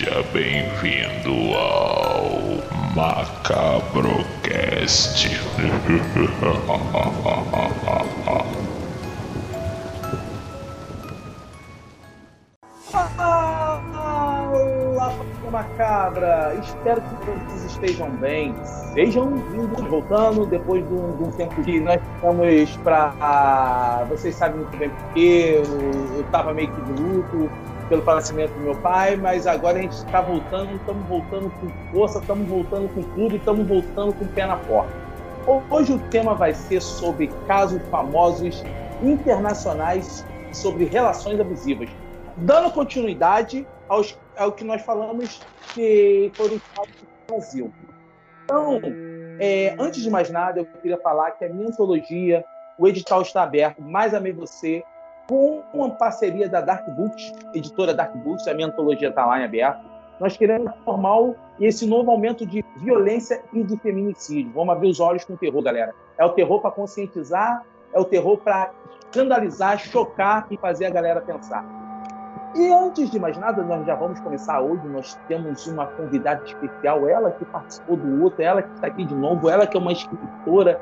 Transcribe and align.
Seja 0.00 0.24
bem-vindo 0.32 1.54
ao 1.58 2.30
Macabrocast. 2.96 4.08
Olá, 14.96 15.12
macabra! 15.50 16.54
Espero 16.62 17.02
que 17.02 17.14
todos 17.26 17.64
estejam 17.64 18.08
bem. 18.12 18.54
Sejam 18.94 19.26
bem-vindos 19.26 19.86
voltando 19.86 20.46
depois 20.46 20.82
de 20.88 20.94
um, 20.94 21.14
de 21.18 21.24
um 21.24 21.30
tempo 21.32 21.62
que 21.62 21.78
nós 21.78 22.00
ficamos 22.14 22.74
para. 22.78 24.06
Vocês 24.08 24.34
sabem 24.34 24.60
muito 24.60 24.78
bem 24.78 24.88
porque 24.88 25.60
eu 26.14 26.22
estava 26.22 26.54
meio 26.54 26.72
que 26.72 26.80
de 26.80 27.02
luto 27.02 27.50
pelo 27.90 28.02
falecimento 28.02 28.54
do 28.54 28.60
meu 28.60 28.76
pai, 28.76 29.16
mas 29.16 29.48
agora 29.48 29.78
a 29.78 29.82
gente 29.82 29.92
está 29.92 30.20
voltando, 30.20 30.76
estamos 30.76 31.08
voltando 31.08 31.50
com 31.60 31.68
força, 31.92 32.20
estamos 32.20 32.48
voltando 32.48 32.88
com 32.94 33.02
tudo 33.02 33.34
e 33.34 33.36
estamos 33.36 33.66
voltando 33.66 34.14
com 34.14 34.24
o 34.24 34.28
pé 34.28 34.46
na 34.46 34.56
porta. 34.56 34.92
Hoje 35.68 35.92
o 35.92 35.98
tema 36.08 36.34
vai 36.34 36.54
ser 36.54 36.80
sobre 36.80 37.26
casos 37.48 37.82
famosos 37.90 38.62
internacionais 39.02 40.24
sobre 40.52 40.84
relações 40.84 41.40
abusivas, 41.40 41.88
dando 42.36 42.70
continuidade 42.70 43.66
aos, 43.88 44.16
ao 44.36 44.52
que 44.52 44.62
nós 44.62 44.82
falamos 44.82 45.40
que 45.74 46.30
foram 46.34 46.60
casos 46.76 46.94
no 47.02 47.34
Brasil. 47.34 47.72
Então, 48.44 48.80
é, 49.40 49.74
antes 49.78 50.02
de 50.02 50.10
mais 50.10 50.30
nada, 50.30 50.60
eu 50.60 50.66
queria 50.80 50.98
falar 50.98 51.32
que 51.32 51.44
a 51.44 51.48
minha 51.48 51.68
antologia, 51.68 52.44
o 52.78 52.86
edital 52.86 53.22
está 53.22 53.42
aberto, 53.42 53.82
Mais 53.82 54.14
Amei 54.14 54.32
Você, 54.32 54.84
com 55.30 55.62
uma 55.72 55.90
parceria 55.90 56.48
da 56.48 56.60
Dark 56.60 56.90
Books, 56.90 57.32
editora 57.54 57.94
Dark 57.94 58.16
Books, 58.16 58.48
a 58.48 58.52
minha 58.52 58.66
antologia 58.66 59.10
está 59.10 59.24
lá 59.24 59.40
em 59.40 59.44
aberto. 59.44 59.88
Nós 60.18 60.36
queremos 60.36 60.72
formar 60.84 61.34
esse 61.60 61.86
novo 61.86 62.10
aumento 62.10 62.44
de 62.44 62.64
violência 62.78 63.40
e 63.52 63.62
de 63.62 63.76
feminicídio. 63.76 64.50
Vamos 64.52 64.74
abrir 64.74 64.88
os 64.88 64.98
olhos 64.98 65.24
com 65.24 65.34
o 65.34 65.36
terror, 65.36 65.62
galera. 65.62 65.94
É 66.18 66.24
o 66.24 66.30
terror 66.30 66.60
para 66.60 66.72
conscientizar, 66.72 67.62
é 67.94 68.00
o 68.00 68.04
terror 68.04 68.38
para 68.38 68.72
escandalizar, 69.04 69.78
chocar 69.78 70.48
e 70.50 70.56
fazer 70.56 70.86
a 70.86 70.90
galera 70.90 71.20
pensar. 71.20 71.64
E 72.56 72.72
antes 72.72 73.08
de 73.08 73.20
mais 73.20 73.38
nada, 73.38 73.62
nós 73.62 73.86
já 73.86 73.94
vamos 73.94 74.18
começar 74.18 74.60
hoje. 74.60 74.84
Nós 74.88 75.14
temos 75.28 75.64
uma 75.68 75.86
convidada 75.86 76.44
especial, 76.44 77.08
ela 77.08 77.30
que 77.30 77.44
participou 77.44 77.96
do 77.96 78.24
outro, 78.24 78.42
ela 78.42 78.62
que 78.62 78.74
está 78.74 78.88
aqui 78.88 79.04
de 79.04 79.14
novo, 79.14 79.48
ela 79.48 79.64
que 79.64 79.76
é 79.76 79.80
uma 79.80 79.92
escritora, 79.92 80.80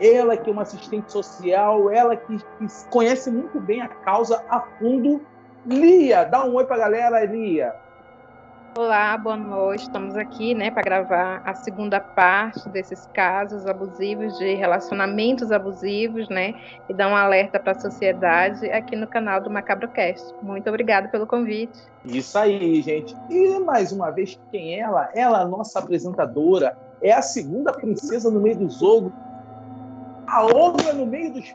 ela 0.00 0.36
que 0.36 0.48
é 0.48 0.52
uma 0.52 0.62
assistente 0.62 1.12
social, 1.12 1.90
ela 1.90 2.16
que, 2.16 2.38
que 2.38 2.66
conhece 2.90 3.30
muito 3.30 3.60
bem 3.60 3.82
a 3.82 3.88
causa 3.88 4.42
a 4.48 4.60
fundo. 4.60 5.20
Lia, 5.66 6.24
dá 6.24 6.44
um 6.44 6.54
oi 6.54 6.64
para 6.64 6.76
a 6.76 6.78
galera, 6.78 7.24
Lia. 7.24 7.74
Olá, 8.78 9.18
boa 9.18 9.36
noite. 9.36 9.82
Estamos 9.82 10.16
aqui, 10.16 10.54
né, 10.54 10.70
para 10.70 10.82
gravar 10.82 11.42
a 11.44 11.52
segunda 11.54 11.98
parte 12.00 12.68
desses 12.68 13.04
casos 13.12 13.66
abusivos 13.66 14.38
de 14.38 14.54
relacionamentos 14.54 15.50
abusivos, 15.50 16.28
né, 16.28 16.54
e 16.88 16.94
dar 16.94 17.08
um 17.08 17.16
alerta 17.16 17.58
para 17.58 17.72
a 17.72 17.80
sociedade 17.80 18.70
aqui 18.70 18.94
no 18.94 19.08
canal 19.08 19.40
do 19.40 19.50
Macabrocast. 19.50 20.32
Muito 20.40 20.68
obrigada 20.68 21.08
pelo 21.08 21.26
convite. 21.26 21.78
Isso 22.04 22.38
aí, 22.38 22.80
gente. 22.80 23.14
E 23.28 23.58
mais 23.58 23.90
uma 23.90 24.10
vez, 24.10 24.40
quem 24.52 24.76
é 24.76 24.78
ela? 24.78 25.10
Ela, 25.14 25.44
nossa 25.44 25.80
apresentadora, 25.80 26.78
é 27.02 27.12
a 27.12 27.22
segunda 27.22 27.72
princesa 27.72 28.30
no 28.30 28.40
meio 28.40 28.56
do 28.56 28.70
jogo, 28.70 29.12
a 30.30 30.42
outra 30.42 30.92
no 30.92 31.04
meio 31.04 31.32
dos. 31.32 31.54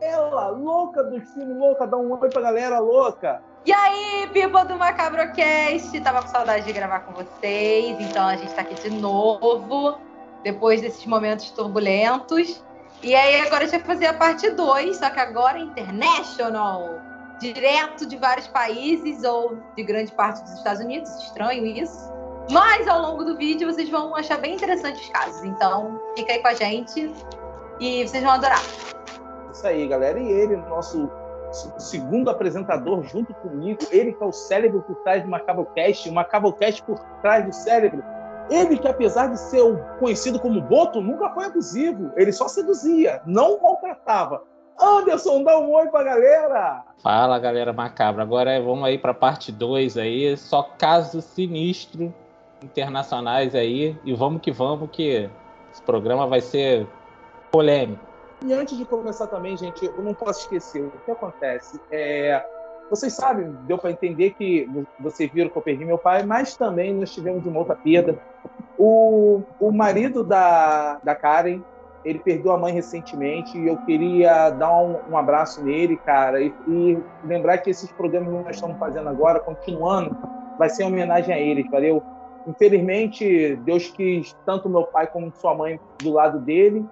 Ela, 0.00 0.50
louca 0.50 1.02
do 1.02 1.20
filme, 1.20 1.52
louca, 1.54 1.84
dá 1.86 1.96
um 1.96 2.12
oi 2.12 2.28
pra 2.28 2.40
galera 2.40 2.78
louca. 2.78 3.42
E 3.66 3.72
aí, 3.72 4.28
people 4.32 4.64
do 4.64 4.76
Macabrocast? 4.76 6.00
Tava 6.00 6.22
com 6.22 6.28
saudade 6.28 6.64
de 6.64 6.72
gravar 6.72 7.00
com 7.00 7.12
vocês, 7.12 8.00
então 8.00 8.28
a 8.28 8.36
gente 8.36 8.54
tá 8.54 8.62
aqui 8.62 8.74
de 8.76 8.90
novo, 8.90 9.98
depois 10.44 10.80
desses 10.80 11.04
momentos 11.04 11.50
turbulentos. 11.50 12.64
E 13.02 13.12
aí, 13.14 13.40
agora 13.40 13.64
a 13.64 13.66
gente 13.66 13.80
vai 13.80 13.96
fazer 13.96 14.06
a 14.06 14.14
parte 14.14 14.48
2, 14.48 14.96
só 14.96 15.10
que 15.10 15.18
agora 15.18 15.58
international. 15.58 17.00
Direto 17.40 18.06
de 18.06 18.16
vários 18.16 18.46
países 18.46 19.24
ou 19.24 19.58
de 19.76 19.82
grande 19.82 20.12
parte 20.12 20.42
dos 20.42 20.52
Estados 20.52 20.80
Unidos, 20.80 21.10
estranho 21.24 21.66
isso. 21.66 22.12
Mas 22.50 22.86
ao 22.88 23.02
longo 23.02 23.24
do 23.24 23.36
vídeo 23.36 23.70
vocês 23.70 23.88
vão 23.90 24.14
achar 24.14 24.38
bem 24.38 24.54
interessantes 24.54 25.02
os 25.02 25.08
casos. 25.10 25.44
Então, 25.44 26.00
fica 26.16 26.32
aí 26.32 26.38
com 26.38 26.48
a 26.48 26.54
gente 26.54 27.12
e 27.80 28.06
vocês 28.06 28.22
vão 28.22 28.32
adorar. 28.32 28.62
Isso 29.52 29.66
aí, 29.66 29.86
galera. 29.88 30.18
E 30.18 30.30
ele, 30.30 30.56
nosso 30.56 31.10
segundo 31.78 32.30
apresentador, 32.30 33.02
junto 33.04 33.32
comigo, 33.34 33.78
ele 33.90 34.12
que 34.12 34.22
é 34.22 34.26
o 34.26 34.32
cérebro 34.32 34.82
por 34.82 34.96
trás 34.96 35.22
do 35.22 35.28
Macabocast, 35.28 36.08
o 36.08 36.12
Macabocast 36.12 36.82
por 36.82 36.98
trás 37.22 37.44
do 37.44 37.52
cérebro. 37.52 38.02
Ele 38.50 38.78
que, 38.78 38.88
apesar 38.88 39.28
de 39.28 39.38
ser 39.38 39.62
conhecido 39.98 40.38
como 40.38 40.60
Boto, 40.60 41.00
nunca 41.00 41.30
foi 41.30 41.46
abusivo. 41.46 42.10
Ele 42.16 42.32
só 42.32 42.48
seduzia, 42.48 43.20
não 43.26 43.60
maltratava. 43.60 44.42
Anderson, 44.80 45.42
dá 45.42 45.58
um 45.58 45.72
oi 45.72 45.88
pra 45.88 46.04
galera! 46.04 46.84
Fala, 47.02 47.38
galera 47.38 47.72
macabra. 47.72 48.22
Agora 48.22 48.60
vamos 48.62 48.84
aí 48.84 48.96
pra 48.96 49.12
parte 49.12 49.50
2 49.50 49.96
aí. 49.96 50.36
Só 50.36 50.62
casos 50.78 51.24
sinistros 51.24 52.10
internacionais 52.62 53.54
aí. 53.54 53.98
E 54.04 54.14
vamos 54.14 54.40
que 54.40 54.52
vamos, 54.52 54.88
que 54.90 55.28
esse 55.72 55.82
programa 55.82 56.26
vai 56.26 56.40
ser 56.40 56.86
polêmico. 57.50 58.08
E 58.44 58.52
antes 58.52 58.76
de 58.76 58.84
começar 58.84 59.26
também, 59.26 59.56
gente, 59.56 59.84
eu 59.84 60.02
não 60.02 60.14
posso 60.14 60.40
esquecer 60.40 60.82
o 60.82 60.92
que 61.04 61.10
acontece. 61.10 61.80
É, 61.90 62.44
vocês 62.88 63.12
sabem, 63.12 63.54
deu 63.66 63.76
para 63.76 63.90
entender 63.90 64.30
que 64.30 64.68
vocês 64.98 65.30
viram 65.30 65.50
que 65.50 65.56
eu 65.56 65.62
perdi 65.62 65.84
meu 65.84 65.98
pai, 65.98 66.22
mas 66.22 66.56
também 66.56 66.94
nós 66.94 67.12
tivemos 67.12 67.44
uma 67.46 67.58
outra 67.58 67.74
perda. 67.74 68.18
O, 68.78 69.42
o 69.60 69.72
marido 69.72 70.22
da, 70.22 70.98
da 71.02 71.14
Karen, 71.14 71.60
ele 72.04 72.20
perdeu 72.20 72.52
a 72.52 72.58
mãe 72.58 72.72
recentemente 72.72 73.58
e 73.58 73.66
eu 73.66 73.76
queria 73.78 74.50
dar 74.50 74.78
um, 74.78 74.96
um 75.10 75.16
abraço 75.18 75.62
nele, 75.62 75.96
cara, 75.96 76.40
e, 76.40 76.54
e, 76.68 76.98
lembrar 77.24 77.58
que 77.58 77.70
esses 77.70 77.90
programas 77.92 78.28
que 78.28 78.44
nós 78.44 78.54
estamos 78.54 78.78
fazendo 78.78 79.08
agora, 79.08 79.40
continuando, 79.40 80.16
vai 80.56 80.70
ser 80.70 80.84
uma 80.84 80.92
homenagem 80.92 81.34
a 81.34 81.38
eles, 81.38 81.68
valeu? 81.70 82.02
Infelizmente, 82.46 83.56
Deus 83.56 83.90
quis 83.90 84.34
tanto 84.46 84.70
meu 84.70 84.84
pai 84.84 85.06
como 85.08 85.30
sua 85.34 85.54
mãe 85.54 85.78
do 86.02 86.12
lado 86.12 86.38
dele, 86.40 86.86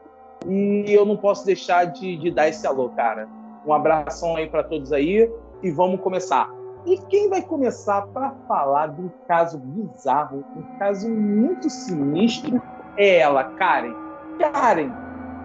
e 0.45 0.85
eu 0.89 1.05
não 1.05 1.17
posso 1.17 1.47
deixar 1.47 1.85
de, 1.87 2.17
de 2.17 2.31
dar 2.31 2.49
esse 2.49 2.67
alô, 2.67 2.91
cara. 2.91 3.29
Um 3.65 3.73
abração 3.73 4.37
aí 4.37 4.49
para 4.49 4.63
todos 4.63 4.93
aí 4.93 5.31
e 5.63 5.71
vamos 5.71 6.01
começar. 6.01 6.51
E 6.85 6.99
quem 7.09 7.29
vai 7.29 7.43
começar 7.43 8.03
para 8.09 8.31
falar 8.47 8.89
de 8.89 9.03
um 9.03 9.11
caso 9.27 9.59
bizarro, 9.59 10.45
um 10.57 10.79
caso 10.79 11.09
muito 11.09 11.69
sinistro, 11.69 12.63
é 12.97 13.19
ela, 13.19 13.43
Karen. 13.43 13.95
Karen, 14.39 14.93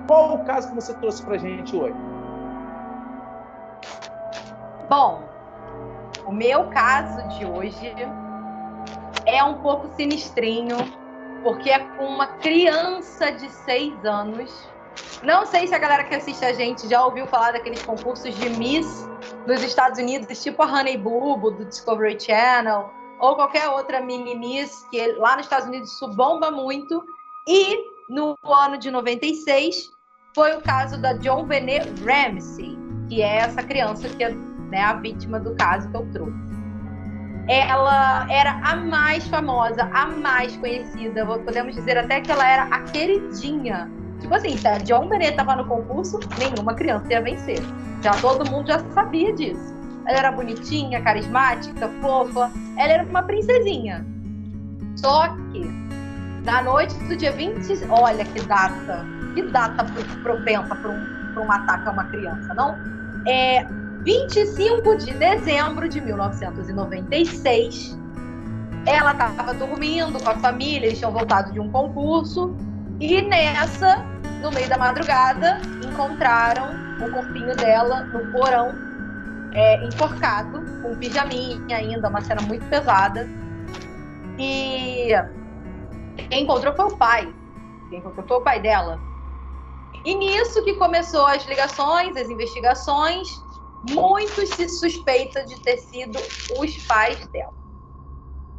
qual 0.07 0.35
o 0.35 0.45
caso 0.45 0.69
que 0.69 0.75
você 0.75 0.93
trouxe 0.95 1.23
para 1.25 1.37
gente 1.37 1.75
hoje? 1.75 1.95
Bom, 4.87 5.23
o 6.27 6.31
meu 6.31 6.65
caso 6.65 7.27
de 7.29 7.45
hoje 7.45 7.95
é 9.25 9.43
um 9.43 9.55
pouco 9.61 9.87
sinistrinho, 9.95 10.77
porque 11.41 11.69
é 11.71 11.79
com 11.79 12.05
uma 12.05 12.27
criança 12.27 13.31
de 13.31 13.49
seis 13.49 14.05
anos 14.05 14.70
não 15.23 15.45
sei 15.45 15.67
se 15.67 15.75
a 15.75 15.77
galera 15.77 16.03
que 16.03 16.15
assiste 16.15 16.43
a 16.43 16.53
gente 16.53 16.87
já 16.89 17.05
ouviu 17.05 17.27
falar 17.27 17.51
daqueles 17.51 17.81
concursos 17.83 18.33
de 18.35 18.49
Miss 18.49 19.07
nos 19.45 19.61
Estados 19.61 19.99
Unidos, 19.99 20.41
tipo 20.41 20.61
a 20.63 20.65
Honey 20.65 20.97
Boo 20.97 21.51
do 21.51 21.65
Discovery 21.65 22.19
Channel, 22.19 22.89
ou 23.19 23.35
qualquer 23.35 23.69
outra 23.69 24.01
mini 24.01 24.35
Miss, 24.35 24.83
que 24.89 25.11
lá 25.13 25.35
nos 25.35 25.45
Estados 25.45 25.67
Unidos 25.67 25.93
isso 25.93 26.07
bomba 26.15 26.49
muito. 26.49 27.03
E 27.47 27.77
no 28.09 28.35
ano 28.43 28.77
de 28.77 28.89
96 28.89 29.91
foi 30.33 30.55
o 30.55 30.61
caso 30.61 30.99
da 30.99 31.13
John 31.13 31.45
Benet 31.45 31.87
Ramsey, 32.03 32.75
que 33.07 33.21
é 33.21 33.37
essa 33.37 33.61
criança 33.61 34.09
que 34.09 34.23
é 34.23 34.29
né, 34.31 34.81
a 34.81 34.93
vítima 34.93 35.39
do 35.39 35.55
caso 35.55 35.89
que 35.91 35.97
eu 35.97 36.11
trouxe. 36.11 36.51
Ela 37.47 38.25
era 38.31 38.59
a 38.63 38.75
mais 38.75 39.27
famosa, 39.27 39.83
a 39.93 40.07
mais 40.07 40.55
conhecida, 40.57 41.25
podemos 41.25 41.75
dizer 41.75 41.97
até 41.97 42.21
que 42.21 42.31
ela 42.31 42.47
era 42.47 42.63
a 42.63 42.81
queridinha 42.83 44.00
Tipo 44.21 44.35
assim, 44.35 44.55
se 44.55 44.67
a 44.67 44.77
John 44.77 45.07
Bennett 45.07 45.35
tava 45.35 45.55
no 45.55 45.65
concurso, 45.65 46.19
nenhuma 46.37 46.73
criança 46.73 47.11
ia 47.11 47.21
vencer. 47.21 47.59
Já 48.03 48.11
todo 48.21 48.49
mundo 48.49 48.67
já 48.67 48.79
sabia 48.91 49.33
disso. 49.33 49.73
Ela 50.05 50.19
era 50.19 50.31
bonitinha, 50.31 51.01
carismática, 51.01 51.89
fofa. 52.01 52.51
Ela 52.77 52.93
era 52.93 53.03
uma 53.03 53.23
princesinha. 53.23 54.05
Só 54.95 55.27
que, 55.51 55.67
na 56.45 56.61
noite 56.61 56.93
do 57.05 57.15
dia 57.15 57.31
20, 57.31 57.85
olha 57.89 58.23
que 58.25 58.41
data, 58.45 59.05
que 59.33 59.41
data 59.43 59.85
propensa 60.23 60.75
para 60.75 60.91
um, 60.91 61.43
um 61.45 61.51
ataque 61.51 61.89
a 61.89 61.91
uma 61.91 62.03
criança, 62.05 62.53
não? 62.53 62.75
É 63.27 63.65
25 64.03 64.97
de 64.97 65.13
dezembro 65.13 65.87
de 65.87 66.01
1996. 66.01 67.97
Ela 68.85 69.11
estava 69.11 69.53
dormindo 69.53 70.21
com 70.23 70.29
a 70.29 70.35
família, 70.35 70.87
eles 70.87 70.97
tinham 70.97 71.11
voltado 71.11 71.51
de 71.51 71.59
um 71.59 71.69
concurso. 71.69 72.55
E 73.01 73.19
nessa, 73.23 73.97
no 74.43 74.51
meio 74.51 74.69
da 74.69 74.77
madrugada, 74.77 75.59
encontraram 75.83 76.69
o 77.03 77.11
corpinho 77.11 77.55
dela 77.55 78.01
no 78.01 78.31
porão, 78.31 78.75
é, 79.53 79.83
enforcado, 79.87 80.61
com 80.83 80.95
pijaminha 80.97 81.77
ainda, 81.77 82.07
uma 82.07 82.21
cena 82.21 82.43
muito 82.43 82.63
pesada. 82.69 83.27
E 84.37 85.09
quem 86.29 86.43
encontrou 86.43 86.75
foi 86.75 86.85
o 86.85 86.95
pai. 86.95 87.35
Quem 87.89 87.97
encontrou 87.97 88.27
foi 88.27 88.37
o 88.37 88.41
pai 88.41 88.61
dela. 88.61 88.99
E 90.05 90.13
nisso 90.13 90.63
que 90.63 90.75
começou 90.75 91.25
as 91.25 91.43
ligações, 91.47 92.15
as 92.15 92.29
investigações, 92.29 93.27
muito 93.89 94.45
se 94.45 94.69
suspeita 94.69 95.43
de 95.43 95.59
ter 95.63 95.77
sido 95.77 96.19
os 96.59 96.77
pais 96.85 97.25
dela. 97.29 97.53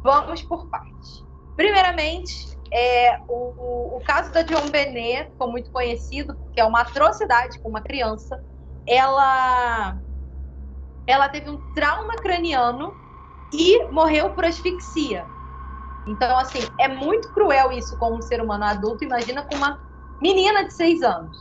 Vamos 0.03 0.41
por 0.41 0.67
partes. 0.67 1.25
Primeiramente, 1.55 2.52
é, 2.73 3.19
o, 3.27 3.97
o, 3.97 4.01
caso 4.03 4.31
da 4.31 4.41
John 4.41 4.67
Benet 4.71 5.29
ficou 5.29 5.51
muito 5.51 5.69
conhecido 5.69 6.35
porque 6.35 6.59
é 6.59 6.65
uma 6.65 6.81
atrocidade 6.81 7.59
com 7.59 7.69
uma 7.69 7.81
criança. 7.81 8.43
Ela, 8.87 9.95
ela 11.05 11.29
teve 11.29 11.51
um 11.51 11.57
trauma 11.75 12.15
craniano 12.15 12.95
e 13.53 13.85
morreu 13.91 14.31
por 14.31 14.43
asfixia. 14.43 15.23
Então, 16.07 16.35
assim, 16.39 16.59
é 16.79 16.87
muito 16.87 17.31
cruel 17.31 17.71
isso 17.71 17.95
com 17.99 18.15
um 18.15 18.21
ser 18.23 18.41
humano 18.41 18.65
adulto. 18.65 19.03
Imagina 19.03 19.43
com 19.43 19.55
uma 19.55 19.79
menina 20.19 20.65
de 20.65 20.73
seis 20.73 21.03
anos. 21.03 21.37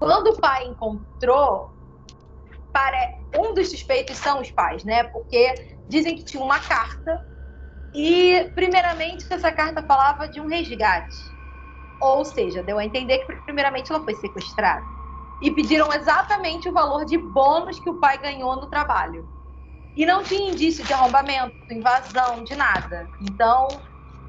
Quando 0.00 0.30
o 0.30 0.40
pai 0.40 0.66
encontrou, 0.66 1.70
para 2.72 3.18
um 3.38 3.54
dos 3.54 3.70
suspeitos 3.70 4.16
são 4.16 4.40
os 4.40 4.50
pais, 4.50 4.82
né? 4.82 5.04
Porque 5.04 5.78
dizem 5.88 6.16
que 6.16 6.24
tinha 6.24 6.42
uma 6.42 6.58
carta 6.58 7.24
e, 7.96 8.50
primeiramente, 8.54 9.24
essa 9.30 9.50
carta 9.50 9.82
falava 9.82 10.28
de 10.28 10.38
um 10.38 10.46
resgate. 10.46 11.16
Ou 11.98 12.26
seja, 12.26 12.62
deu 12.62 12.78
a 12.78 12.84
entender 12.84 13.20
que, 13.20 13.36
primeiramente, 13.36 13.90
ela 13.90 14.04
foi 14.04 14.14
sequestrada. 14.14 14.84
E 15.40 15.50
pediram 15.50 15.90
exatamente 15.90 16.68
o 16.68 16.74
valor 16.74 17.06
de 17.06 17.16
bônus 17.16 17.78
que 17.78 17.88
o 17.88 17.98
pai 17.98 18.18
ganhou 18.18 18.54
no 18.56 18.68
trabalho. 18.68 19.26
E 19.96 20.04
não 20.04 20.22
tinha 20.22 20.50
indício 20.50 20.84
de 20.84 20.92
arrombamento, 20.92 21.56
invasão, 21.70 22.44
de 22.44 22.54
nada. 22.54 23.08
Então, 23.18 23.66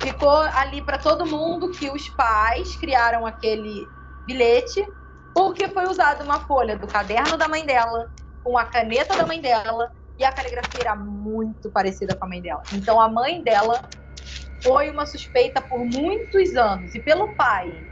ficou 0.01 0.37
ali 0.55 0.81
para 0.81 0.97
todo 0.97 1.25
mundo 1.25 1.69
que 1.71 1.89
os 1.89 2.07
pais 2.07 2.77
criaram 2.77 3.25
aquele 3.25 3.85
bilhete 4.25 4.81
porque 5.33 5.67
foi 5.67 5.87
usada 5.87 6.23
uma 6.23 6.39
folha 6.39 6.77
do 6.77 6.87
caderno 6.87 7.37
da 7.37 7.49
mãe 7.49 7.65
dela, 7.65 8.07
com 8.41 8.57
a 8.57 8.65
caneta 8.65 9.15
da 9.15 9.27
mãe 9.27 9.41
dela, 9.41 9.91
e 10.17 10.23
a 10.23 10.31
caligrafia 10.31 10.81
era 10.81 10.95
muito 10.95 11.69
parecida 11.69 12.15
com 12.15 12.25
a 12.25 12.27
mãe 12.27 12.41
dela. 12.41 12.63
Então, 12.73 12.99
a 12.99 13.07
mãe 13.07 13.43
dela 13.43 13.87
foi 14.63 14.89
uma 14.89 15.05
suspeita 15.05 15.61
por 15.61 15.79
muitos 15.85 16.55
anos. 16.55 16.95
E 16.95 16.99
pelo 16.99 17.35
pai 17.35 17.85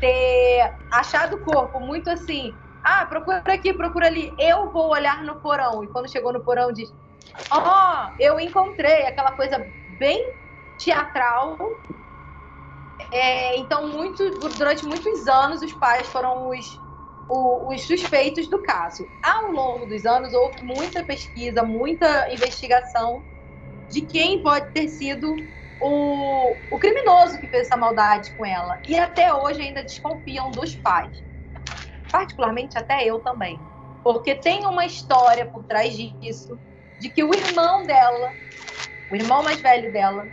ter 0.00 0.72
achado 0.90 1.36
o 1.36 1.40
corpo 1.40 1.80
muito 1.80 2.08
assim, 2.10 2.54
ah, 2.82 3.04
procura 3.06 3.42
aqui, 3.46 3.72
procura 3.72 4.06
ali, 4.06 4.32
eu 4.38 4.70
vou 4.70 4.90
olhar 4.90 5.24
no 5.24 5.40
porão. 5.40 5.82
E 5.82 5.88
quando 5.88 6.10
chegou 6.10 6.32
no 6.32 6.44
porão, 6.44 6.72
diz: 6.72 6.94
Ó, 7.50 7.58
oh, 7.58 8.14
eu 8.20 8.38
encontrei 8.38 9.06
aquela 9.06 9.32
coisa 9.32 9.66
bem 9.98 10.24
teatral. 10.78 11.58
É, 13.10 13.56
então, 13.56 13.88
muito, 13.88 14.30
durante 14.56 14.84
muitos 14.84 15.26
anos, 15.26 15.62
os 15.62 15.72
pais 15.72 16.06
foram 16.08 16.48
os, 16.48 16.80
os, 17.28 17.74
os 17.74 17.86
suspeitos 17.86 18.48
do 18.48 18.62
caso. 18.62 19.10
Ao 19.22 19.50
longo 19.50 19.86
dos 19.86 20.04
anos, 20.04 20.32
houve 20.32 20.62
muita 20.62 21.04
pesquisa, 21.04 21.62
muita 21.62 22.32
investigação 22.32 23.24
de 23.88 24.02
quem 24.02 24.42
pode 24.42 24.72
ter 24.72 24.88
sido 24.88 25.36
o, 25.80 26.56
o 26.70 26.78
criminoso 26.78 27.38
que 27.40 27.48
fez 27.48 27.66
essa 27.66 27.76
maldade 27.76 28.34
com 28.36 28.44
ela. 28.44 28.80
E 28.86 28.98
até 28.98 29.32
hoje 29.32 29.62
ainda 29.62 29.82
desconfiam 29.82 30.50
dos 30.50 30.74
pais. 30.74 31.22
Particularmente, 32.10 32.78
até 32.78 33.04
eu 33.04 33.20
também. 33.20 33.58
Porque 34.02 34.34
tem 34.34 34.66
uma 34.66 34.86
história 34.86 35.46
por 35.46 35.64
trás 35.64 35.94
disso 35.94 36.58
de 36.98 37.10
que 37.10 37.22
o 37.22 37.34
irmão 37.34 37.82
dela, 37.82 38.34
o 39.10 39.16
irmão 39.16 39.42
mais 39.42 39.60
velho 39.60 39.92
dela, 39.92 40.28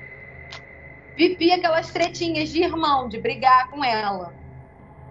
vivia 1.16 1.56
aquelas 1.56 1.92
tretinhas 1.92 2.50
de 2.50 2.64
irmão, 2.64 3.08
de 3.08 3.20
brigar 3.20 3.70
com 3.70 3.84
ela. 3.84 4.43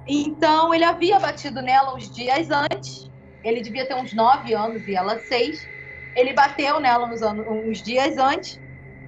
Então 0.06 0.74
ele 0.74 0.84
havia 0.84 1.18
batido 1.18 1.62
nela 1.62 1.94
uns 1.94 2.10
dias 2.10 2.50
antes. 2.50 3.10
Ele 3.44 3.60
devia 3.60 3.86
ter 3.86 3.94
uns 3.94 4.12
nove 4.12 4.54
anos 4.54 4.86
e 4.86 4.94
ela 4.94 5.18
seis. 5.18 5.68
Ele 6.14 6.32
bateu 6.32 6.80
nela 6.80 7.06
uns, 7.06 7.22
anos, 7.22 7.46
uns 7.48 7.82
dias 7.82 8.18
antes 8.18 8.60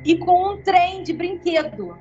e 0.05 0.17
com 0.19 0.53
um 0.53 0.63
trem 0.63 1.03
de 1.03 1.13
brinquedo. 1.13 1.99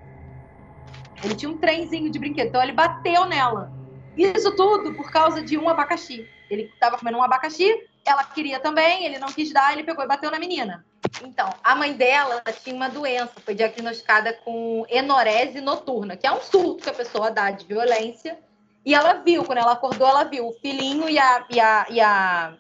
Ele 1.24 1.36
tinha 1.36 1.50
um 1.50 1.58
trenzinho 1.58 2.12
de 2.12 2.20
brinquedo, 2.20 2.48
então 2.48 2.62
ele 2.62 2.74
bateu 2.74 3.26
nela. 3.26 3.72
Isso 4.18 4.56
tudo 4.56 4.94
por 4.94 5.10
causa 5.10 5.42
de 5.42 5.58
um 5.58 5.70
abacaxi. 5.70 6.28
Ele 6.50 6.64
estava 6.64 6.98
comendo 6.98 7.18
um 7.18 7.24
abacaxi, 7.24 7.74
ela 8.06 8.24
queria 8.24 8.60
também, 8.60 9.06
ele 9.06 9.18
não 9.18 9.30
quis 9.30 9.52
dar, 9.52 9.74
ele 9.74 9.84
pegou 9.84 10.04
e 10.04 10.08
bateu 10.08 10.30
na 10.30 10.38
menina. 10.38 10.86
Então, 11.24 11.50
a 11.64 11.76
mãe 11.76 11.94
dela 11.94 12.42
tinha 12.64 12.76
uma 12.76 12.90
doença, 12.90 13.34
foi 13.44 13.56
diagnosticada 13.56 14.34
com 14.44 14.86
enorese 14.90 15.62
noturna, 15.62 16.18
que 16.18 16.28
é 16.28 16.32
um 16.32 16.42
surto 16.42 16.84
que 16.84 16.90
a 16.90 16.94
pessoa 16.94 17.32
dá 17.32 17.52
de 17.52 17.66
violência. 17.66 18.38
E 18.86 18.94
ela 18.94 19.14
viu, 19.14 19.44
quando 19.44 19.60
ela 19.60 19.74
acordou, 19.74 20.08
ela 20.08 20.24
viu 20.24 20.48
o 20.48 20.54
filhinho 20.54 21.10
e 21.10 21.18
a. 21.18 21.46
E, 21.50 21.60
a, 21.60 21.86
e, 21.90 22.02
a... 22.02 22.54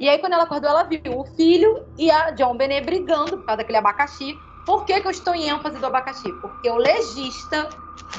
e 0.00 0.08
aí, 0.08 0.18
quando 0.18 0.32
ela 0.32 0.44
acordou, 0.44 0.70
ela 0.70 0.84
viu 0.84 1.00
o 1.18 1.24
filho 1.36 1.86
e 1.98 2.10
a 2.10 2.30
John 2.30 2.56
Benet 2.56 2.84
brigando 2.84 3.38
por 3.38 3.44
causa 3.44 3.58
daquele 3.58 3.78
abacaxi. 3.78 4.34
Por 4.64 4.84
que, 4.84 5.00
que 5.00 5.06
eu 5.06 5.10
estou 5.10 5.34
em 5.34 5.48
ênfase 5.48 5.78
do 5.78 5.86
abacaxi? 5.86 6.32
Porque 6.34 6.70
o 6.70 6.76
legista 6.76 7.68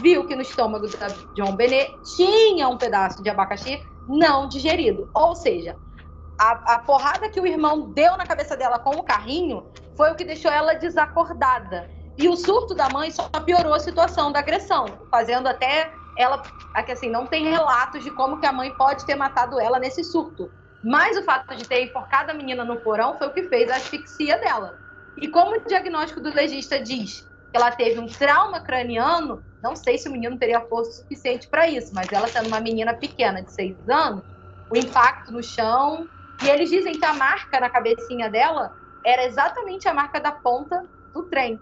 viu 0.01 0.28
que 0.28 0.36
no 0.36 0.42
estômago 0.42 0.88
da 0.88 1.07
John 1.36 1.56
Benet 1.56 1.95
tinha 2.16 2.68
um 2.68 2.78
pedaço 2.78 3.24
de 3.24 3.30
abacaxi 3.30 3.81
não 4.07 4.48
digerido. 4.48 5.10
Ou 5.13 5.36
seja, 5.36 5.78
a, 6.40 6.75
a, 6.75 6.80
porrada 6.80 7.30
que 7.30 7.40
o 7.40 7.48
irmão 7.48 7.92
deu 7.92 8.18
na 8.18 8.25
cabeça 8.25 8.57
dela 8.57 8.78
com 8.78 8.92
o 8.92 9.04
carrinho 9.04 9.66
foi 9.95 10.12
o 10.12 10.16
que 10.16 10.25
deixou 10.25 10.51
ela 10.51 10.74
desacordada. 10.74 11.90
E 12.18 12.28
o 12.28 12.36
surto 12.36 12.75
da 12.75 12.90
mãe 12.90 13.10
só 13.10 13.28
piorou 13.30 13.74
a 13.74 13.80
situação 13.80 14.31
da 14.31 14.40
agressão, 14.40 14.86
fazendo 15.10 15.48
até 15.48 15.92
ela, 16.18 16.42
assim, 16.74 17.10
não 17.10 17.25
tem 17.25 17.50
relatos 17.50 18.04
de 18.04 18.12
como 18.12 18.39
que 18.39 18.45
a 18.45 18.51
mãe 18.51 18.71
pode 18.71 19.06
ter 19.06 19.15
matado 19.15 19.60
ela 19.60 19.80
nesse 19.80 20.04
surto. 20.04 20.51
Mas 20.83 21.18
o 21.18 21.24
fato 21.24 21.56
de 21.56 21.68
ter 21.68 21.86
enforcado 21.86 22.31
a 22.31 22.33
menina 22.33 22.65
no 22.65 22.81
porão 22.81 23.18
foi 23.18 23.27
o 23.27 23.33
que 23.33 23.44
fez 23.44 23.69
a 23.69 23.77
asfixia 23.77 24.38
dela. 24.38 24.77
E 25.18 25.27
como 25.27 25.56
o 25.56 25.65
diagnóstico 25.65 26.19
do 26.19 26.33
legista 26.33 26.80
diz 26.80 27.21
que 27.51 27.57
ela 27.57 27.71
teve 27.71 28.00
um 28.00 28.07
trauma 28.07 28.60
craniano, 28.60 29.44
não 29.61 29.76
sei 29.76 29.97
se 29.97 30.09
o 30.09 30.11
menino 30.11 30.37
teria 30.37 30.59
força 30.61 30.92
suficiente 31.02 31.47
para 31.49 31.68
isso, 31.68 31.94
mas 31.94 32.11
ela 32.11 32.28
sendo 32.28 32.47
uma 32.47 32.59
menina 32.59 32.94
pequena 32.94 33.42
de 33.42 33.54
seis 33.54 33.78
anos, 33.87 34.23
o 34.69 34.76
impacto 34.76 35.31
no 35.31 35.42
chão 35.42 36.07
e 36.44 36.49
eles 36.49 36.69
dizem 36.69 36.94
que 36.94 37.06
a 37.06 37.14
marca 37.14 37.59
na 37.59 37.69
cabecinha 37.69 38.30
dela 38.30 38.76
era 39.06 39.26
exatamente 39.26 39.87
a 39.87 39.94
marca 39.94 40.19
da 40.19 40.31
ponta 40.31 40.83
do 41.14 41.23
trem. 41.30 41.59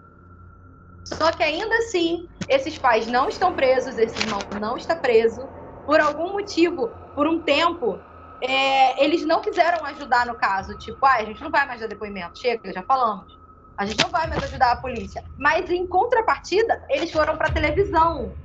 Só 1.04 1.32
que 1.32 1.42
ainda 1.42 1.74
assim, 1.78 2.28
esses 2.48 2.78
pais 2.78 3.06
não 3.06 3.28
estão 3.28 3.54
presos, 3.54 3.98
esse 3.98 4.18
irmão 4.20 4.40
não 4.60 4.76
está 4.76 4.96
preso. 4.96 5.48
Por 5.84 6.00
algum 6.00 6.32
motivo, 6.32 6.96
por 7.14 7.26
um 7.26 7.42
tempo, 7.42 8.04
é, 8.40 9.04
eles 9.04 9.26
não 9.26 9.40
quiseram 9.40 9.84
ajudar 9.86 10.26
no 10.26 10.36
caso. 10.36 10.76
Tipo, 10.78 11.04
ah, 11.04 11.16
a 11.16 11.24
gente 11.24 11.42
não 11.42 11.50
vai 11.50 11.66
mais 11.66 11.80
dar 11.80 11.88
depoimento, 11.88 12.38
chega, 12.38 12.72
já 12.72 12.82
falamos. 12.82 13.38
A 13.76 13.84
gente 13.84 14.02
não 14.02 14.10
vai 14.10 14.28
mais 14.28 14.42
ajudar 14.44 14.72
a 14.72 14.76
polícia. 14.76 15.24
Mas 15.36 15.70
em 15.70 15.86
contrapartida, 15.86 16.84
eles 16.88 17.10
foram 17.10 17.36
para 17.36 17.52
televisão 17.52 18.36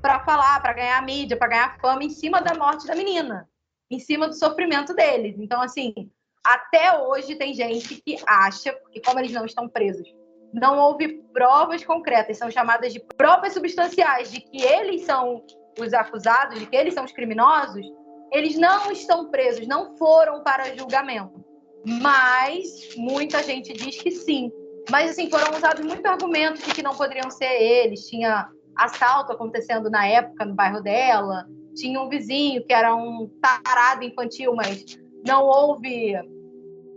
para 0.00 0.18
falar, 0.20 0.60
para 0.60 0.72
ganhar 0.72 1.00
mídia, 1.02 1.36
para 1.36 1.48
ganhar 1.48 1.78
fama 1.80 2.02
em 2.02 2.10
cima 2.10 2.40
da 2.40 2.54
morte 2.54 2.86
da 2.86 2.94
menina 2.94 3.48
em 3.92 3.98
cima 3.98 4.26
do 4.26 4.34
sofrimento 4.34 4.94
deles. 4.94 5.36
Então, 5.38 5.60
assim, 5.60 6.10
até 6.42 6.98
hoje 6.98 7.36
tem 7.36 7.52
gente 7.52 7.96
que 7.96 8.16
acha, 8.26 8.72
que 8.90 9.00
como 9.00 9.18
eles 9.18 9.32
não 9.32 9.44
estão 9.44 9.68
presos, 9.68 10.08
não 10.52 10.78
houve 10.78 11.22
provas 11.32 11.84
concretas, 11.84 12.38
são 12.38 12.50
chamadas 12.50 12.92
de 12.92 13.00
provas 13.16 13.54
substanciais 13.54 14.30
de 14.30 14.40
que 14.40 14.62
eles 14.62 15.02
são 15.04 15.42
os 15.78 15.94
acusados, 15.94 16.58
de 16.58 16.66
que 16.66 16.76
eles 16.76 16.94
são 16.94 17.04
os 17.04 17.12
criminosos, 17.12 17.86
eles 18.30 18.56
não 18.56 18.90
estão 18.92 19.30
presos, 19.30 19.66
não 19.66 19.96
foram 19.96 20.42
para 20.42 20.76
julgamento. 20.76 21.44
Mas 21.84 22.94
muita 22.96 23.42
gente 23.42 23.72
diz 23.72 24.00
que 24.00 24.10
sim. 24.10 24.50
Mas 24.90 25.10
assim, 25.10 25.30
foram 25.30 25.56
usados 25.56 25.84
muitos 25.84 26.04
argumentos 26.04 26.62
de 26.62 26.74
que 26.74 26.82
não 26.82 26.94
poderiam 26.94 27.30
ser 27.30 27.52
eles. 27.60 28.06
Tinha 28.08 28.48
assalto 28.76 29.32
acontecendo 29.32 29.90
na 29.90 30.06
época 30.06 30.44
no 30.44 30.54
bairro 30.54 30.82
dela, 30.82 31.46
tinha 31.74 32.00
um 32.00 32.08
vizinho 32.08 32.64
que 32.64 32.72
era 32.72 32.94
um 32.94 33.30
tarado 33.40 34.04
infantil, 34.04 34.54
mas 34.54 34.84
não 35.26 35.44
houve 35.44 36.14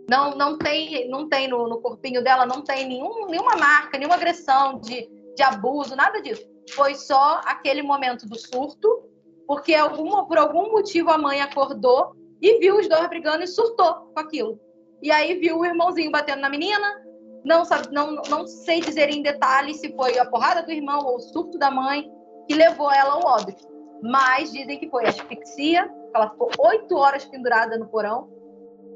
não 0.09 0.35
não 0.35 0.57
tem 0.57 1.09
não 1.09 1.27
tem 1.27 1.47
no, 1.47 1.67
no 1.67 1.81
corpinho 1.81 2.23
dela 2.23 2.45
não 2.45 2.61
tem 2.61 2.87
nenhum, 2.87 3.27
nenhuma 3.27 3.55
marca, 3.57 3.97
nenhuma 3.97 4.15
agressão 4.15 4.79
de, 4.79 5.09
de 5.35 5.43
abuso, 5.43 5.95
nada 5.95 6.21
disso. 6.21 6.45
Foi 6.71 6.95
só 6.95 7.41
aquele 7.45 7.81
momento 7.81 8.27
do 8.27 8.37
surto, 8.37 9.03
porque 9.47 9.75
alguma, 9.75 10.27
por 10.27 10.37
algum 10.37 10.71
motivo 10.71 11.11
a 11.11 11.17
mãe 11.17 11.41
acordou 11.41 12.15
e 12.41 12.59
viu 12.59 12.77
os 12.77 12.87
dois 12.87 13.07
brigando 13.07 13.43
e 13.43 13.47
surtou 13.47 14.11
com 14.13 14.19
aquilo. 14.19 14.59
E 15.01 15.11
aí 15.11 15.35
viu 15.35 15.59
o 15.59 15.65
irmãozinho 15.65 16.11
batendo 16.11 16.41
na 16.41 16.49
menina. 16.49 17.03
Não, 17.43 17.63
sabe, 17.63 17.89
não, 17.91 18.15
não 18.27 18.47
sei 18.47 18.81
dizer 18.81 19.09
em 19.09 19.21
detalhes 19.21 19.79
se 19.79 19.95
foi 19.95 20.17
a 20.17 20.25
porrada 20.25 20.63
do 20.63 20.71
irmão 20.71 21.05
ou 21.05 21.17
o 21.17 21.19
surto 21.19 21.59
da 21.59 21.69
mãe 21.69 22.09
que 22.47 22.55
levou 22.55 22.91
ela 22.91 23.13
ao 23.13 23.25
óbito. 23.25 23.67
Mas 24.01 24.51
dizem 24.51 24.79
que 24.79 24.89
foi 24.89 25.05
asfixia, 25.05 25.89
ela 26.13 26.29
ficou 26.31 26.49
oito 26.59 26.95
horas 26.95 27.25
pendurada 27.25 27.77
no 27.77 27.87
porão, 27.87 28.29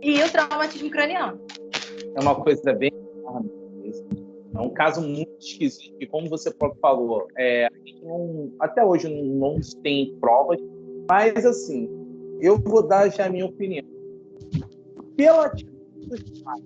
e 0.01 0.23
o 0.23 0.31
traumatismo 0.31 0.89
craniano. 0.89 1.39
É 2.15 2.19
uma 2.21 2.35
coisa 2.35 2.73
bem. 2.73 2.91
É 4.53 4.61
um 4.61 4.69
caso 4.71 5.01
muito 5.01 5.31
esquisito, 5.39 5.95
e 6.01 6.07
como 6.07 6.27
você 6.27 6.51
próprio 6.51 6.81
falou, 6.81 7.27
é, 7.37 7.69
não, 8.01 8.51
até 8.59 8.83
hoje 8.83 9.07
não, 9.07 9.53
não 9.53 9.59
tem 9.83 10.17
provas, 10.19 10.59
mas 11.09 11.45
assim, 11.45 11.87
eu 12.41 12.57
vou 12.57 12.85
dar 12.85 13.09
já 13.09 13.27
a 13.27 13.29
minha 13.29 13.45
opinião. 13.45 13.85
Pela 15.15 15.45
atitude 15.45 15.77
dos 16.09 16.41
pais, 16.41 16.63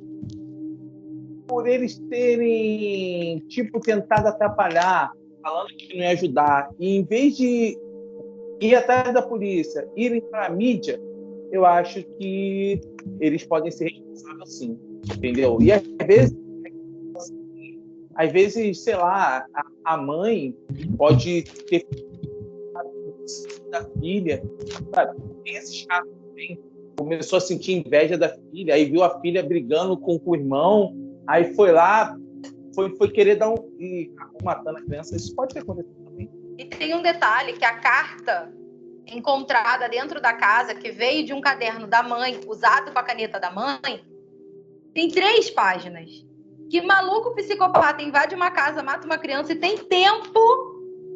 por 1.45 1.67
eles 1.67 1.99
terem, 2.09 3.39
tipo, 3.49 3.79
tentado 3.79 4.27
atrapalhar, 4.27 5.11
falando 5.43 5.67
que 5.67 5.95
não 5.95 6.03
ia 6.03 6.11
ajudar, 6.11 6.71
e 6.79 6.95
em 6.95 7.03
vez 7.03 7.35
de 7.35 7.77
ir 8.59 8.75
atrás 8.75 9.13
da 9.13 9.21
polícia, 9.21 9.87
irem 9.95 10.21
para 10.21 10.47
a 10.47 10.49
mídia, 10.49 10.99
eu 11.51 11.65
acho 11.65 12.01
que 12.03 12.81
eles 13.19 13.45
podem 13.45 13.71
ser 13.71 13.85
responsáveis 13.85 14.53
sim, 14.57 14.79
entendeu? 15.15 15.57
E 15.61 15.71
às 15.71 15.81
vezes, 16.05 16.37
às 18.15 18.31
vezes, 18.31 18.83
sei 18.83 18.95
lá, 18.95 19.45
a, 19.53 19.93
a 19.93 19.97
mãe 19.97 20.55
pode 20.97 21.43
ter 21.67 21.85
da 23.71 23.83
filha, 23.99 24.43
sabe? 24.93 25.17
Esses 25.45 25.85
casos 25.85 26.11
também 26.27 26.59
começou 26.97 27.37
a 27.37 27.41
sentir 27.41 27.73
inveja 27.73 28.17
da 28.17 28.29
filha, 28.29 28.75
aí 28.75 28.85
viu 28.85 29.03
a 29.03 29.19
filha 29.19 29.41
brigando 29.41 29.97
com, 29.97 30.19
com 30.19 30.31
o 30.31 30.35
irmão, 30.35 30.95
aí 31.25 31.53
foi 31.55 31.71
lá, 31.71 32.15
foi, 32.75 32.95
foi 32.95 33.09
querer 33.09 33.35
dar 33.35 33.49
um. 33.49 33.55
e 33.79 34.11
acabou 34.15 34.41
matando 34.43 34.77
a 34.77 34.81
criança. 34.81 35.15
Isso 35.15 35.35
pode 35.35 35.53
ter 35.53 35.61
acontecido 35.61 35.95
também. 36.05 36.29
E 36.57 36.65
tem 36.65 36.93
um 36.93 37.01
detalhe 37.01 37.53
que 37.53 37.65
a 37.65 37.79
carta 37.79 38.53
encontrada 39.07 39.89
dentro 39.89 40.21
da 40.21 40.33
casa, 40.33 40.73
que 40.73 40.91
veio 40.91 41.25
de 41.25 41.33
um 41.33 41.41
caderno 41.41 41.87
da 41.87 42.01
mãe, 42.01 42.39
usado 42.47 42.91
com 42.91 42.99
a 42.99 43.03
caneta 43.03 43.39
da 43.39 43.51
mãe, 43.51 44.03
tem 44.93 45.09
três 45.09 45.49
páginas. 45.49 46.09
Que 46.69 46.81
maluco 46.81 47.35
psicopata 47.35 48.01
invade 48.01 48.35
uma 48.35 48.51
casa, 48.51 48.81
mata 48.81 49.05
uma 49.05 49.17
criança 49.17 49.53
e 49.53 49.55
tem 49.55 49.77
tempo 49.77 50.39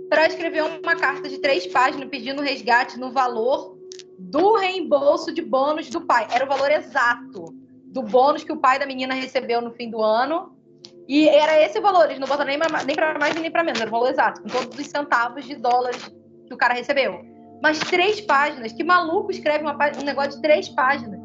para 0.10 0.27
escrever 0.27 0.63
uma 0.63 0.96
carta 0.96 1.27
de 1.27 1.39
três 1.39 1.67
páginas 1.67 2.10
pedindo 2.10 2.41
resgate 2.41 3.00
no 3.00 3.12
valor 3.12 3.77
do 4.17 4.56
reembolso 4.56 5.34
de 5.34 5.41
bônus 5.41 5.89
do 5.89 6.01
pai. 6.01 6.27
Era 6.32 6.46
o 6.46 6.48
valor 6.48 6.72
exato 6.72 7.46
do 7.86 8.01
bônus 8.03 8.44
que 8.44 8.51
o 8.51 8.58
pai 8.58 8.79
da 8.79 8.86
menina 8.86 9.13
recebeu 9.13 9.62
no 9.62 9.72
fim 9.72 9.89
do 9.89 10.01
ano. 10.01 10.56
E 11.08 11.27
era 11.29 11.62
esse 11.62 11.79
o 11.79 11.82
valor, 11.82 12.06
eles 12.06 12.20
não 12.20 12.27
botaram 12.27 12.50
nem, 12.50 12.60
para 12.60 13.17
mais 13.17 13.34
nem 13.36 13.50
para 13.50 13.63
menos, 13.63 13.79
era 13.79 13.89
o 13.89 13.91
valor 13.91 14.10
exato, 14.10 14.41
com 14.41 14.50
todos 14.50 14.77
os 14.77 14.88
centavos 14.88 15.46
de 15.46 15.56
dólares 15.56 16.03
que 16.46 16.53
o 16.53 16.58
cara 16.58 16.74
recebeu. 16.74 17.37
Mas 17.62 17.80
três 17.80 18.22
páginas, 18.22 18.72
que 18.72 18.84
maluco 18.84 19.32
escreve 19.32 19.64
uma, 19.64 19.76
um 20.00 20.06
negócio 20.06 20.32
de 20.32 20.42
três 20.42 20.70
páginas? 20.70 21.20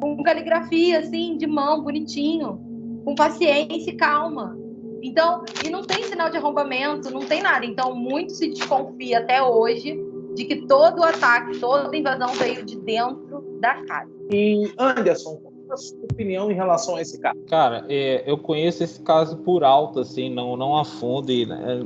Com 0.00 0.22
caligrafia, 0.22 1.00
assim, 1.00 1.36
de 1.36 1.46
mão, 1.46 1.82
bonitinho, 1.82 2.60
com 3.04 3.14
paciência 3.14 3.90
e 3.90 3.96
calma. 3.96 4.56
Então, 5.02 5.44
e 5.64 5.70
não 5.70 5.82
tem 5.82 6.04
sinal 6.04 6.30
de 6.30 6.36
arrombamento, 6.36 7.10
não 7.10 7.20
tem 7.20 7.42
nada. 7.42 7.66
Então, 7.66 7.94
muito 7.94 8.32
se 8.32 8.48
desconfia 8.48 9.18
até 9.18 9.42
hoje 9.42 9.98
de 10.34 10.44
que 10.44 10.66
todo 10.66 11.00
o 11.00 11.04
ataque, 11.04 11.58
toda 11.58 11.94
a 11.94 11.98
invasão 11.98 12.28
veio 12.34 12.64
de 12.64 12.78
dentro 12.78 13.58
da 13.60 13.74
casa. 13.84 14.10
E, 14.30 14.72
Anderson, 14.78 15.36
qual 15.36 15.52
é 15.70 15.72
a 15.72 15.76
sua 15.76 16.04
opinião 16.04 16.50
em 16.50 16.54
relação 16.54 16.96
a 16.96 17.02
esse 17.02 17.20
caso? 17.20 17.38
Cara, 17.48 17.84
é, 17.88 18.22
eu 18.26 18.38
conheço 18.38 18.82
esse 18.82 19.02
caso 19.02 19.38
por 19.38 19.64
alto, 19.64 20.00
assim, 20.00 20.30
não, 20.30 20.56
não 20.56 20.76
a 20.76 20.84
fundo. 20.84 21.30
E, 21.30 21.42
é, 21.42 21.80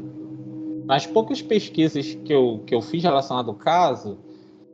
nas 0.86 1.04
poucas 1.04 1.42
pesquisas 1.42 2.14
que 2.14 2.32
eu, 2.32 2.62
que 2.64 2.74
eu 2.74 2.80
fiz 2.80 3.02
relacionado 3.02 3.50
ao 3.50 3.56
caso, 3.56 4.16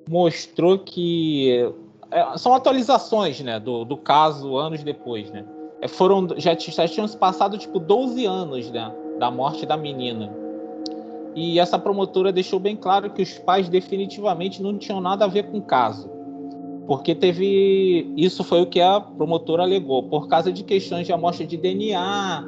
mostrou 0.09 0.79
que 0.79 1.73
é, 2.11 2.37
são 2.37 2.55
atualizações 2.55 3.41
né, 3.41 3.59
do, 3.59 3.85
do 3.85 3.97
caso 3.97 4.57
anos 4.57 4.85
depois, 4.85 5.31
né? 5.31 5.45
É, 5.81 5.89
foram, 5.89 6.29
já, 6.37 6.55
já 6.55 6.87
tinham 6.87 7.09
se 7.09 7.17
passado 7.17 7.59
tipo 7.59 7.81
12 7.81 8.25
anos 8.27 8.71
né, 8.71 8.93
da 9.19 9.31
morte 9.31 9.65
da 9.65 9.77
menina. 9.77 10.31
E 11.35 11.59
essa 11.59 11.79
promotora 11.79 12.31
deixou 12.31 12.61
bem 12.61 12.77
claro 12.77 13.11
que 13.11 13.23
os 13.23 13.39
pais 13.39 13.69
definitivamente 13.69 14.63
não 14.63 14.77
tinham 14.77 15.01
nada 15.01 15.25
a 15.25 15.29
ver 15.29 15.45
com 15.45 15.59
o 15.59 15.63
caso. 15.63 16.11
Porque 16.87 17.15
teve. 17.15 18.13
Isso 18.17 18.45
foi 18.45 18.61
o 18.61 18.67
que 18.67 18.81
a 18.81 19.01
promotora 19.01 19.63
alegou, 19.63 20.03
por 20.03 20.29
causa 20.29 20.53
de 20.53 20.63
questões 20.63 21.07
de 21.07 21.13
amostra 21.13 21.47
de 21.47 21.57
DNA, 21.57 22.45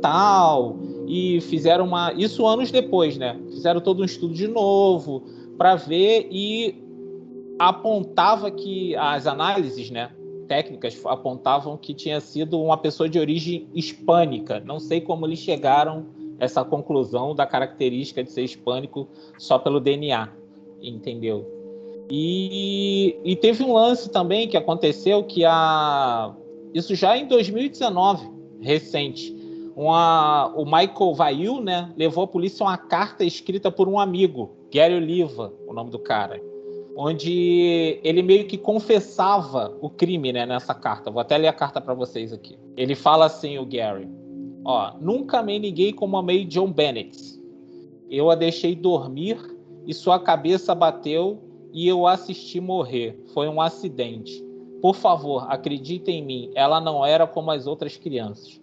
tal. 0.00 0.76
E 1.08 1.40
fizeram 1.40 1.86
uma. 1.86 2.12
Isso 2.12 2.46
anos 2.46 2.70
depois, 2.70 3.16
né? 3.16 3.40
Fizeram 3.48 3.80
todo 3.80 4.02
um 4.02 4.04
estudo 4.04 4.34
de 4.34 4.46
novo 4.46 5.22
para 5.56 5.74
ver 5.74 6.28
e 6.30 6.76
apontava 7.58 8.50
que 8.50 8.94
as 8.94 9.26
análises, 9.26 9.90
né? 9.90 10.10
técnicas 10.48 10.98
apontavam 11.04 11.76
que 11.76 11.92
tinha 11.92 12.20
sido 12.20 12.60
uma 12.60 12.76
pessoa 12.76 13.08
de 13.08 13.18
origem 13.18 13.68
hispânica. 13.74 14.58
Não 14.60 14.80
sei 14.80 15.00
como 15.00 15.26
eles 15.26 15.38
chegaram 15.38 16.06
a 16.40 16.44
essa 16.44 16.64
conclusão 16.64 17.34
da 17.34 17.46
característica 17.46 18.24
de 18.24 18.32
ser 18.32 18.42
hispânico 18.42 19.06
só 19.36 19.58
pelo 19.58 19.78
DNA, 19.78 20.28
entendeu? 20.82 21.46
E, 22.10 23.16
e 23.22 23.36
teve 23.36 23.62
um 23.62 23.74
lance 23.74 24.10
também 24.10 24.48
que 24.48 24.56
aconteceu 24.56 25.22
que 25.24 25.44
a 25.44 26.34
isso 26.72 26.94
já 26.94 27.16
em 27.16 27.26
2019, 27.26 28.28
recente, 28.60 29.34
uma, 29.78 30.52
o 30.56 30.64
Michael 30.64 31.14
Vail, 31.14 31.60
né, 31.60 31.92
levou 31.96 32.24
a 32.24 32.26
polícia 32.26 32.64
uma 32.64 32.76
carta 32.76 33.24
escrita 33.24 33.70
por 33.70 33.88
um 33.88 33.98
amigo, 33.98 34.56
Gary 34.72 34.94
Oliva, 34.94 35.52
o 35.66 35.72
nome 35.72 35.90
do 35.90 35.98
cara 35.98 36.40
onde 37.00 38.00
ele 38.02 38.22
meio 38.24 38.44
que 38.48 38.58
confessava 38.58 39.72
o 39.80 39.88
crime 39.88 40.32
né, 40.32 40.44
nessa 40.44 40.74
carta. 40.74 41.12
Vou 41.12 41.20
até 41.20 41.38
ler 41.38 41.46
a 41.46 41.52
carta 41.52 41.80
para 41.80 41.94
vocês 41.94 42.32
aqui. 42.32 42.58
Ele 42.76 42.96
fala 42.96 43.26
assim, 43.26 43.56
o 43.56 43.64
Gary: 43.64 44.08
Ó, 44.64 44.94
nunca 45.00 45.38
amei 45.38 45.60
ninguém 45.60 45.92
como 45.92 46.16
amei 46.16 46.44
John 46.44 46.72
Bennett. 46.72 47.16
Eu 48.10 48.30
a 48.30 48.34
deixei 48.34 48.74
dormir 48.74 49.38
e 49.86 49.94
sua 49.94 50.18
cabeça 50.18 50.74
bateu 50.74 51.38
e 51.72 51.86
eu 51.86 52.04
assisti 52.04 52.60
morrer. 52.60 53.16
Foi 53.32 53.48
um 53.48 53.60
acidente. 53.60 54.44
Por 54.82 54.96
favor, 54.96 55.46
acredite 55.48 56.10
em 56.10 56.24
mim. 56.24 56.50
Ela 56.52 56.80
não 56.80 57.06
era 57.06 57.28
como 57.28 57.52
as 57.52 57.68
outras 57.68 57.96
crianças. 57.96 58.57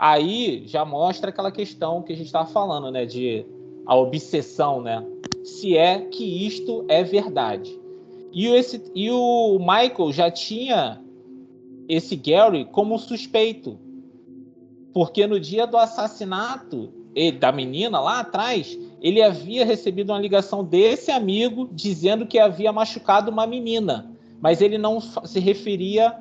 Aí 0.00 0.64
já 0.66 0.84
mostra 0.84 1.28
aquela 1.30 1.52
questão 1.52 2.02
que 2.02 2.12
a 2.12 2.16
gente 2.16 2.26
estava 2.26 2.48
falando, 2.48 2.90
né? 2.90 3.04
De 3.04 3.44
a 3.86 3.94
obsessão, 3.94 4.80
né? 4.80 5.04
se 5.44 5.76
é 5.76 6.00
que 6.00 6.46
isto 6.46 6.84
é 6.88 7.02
verdade. 7.02 7.78
E, 8.32 8.46
esse, 8.46 8.82
e 8.94 9.10
o 9.10 9.58
Michael 9.58 10.12
já 10.12 10.30
tinha 10.30 11.00
esse 11.88 12.14
Gary 12.14 12.64
como 12.64 12.98
suspeito, 12.98 13.78
porque 14.92 15.26
no 15.26 15.40
dia 15.40 15.66
do 15.66 15.76
assassinato 15.76 16.92
da 17.40 17.50
menina 17.50 18.00
lá 18.00 18.20
atrás, 18.20 18.78
ele 19.02 19.20
havia 19.20 19.64
recebido 19.64 20.10
uma 20.10 20.20
ligação 20.20 20.64
desse 20.64 21.10
amigo 21.10 21.68
dizendo 21.72 22.24
que 22.24 22.38
havia 22.38 22.72
machucado 22.72 23.30
uma 23.30 23.46
menina, 23.46 24.12
mas 24.40 24.60
ele 24.60 24.78
não 24.78 25.00
se 25.00 25.40
referia 25.40 26.16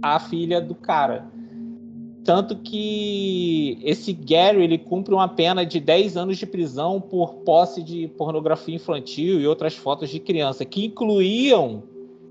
à 0.00 0.20
filha 0.20 0.60
do 0.60 0.74
cara. 0.74 1.26
Tanto 2.24 2.56
que 2.56 3.78
esse 3.82 4.12
Gary 4.12 4.62
ele 4.62 4.78
cumpre 4.78 5.12
uma 5.12 5.28
pena 5.28 5.64
de 5.64 5.78
10 5.78 6.16
anos 6.16 6.38
de 6.38 6.46
prisão 6.46 6.98
por 6.98 7.34
posse 7.44 7.82
de 7.82 8.08
pornografia 8.08 8.76
infantil 8.76 9.38
e 9.38 9.46
outras 9.46 9.74
fotos 9.74 10.08
de 10.08 10.18
criança, 10.18 10.64
que 10.64 10.86
incluíam 10.86 11.82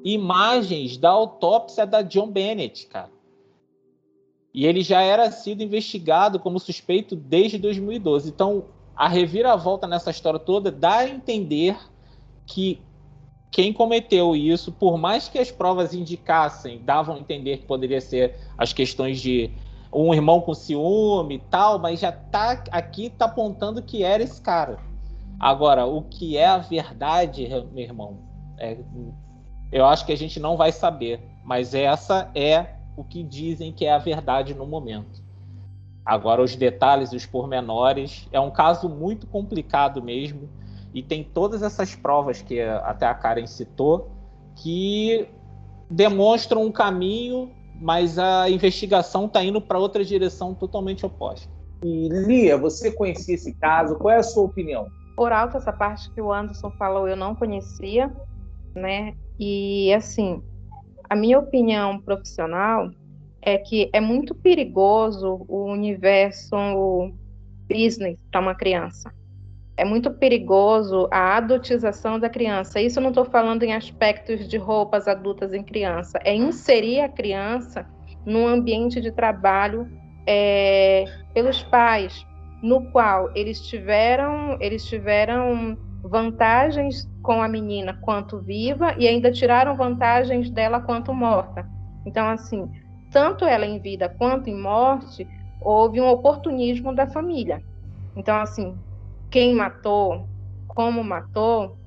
imagens 0.04 0.98
da 0.98 1.12
autópsia 1.12 1.86
da 1.86 2.02
John 2.02 2.32
Bennett, 2.32 2.88
cara. 2.88 3.12
E 4.52 4.66
ele 4.66 4.82
já 4.82 5.02
era 5.02 5.32
sido 5.32 5.62
investigado 5.62 6.40
como 6.40 6.60
suspeito 6.60 7.16
desde 7.16 7.60
2012. 7.60 8.30
Então, 8.30 8.66
a 8.96 9.08
reviravolta 9.08 9.88
nessa 9.88 10.12
história 10.12 10.40
toda 10.40 10.72
dá 10.72 10.98
a 10.98 11.10
entender 11.10 11.78
que 12.46 12.82
quem 13.52 13.72
cometeu 13.72 14.36
isso, 14.36 14.72
por 14.72 14.98
mais 14.98 15.30
que 15.30 15.38
as 15.38 15.52
provas 15.52 15.94
indicassem, 15.94 16.82
davam 16.84 17.16
a 17.16 17.20
entender 17.20 17.58
que 17.58 17.66
poderia 17.66 18.02
ser 18.02 18.36
as 18.58 18.74
questões 18.74 19.22
de 19.22 19.52
um 19.94 20.14
irmão 20.14 20.42
com 20.42 20.54
ciúme 20.54 21.36
e 21.36 21.40
tal, 21.40 21.80
mas 21.80 22.00
já 22.00 22.12
tá 22.12 22.64
aqui 22.72 23.10
tá 23.10 23.26
apontando 23.26 23.82
que 23.82 24.04
era 24.04 24.24
esse 24.24 24.42
cara. 24.42 24.78
Agora, 25.40 25.86
o 25.86 26.02
que 26.02 26.38
é 26.38 26.48
a 26.48 26.58
verdade, 26.58 27.48
meu 27.74 27.84
irmão, 27.84 28.20
é, 28.58 28.78
eu 29.72 29.86
acho 29.86 30.06
que 30.06 30.12
a 30.12 30.18
gente 30.18 30.40
não 30.40 30.56
vai 30.56 30.72
saber, 30.72 31.20
mas 31.44 31.74
essa 31.74 32.32
é 32.34 32.76
o 32.96 33.04
que 33.04 33.24
dizem 33.24 33.72
que 33.72 33.86
é 33.86 33.92
a 33.92 33.98
verdade 33.98 34.54
no 34.54 34.66
momento. 34.66 35.22
Agora, 36.06 36.42
os 36.42 36.56
detalhes 36.56 37.12
e 37.12 37.16
os 37.16 37.26
pormenores, 37.26 38.28
é 38.32 38.40
um 38.40 38.52
caso 38.52 38.90
muito 38.90 39.26
complicado 39.28 40.02
mesmo, 40.02 40.50
e 40.94 41.02
tem 41.02 41.24
todas 41.24 41.64
essas 41.64 41.96
provas 41.96 42.42
que 42.42 42.62
até 42.62 43.08
a 43.08 43.14
Karen 43.14 43.48
citou, 43.48 44.12
que 44.56 45.28
demonstram 45.90 46.64
um 46.64 46.72
caminho 46.72 47.52
mas 47.84 48.18
a 48.18 48.50
investigação 48.50 49.26
está 49.26 49.44
indo 49.44 49.60
para 49.60 49.78
outra 49.78 50.06
direção 50.06 50.56
totalmente 50.56 51.06
oposta. 51.06 51.52
E 51.84 52.08
Lia, 52.08 52.58
você 52.58 52.90
conhecia 52.90 53.36
esse 53.36 53.54
caso? 53.56 53.98
Qual 53.98 54.14
é 54.14 54.20
a 54.20 54.24
sua 54.24 54.44
opinião? 54.44 54.88
Por 55.18 55.34
alto, 55.34 55.58
essa 55.58 55.74
parte 55.74 56.10
que 56.12 56.22
o 56.22 56.32
Anderson 56.32 56.72
falou 56.72 57.10
eu 57.10 57.18
não 57.18 57.36
conhecia, 57.36 58.10
né? 58.74 59.14
E 59.38 59.94
assim, 59.94 60.42
a 61.10 61.16
minha 61.16 61.38
opinião 61.38 62.00
profissional 62.00 62.90
é 63.42 63.58
que 63.58 63.90
é 63.92 64.00
muito 64.00 64.34
perigoso 64.34 65.46
o 65.50 65.66
universo 65.66 66.56
business 67.68 68.18
para 68.32 68.40
uma 68.40 68.56
criança. 68.56 69.14
É 69.76 69.84
muito 69.84 70.12
perigoso 70.12 71.08
a 71.12 71.38
adotização 71.38 72.20
da 72.20 72.30
criança. 72.30 72.80
Isso 72.80 73.00
eu 73.00 73.02
não 73.02 73.10
estou 73.10 73.26
falando 73.26 73.64
em 73.64 73.74
aspectos 73.74 74.48
de 74.48 74.58
roupas 74.58 75.08
adultas 75.08 75.54
em 75.54 75.64
criança. 75.64 76.20
É 76.24 76.36
inserir 76.36 77.02
a 77.02 77.10
criança 77.10 77.86
num 78.26 78.48
ambiente 78.48 79.02
de 79.02 79.12
trabalho 79.12 79.90
é, 80.28 81.06
pelos 81.34 81.64
pais, 81.64 82.26
no 82.62 82.92
qual 82.92 83.32
eles 83.36 83.62
tiveram, 83.62 84.58
eles 84.62 84.86
tiveram 84.86 85.78
vantagens 86.04 87.10
com 87.22 87.42
a 87.42 87.48
menina 87.48 87.98
quanto 88.02 88.40
viva 88.40 88.94
e 88.98 89.08
ainda 89.08 89.32
tiraram 89.32 89.76
vantagens 89.76 90.50
dela 90.50 90.80
quanto 90.80 91.14
morta. 91.14 91.68
Então, 92.06 92.30
assim, 92.30 92.70
tanto 93.12 93.46
ela 93.46 93.66
em 93.66 93.80
vida 93.80 94.10
quanto 94.10 94.50
em 94.50 94.62
morte, 94.62 95.28
houve 95.62 96.00
um 96.02 96.08
oportunismo 96.08 96.94
da 96.94 97.08
família. 97.08 97.62
Então, 98.16 98.36
assim, 98.38 98.78
quem 99.34 99.56
matou, 99.56 100.30
como 100.68 101.04
matou, 101.04 101.80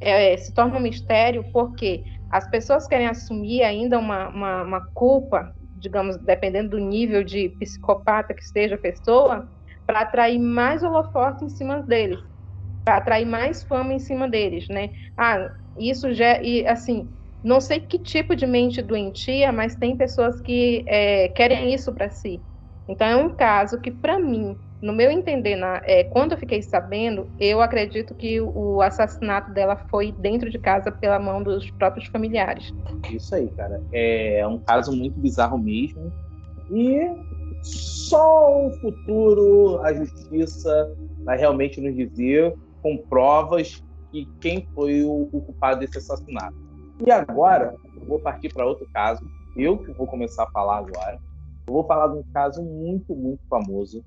é, 0.00 0.36
se 0.38 0.54
torna 0.54 0.78
um 0.78 0.80
mistério 0.80 1.44
porque 1.52 2.04
as 2.30 2.48
pessoas 2.50 2.86
querem 2.88 3.08
assumir 3.08 3.64
ainda 3.64 3.98
uma, 3.98 4.28
uma, 4.30 4.62
uma 4.62 4.82
culpa, 4.94 5.52
digamos, 5.74 6.16
dependendo 6.24 6.70
do 6.70 6.78
nível 6.78 7.24
de 7.24 7.50
psicopata 7.60 8.34
que 8.34 8.42
esteja 8.42 8.76
a 8.76 8.78
pessoa, 8.78 9.48
para 9.86 10.02
atrair 10.02 10.38
mais 10.38 10.84
holofote 10.84 11.44
em 11.44 11.50
cima 11.50 11.82
deles, 11.82 12.20
para 12.84 12.98
atrair 12.98 13.26
mais 13.26 13.64
fama 13.64 13.94
em 13.94 13.98
cima 13.98 14.28
deles, 14.28 14.68
né? 14.68 14.90
Ah, 15.16 15.48
isso 15.78 16.12
já 16.14 16.42
e 16.42 16.66
assim, 16.66 17.10
não 17.42 17.60
sei 17.60 17.80
que 17.80 17.98
tipo 17.98 18.36
de 18.36 18.46
mente 18.46 18.82
doentia, 18.82 19.52
mas 19.52 19.76
tem 19.76 19.96
pessoas 19.96 20.40
que 20.42 20.84
é, 20.88 21.28
querem 21.30 21.74
isso 21.74 21.94
para 21.94 22.10
si. 22.10 22.44
Então 22.88 23.06
é 23.06 23.16
um 23.16 23.36
caso 23.36 23.80
que 23.80 23.90
para 23.90 24.18
mim, 24.20 24.56
no 24.82 24.92
meu 24.92 25.12
entender, 25.12 25.54
na, 25.54 25.80
é, 25.84 26.02
quando 26.02 26.32
eu 26.32 26.38
fiquei 26.38 26.60
sabendo, 26.60 27.28
eu 27.38 27.60
acredito 27.62 28.14
que 28.16 28.40
o 28.40 28.82
assassinato 28.82 29.52
dela 29.52 29.76
foi 29.88 30.10
dentro 30.10 30.50
de 30.50 30.58
casa 30.58 30.90
pela 30.90 31.20
mão 31.20 31.40
dos 31.40 31.70
próprios 31.70 32.08
familiares. 32.08 32.74
Isso 33.08 33.32
aí, 33.32 33.48
cara. 33.50 33.80
É 33.92 34.44
um 34.44 34.58
caso 34.58 34.90
muito 34.94 35.18
bizarro 35.20 35.56
mesmo. 35.56 36.12
E 36.68 37.00
só 37.62 38.66
o 38.66 38.72
futuro, 38.80 39.80
a 39.82 39.92
justiça 39.94 40.90
vai 41.24 41.38
realmente 41.38 41.80
nos 41.80 41.94
dizer, 41.94 42.52
com 42.82 42.98
provas, 43.08 43.80
que 44.10 44.26
quem 44.40 44.66
foi 44.74 45.04
o, 45.04 45.28
o 45.32 45.40
culpado 45.42 45.78
desse 45.78 45.98
assassinato. 45.98 46.56
E 47.06 47.10
agora, 47.10 47.72
eu 47.96 48.04
vou 48.04 48.18
partir 48.18 48.52
para 48.52 48.66
outro 48.66 48.86
caso. 48.92 49.20
Eu 49.56 49.78
que 49.78 49.92
vou 49.92 50.08
começar 50.08 50.42
a 50.42 50.50
falar 50.50 50.78
agora. 50.78 51.18
Eu 51.68 51.74
vou 51.74 51.84
falar 51.84 52.08
de 52.08 52.18
um 52.18 52.24
caso 52.34 52.62
muito, 52.62 53.14
muito 53.14 53.40
famoso, 53.48 54.04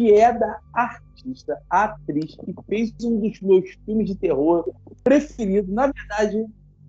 que 0.00 0.14
é 0.14 0.32
da 0.32 0.58
artista, 0.72 1.60
atriz, 1.68 2.34
que 2.34 2.54
fez 2.66 2.94
um 3.04 3.20
dos 3.20 3.38
meus 3.42 3.68
filmes 3.84 4.06
de 4.06 4.14
terror 4.14 4.66
preferidos. 5.04 5.70
Na 5.70 5.88
verdade, 5.88 6.42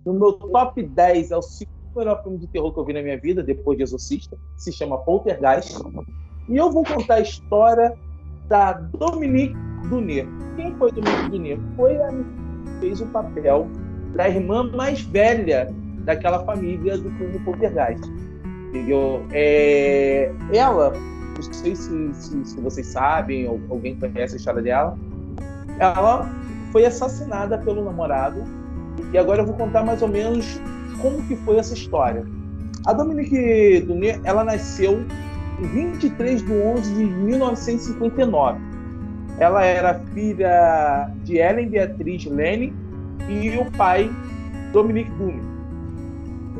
no 0.06 0.14
meu 0.14 0.32
top 0.32 0.82
10 0.82 1.30
é 1.30 1.36
o 1.36 1.42
segundo 1.42 1.76
melhor 1.94 2.22
filme 2.22 2.38
de 2.38 2.46
terror 2.46 2.72
que 2.72 2.80
eu 2.80 2.86
vi 2.86 2.94
na 2.94 3.02
minha 3.02 3.20
vida, 3.20 3.42
depois 3.42 3.76
de 3.76 3.82
Exorcista, 3.82 4.34
se 4.56 4.72
chama 4.72 4.96
Poltergeist. 4.96 5.78
E 6.48 6.56
eu 6.56 6.72
vou 6.72 6.84
contar 6.84 7.16
a 7.16 7.20
história 7.20 7.94
da 8.48 8.72
Dominique 8.72 9.54
Dunet. 9.90 10.26
Quem 10.56 10.74
foi 10.76 10.90
Dominique 10.90 11.28
Dunet? 11.28 11.60
Foi 11.76 11.94
a 12.02 12.08
que 12.08 12.80
fez 12.80 13.02
o 13.02 13.06
papel 13.08 13.68
da 14.16 14.26
irmã 14.26 14.70
mais 14.74 15.02
velha 15.02 15.70
daquela 16.06 16.42
família 16.46 16.96
do 16.96 17.10
filme 17.10 17.38
Poltergeist. 17.40 18.10
Entendeu? 18.70 19.22
É... 19.32 20.32
Ela, 20.54 20.94
não 21.46 21.54
sei 21.54 21.76
se, 21.76 22.14
se, 22.14 22.44
se 22.44 22.60
vocês 22.60 22.86
sabem, 22.88 23.48
ou 23.48 23.60
alguém 23.70 23.96
conhece 23.96 24.34
a 24.34 24.36
história 24.36 24.62
dela, 24.62 24.98
ela 25.78 26.28
foi 26.70 26.84
assassinada 26.84 27.58
pelo 27.58 27.84
namorado. 27.84 28.42
E 29.12 29.18
agora 29.18 29.42
eu 29.42 29.46
vou 29.46 29.54
contar 29.54 29.84
mais 29.84 30.02
ou 30.02 30.08
menos 30.08 30.60
como 31.00 31.22
que 31.26 31.36
foi 31.36 31.56
essa 31.56 31.74
história. 31.74 32.24
A 32.86 32.92
Dominique 32.92 33.80
Dunet, 33.86 34.20
ela 34.24 34.42
nasceu 34.42 35.04
em 35.60 35.66
23 35.66 36.44
de 36.44 36.52
11 36.52 36.94
de 36.94 37.04
1959. 37.04 38.58
Ela 39.38 39.64
era 39.64 40.00
filha 40.12 41.10
de 41.24 41.36
Ellen 41.36 41.68
Beatriz 41.68 42.24
Lene 42.26 42.72
e 43.28 43.56
o 43.56 43.70
pai 43.72 44.10
Dominique 44.72 45.10
Dunet. 45.12 45.42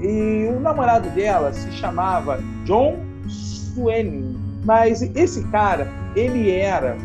E 0.00 0.48
o 0.48 0.60
namorado 0.60 1.08
dela 1.10 1.52
se 1.52 1.70
chamava 1.72 2.40
John 2.64 2.98
Sweeney. 3.28 4.41
Mas 4.64 5.02
esse 5.02 5.46
cara, 5.48 5.88
ele 6.14 6.50
era 6.50 6.96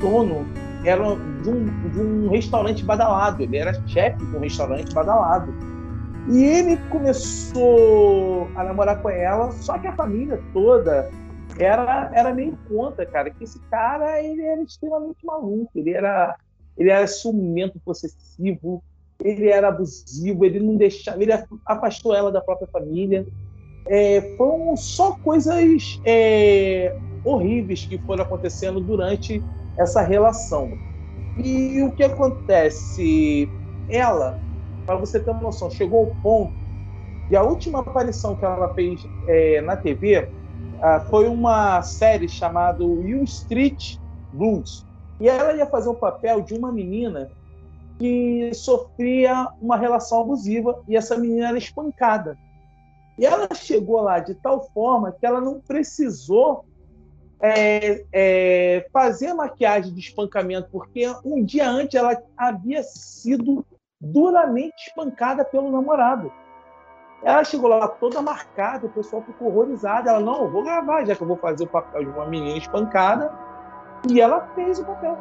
dono 0.00 0.46
era 0.84 1.02
de 1.42 1.48
um, 1.50 1.90
de 1.90 2.00
um 2.00 2.30
restaurante 2.30 2.84
badalado. 2.84 3.42
Ele 3.42 3.56
era 3.56 3.74
chefe 3.86 4.24
de 4.24 4.36
um 4.36 4.40
restaurante 4.40 4.92
badalado. 4.94 5.52
E 6.28 6.44
ele 6.44 6.76
começou 6.88 8.48
a 8.54 8.64
namorar 8.64 9.00
com 9.00 9.08
ela, 9.08 9.50
só 9.52 9.78
que 9.78 9.86
a 9.86 9.94
família 9.94 10.40
toda 10.52 11.10
era, 11.58 12.10
era 12.12 12.34
meio 12.34 12.56
contra, 12.68 13.06
cara, 13.06 13.30
que 13.30 13.44
esse 13.44 13.58
cara 13.70 14.22
ele 14.22 14.42
era 14.42 14.62
extremamente 14.62 15.24
maluco, 15.24 15.70
ele 15.74 15.90
era, 15.90 16.36
ele 16.76 16.90
era 16.90 17.06
ciumento, 17.06 17.80
possessivo, 17.80 18.82
ele 19.24 19.48
era 19.48 19.68
abusivo, 19.68 20.44
ele 20.44 20.60
não 20.60 20.76
deixava, 20.76 21.20
ele 21.22 21.32
afastou 21.64 22.14
ela 22.14 22.30
da 22.30 22.42
própria 22.42 22.68
família. 22.68 23.26
É, 23.88 24.34
foram 24.36 24.76
só 24.76 25.12
coisas 25.12 26.00
é, 26.04 26.94
horríveis 27.24 27.84
que 27.86 27.98
foram 27.98 28.22
acontecendo 28.22 28.80
durante 28.80 29.42
essa 29.76 30.02
relação. 30.02 30.70
E 31.38 31.82
o 31.82 31.92
que 31.92 32.04
acontece? 32.04 33.48
Ela 33.88 34.38
para 34.88 34.96
você 34.96 35.20
ter 35.20 35.30
uma 35.30 35.42
noção, 35.42 35.70
chegou 35.70 36.06
ao 36.06 36.22
ponto 36.22 36.54
e 37.30 37.36
a 37.36 37.42
última 37.42 37.80
aparição 37.80 38.34
que 38.34 38.42
ela 38.42 38.72
fez 38.72 39.06
é, 39.26 39.60
na 39.60 39.76
TV 39.76 40.26
ah, 40.80 41.00
foi 41.10 41.28
uma 41.28 41.82
série 41.82 42.26
chamada 42.26 42.82
Will 42.82 43.22
Street 43.24 43.98
Blues. 44.32 44.86
E 45.20 45.28
ela 45.28 45.52
ia 45.52 45.66
fazer 45.66 45.90
o 45.90 45.94
papel 45.94 46.40
de 46.40 46.54
uma 46.54 46.72
menina 46.72 47.30
que 47.98 48.50
sofria 48.54 49.48
uma 49.60 49.76
relação 49.76 50.22
abusiva 50.22 50.80
e 50.88 50.96
essa 50.96 51.18
menina 51.18 51.48
era 51.48 51.58
espancada. 51.58 52.38
E 53.18 53.26
ela 53.26 53.48
chegou 53.54 54.00
lá 54.00 54.20
de 54.20 54.34
tal 54.34 54.62
forma 54.72 55.12
que 55.12 55.26
ela 55.26 55.40
não 55.40 55.60
precisou 55.60 56.64
é, 57.40 58.04
é, 58.12 58.88
fazer 58.92 59.32
maquiagem 59.34 59.92
de 59.92 60.00
espancamento, 60.00 60.68
porque 60.70 61.06
um 61.24 61.44
dia 61.44 61.68
antes 61.68 61.94
ela 61.94 62.20
havia 62.36 62.82
sido 62.82 63.64
duramente 64.00 64.88
espancada 64.88 65.44
pelo 65.44 65.70
namorado. 65.70 66.32
Ela 67.22 67.42
chegou 67.42 67.68
lá 67.68 67.88
toda 67.88 68.22
marcada, 68.22 68.86
o 68.86 68.90
pessoal 68.90 69.22
ficou 69.22 69.48
horrorizado. 69.48 70.08
Ela, 70.08 70.20
não, 70.20 70.42
eu 70.42 70.50
vou 70.50 70.62
gravar, 70.62 71.04
já 71.04 71.16
que 71.16 71.22
eu 71.22 71.26
vou 71.26 71.36
fazer 71.36 71.64
o 71.64 71.68
papel 71.68 72.04
de 72.04 72.10
uma 72.10 72.26
menina 72.26 72.56
espancada. 72.56 73.32
E 74.08 74.20
ela 74.20 74.48
fez 74.54 74.78
o 74.78 74.84
papel. 74.84 75.16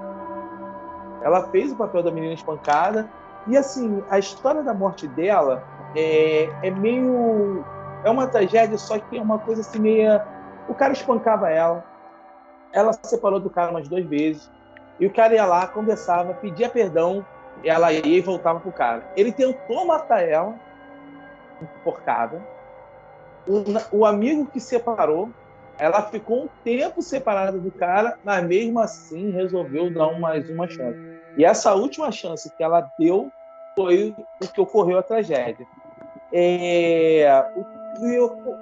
Ela 1.24 1.50
fez 1.50 1.72
o 1.72 1.76
papel 1.76 2.04
da 2.04 2.12
menina 2.12 2.34
espancada. 2.34 3.10
E 3.48 3.58
assim, 3.58 4.04
a 4.10 4.20
história 4.20 4.62
da 4.62 4.74
morte 4.74 5.08
dela 5.08 5.64
é, 5.96 6.50
é 6.62 6.70
meio. 6.70 7.66
É 8.04 8.10
uma 8.10 8.28
tragédia, 8.28 8.78
só 8.78 9.00
que 9.00 9.18
é 9.18 9.22
uma 9.22 9.40
coisa 9.40 9.62
assim 9.62 9.80
meio. 9.80 10.22
O 10.68 10.74
cara 10.74 10.94
espancava 10.94 11.50
ela. 11.50 11.84
Ela 12.74 12.94
se 12.94 13.00
separou 13.04 13.40
do 13.40 13.50
cara 13.50 13.72
umas 13.72 13.88
duas 13.88 14.06
vezes. 14.06 14.52
E 15.00 15.06
o 15.06 15.14
cara 15.14 15.34
ia 15.34 15.46
lá, 15.46 15.68
conversava, 15.68 16.34
pedia 16.34 16.70
perdão 16.70 17.26
ela 17.64 17.92
ia 17.92 18.18
e 18.18 18.22
voltava 18.22 18.60
pro 18.60 18.72
cara. 18.72 19.04
Ele 19.16 19.32
tentou 19.32 19.86
matar 19.86 20.22
ela, 20.22 20.56
enforcada. 21.62 22.42
O, 23.48 24.00
o 24.00 24.06
amigo 24.06 24.46
que 24.48 24.60
separou, 24.60 25.30
ela 25.78 26.02
ficou 26.04 26.44
um 26.44 26.50
tempo 26.64 27.02
separada 27.02 27.58
do 27.58 27.72
cara, 27.72 28.18
mas 28.24 28.44
mesmo 28.46 28.80
assim 28.80 29.32
resolveu 29.32 29.90
dar 29.90 30.20
mais 30.20 30.50
uma 30.50 30.68
chance. 30.68 31.00
E 31.36 31.46
essa 31.46 31.74
última 31.74 32.12
chance 32.12 32.50
que 32.56 32.64
ela 32.64 32.90
deu 33.00 33.32
foi 33.76 34.16
o 34.44 34.48
que 34.48 34.60
ocorreu 34.60 34.98
a 34.98 35.04
tragédia. 35.04 35.66
É, 36.34 37.46
o, 37.56 37.66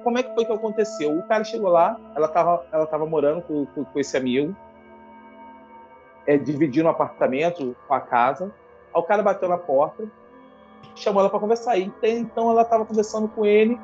como 0.04 0.17
é 0.17 0.24
que 0.24 0.34
foi 0.34 0.45
que 0.45 0.52
aconteceu? 0.52 1.17
O 1.17 1.24
cara 1.24 1.43
chegou 1.43 1.69
lá, 1.69 1.98
ela 2.15 2.28
estava 2.28 2.65
ela 2.71 2.86
tava 2.86 3.06
morando 3.06 3.41
com, 3.41 3.65
com, 3.67 3.84
com 3.84 4.00
esse 4.00 4.15
amigo, 4.15 4.56
é, 6.26 6.38
dividindo 6.38 6.88
um 6.88 6.91
apartamento 6.91 7.76
com 7.88 7.93
a 7.93 8.00
casa. 8.00 8.52
Aí 8.93 9.00
o 9.00 9.04
cara 9.04 9.21
bateu 9.21 9.50
na 9.50 9.58
porta, 9.58 10.04
chamou 10.95 11.21
ela 11.21 11.30
para 11.30 11.39
conversar. 11.39 11.78
E 11.78 11.91
então 12.04 12.50
ela 12.50 12.62
estava 12.62 12.86
conversando 12.86 13.28
com 13.28 13.45
ele 13.45 13.80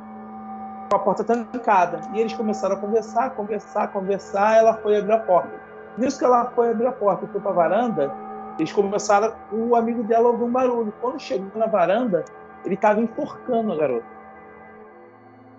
com 0.90 0.96
a 0.98 1.00
porta 1.00 1.24
trancada. 1.24 2.02
E 2.14 2.20
eles 2.20 2.34
começaram 2.34 2.76
a 2.76 2.80
conversar, 2.80 3.32
conversar, 3.32 3.88
conversar. 3.92 4.58
Ela 4.58 4.74
foi 4.76 4.98
abrir 4.98 5.14
a 5.14 5.20
porta. 5.20 5.52
Nisso 5.98 6.20
que 6.20 6.26
ela 6.26 6.46
foi 6.52 6.72
abrir 6.72 6.88
a 6.88 6.92
porta 6.92 7.26
e 7.26 7.28
foi 7.30 7.42
para 7.42 7.52
a 7.52 7.54
varanda, 7.54 8.12
eles 8.58 8.72
começaram. 8.72 9.34
O 9.52 9.76
amigo 9.76 10.04
dela 10.04 10.30
ouviu 10.30 10.48
um 10.48 10.52
barulho. 10.52 10.94
Quando 11.02 11.20
chegou 11.20 11.50
na 11.56 11.66
varanda, 11.66 12.26
ele 12.66 12.76
estava 12.76 13.02
enforcando 13.02 13.72
a 13.74 13.76
garota. 13.76 14.21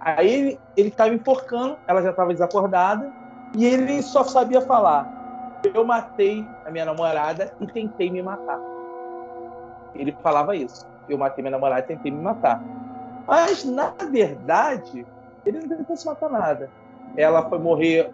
Aí 0.05 0.33
ele, 0.33 0.61
ele 0.77 0.91
tava 0.91 1.15
enforcando, 1.15 1.79
ela 1.87 2.03
já 2.03 2.11
estava 2.11 2.33
desacordada, 2.33 3.13
e 3.57 3.65
ele 3.65 4.03
só 4.03 4.25
sabia 4.25 4.61
falar: 4.61 5.61
Eu 5.73 5.85
matei 5.85 6.47
a 6.67 6.71
minha 6.71 6.85
namorada 6.85 7.55
e 7.61 7.67
tentei 7.69 8.11
me 8.11 8.21
matar. 8.21 8.61
Ele 9.95 10.13
falava 10.23 10.57
isso. 10.57 10.87
Eu 11.09 11.19
matei 11.19 11.43
minha 11.43 11.53
namorada 11.53 11.83
e 11.83 11.87
tentei 11.87 12.11
me 12.11 12.21
matar. 12.21 12.61
Mas, 13.27 13.65
na 13.65 13.95
verdade, 14.11 15.07
ele 15.47 15.61
não 15.61 15.69
tentou 15.69 15.97
se 15.97 16.07
matar 16.07 16.31
nada. 16.31 16.71
Ela 17.17 17.49
foi 17.49 17.59
morrer 17.59 18.11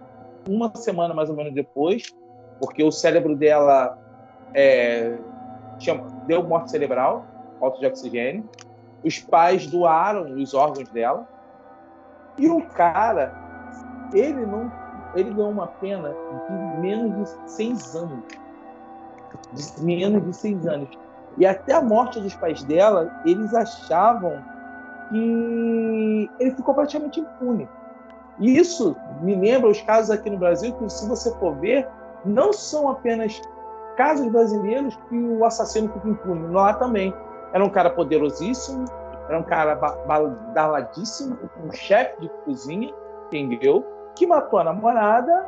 uma 0.47 0.71
semana 0.75 1.15
mais 1.15 1.31
ou 1.31 1.37
menos 1.37 1.55
depois, 1.55 2.15
porque 2.61 2.83
o 2.83 2.91
cérebro 2.91 3.35
dela 3.37 3.97
é, 4.53 5.17
tinha, 5.79 5.95
deu 6.27 6.43
morte 6.43 6.71
cerebral, 6.71 7.25
falta 7.59 7.79
de 7.79 7.87
oxigênio. 7.87 8.49
Os 9.05 9.19
pais 9.21 9.67
doaram 9.67 10.35
os 10.35 10.53
órgãos 10.53 10.89
dela. 10.89 11.27
E 12.39 12.49
o 12.49 12.63
cara, 12.63 13.33
ele 14.13 14.47
não, 14.47 14.71
ele 15.15 15.31
ganhou 15.31 15.51
uma 15.51 15.67
pena 15.67 16.15
de 16.49 16.81
menos 16.81 17.15
de 17.17 17.51
seis 17.51 17.97
anos. 17.97 18.25
De 19.53 19.85
menos 19.85 20.25
de 20.25 20.33
seis 20.35 20.67
anos. 20.67 20.89
E 21.37 21.47
até 21.47 21.75
a 21.75 21.83
morte 21.83 22.21
dos 22.21 22.35
pais 22.35 22.63
dela, 22.65 23.13
eles 23.25 23.55
achavam 23.55 24.43
que 25.11 26.31
ele 26.39 26.51
ficou 26.53 26.75
praticamente 26.75 27.21
impune. 27.21 27.69
E 28.39 28.57
isso 28.57 28.97
me 29.21 29.35
lembra 29.35 29.69
os 29.69 29.81
casos 29.83 30.11
aqui 30.11 30.31
no 30.31 30.39
Brasil 30.39 30.73
que, 30.75 30.89
se 30.89 31.09
você 31.09 31.33
for 31.39 31.57
ver, 31.57 31.89
não 32.25 32.53
são 32.53 32.89
apenas 32.89 33.41
casos 33.97 34.29
brasileiros 34.31 34.97
que 35.09 35.17
o 35.17 35.45
assassino 35.45 35.93
fica 35.93 36.09
impune. 36.09 36.53
Lá 36.53 36.75
também. 36.75 37.13
Era 37.53 37.65
um 37.65 37.71
cara 37.71 37.91
poderosíssimo, 37.91 38.85
era 39.29 39.39
um 39.39 39.43
cara 39.43 39.75
badaladíssimo, 39.75 41.39
um 41.63 41.71
chefe 41.71 42.21
de 42.21 42.29
cozinha, 42.45 42.93
entendeu? 43.27 43.85
Que 44.17 44.27
matou 44.27 44.59
a 44.59 44.65
namorada 44.65 45.47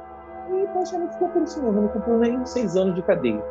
e 0.51 0.67
praticamente 0.69 1.15
ficou 1.15 1.29
por 1.31 1.43
isso 1.43 1.63
mesmo, 1.63 1.81
não 1.81 1.89
cumpriu 1.89 2.19
nem 2.19 2.45
seis 2.45 2.77
anos 2.77 2.95
de 2.95 3.03
cadeia. 3.03 3.43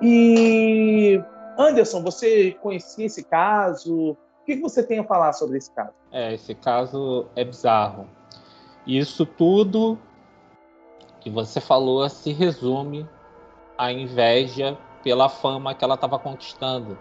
E 0.00 1.20
Anderson, 1.58 2.02
você 2.02 2.52
conhecia 2.62 3.06
esse 3.06 3.24
caso? 3.24 4.12
O 4.12 4.16
que 4.46 4.56
você 4.56 4.82
tem 4.82 5.00
a 5.00 5.04
falar 5.04 5.32
sobre 5.32 5.58
esse 5.58 5.70
caso? 5.72 5.92
É, 6.12 6.34
esse 6.34 6.54
caso 6.54 7.26
é 7.34 7.44
bizarro. 7.44 8.06
Isso 8.86 9.26
tudo 9.26 9.98
que 11.20 11.28
você 11.28 11.60
falou 11.60 12.08
se 12.08 12.32
resume 12.32 13.08
à 13.76 13.92
inveja 13.92 14.78
pela 15.02 15.28
fama 15.28 15.74
que 15.74 15.84
ela 15.84 15.94
estava 15.94 16.18
conquistando. 16.18 16.96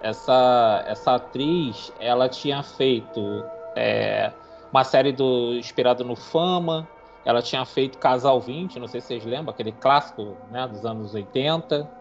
Essa, 0.00 0.84
essa 0.86 1.14
atriz, 1.16 1.92
ela 1.98 2.28
tinha 2.28 2.62
feito 2.62 3.44
é, 3.74 4.32
uma 4.72 4.84
série 4.84 5.12
do 5.12 5.54
inspirado 5.54 6.04
no 6.04 6.14
Fama, 6.14 6.88
ela 7.24 7.42
tinha 7.42 7.64
feito 7.64 7.98
Casal 7.98 8.40
20, 8.40 8.78
não 8.78 8.86
sei 8.86 9.00
se 9.00 9.08
vocês 9.08 9.24
lembram, 9.24 9.50
aquele 9.50 9.72
clássico 9.72 10.36
né, 10.50 10.66
dos 10.68 10.84
anos 10.86 11.14
80 11.14 11.98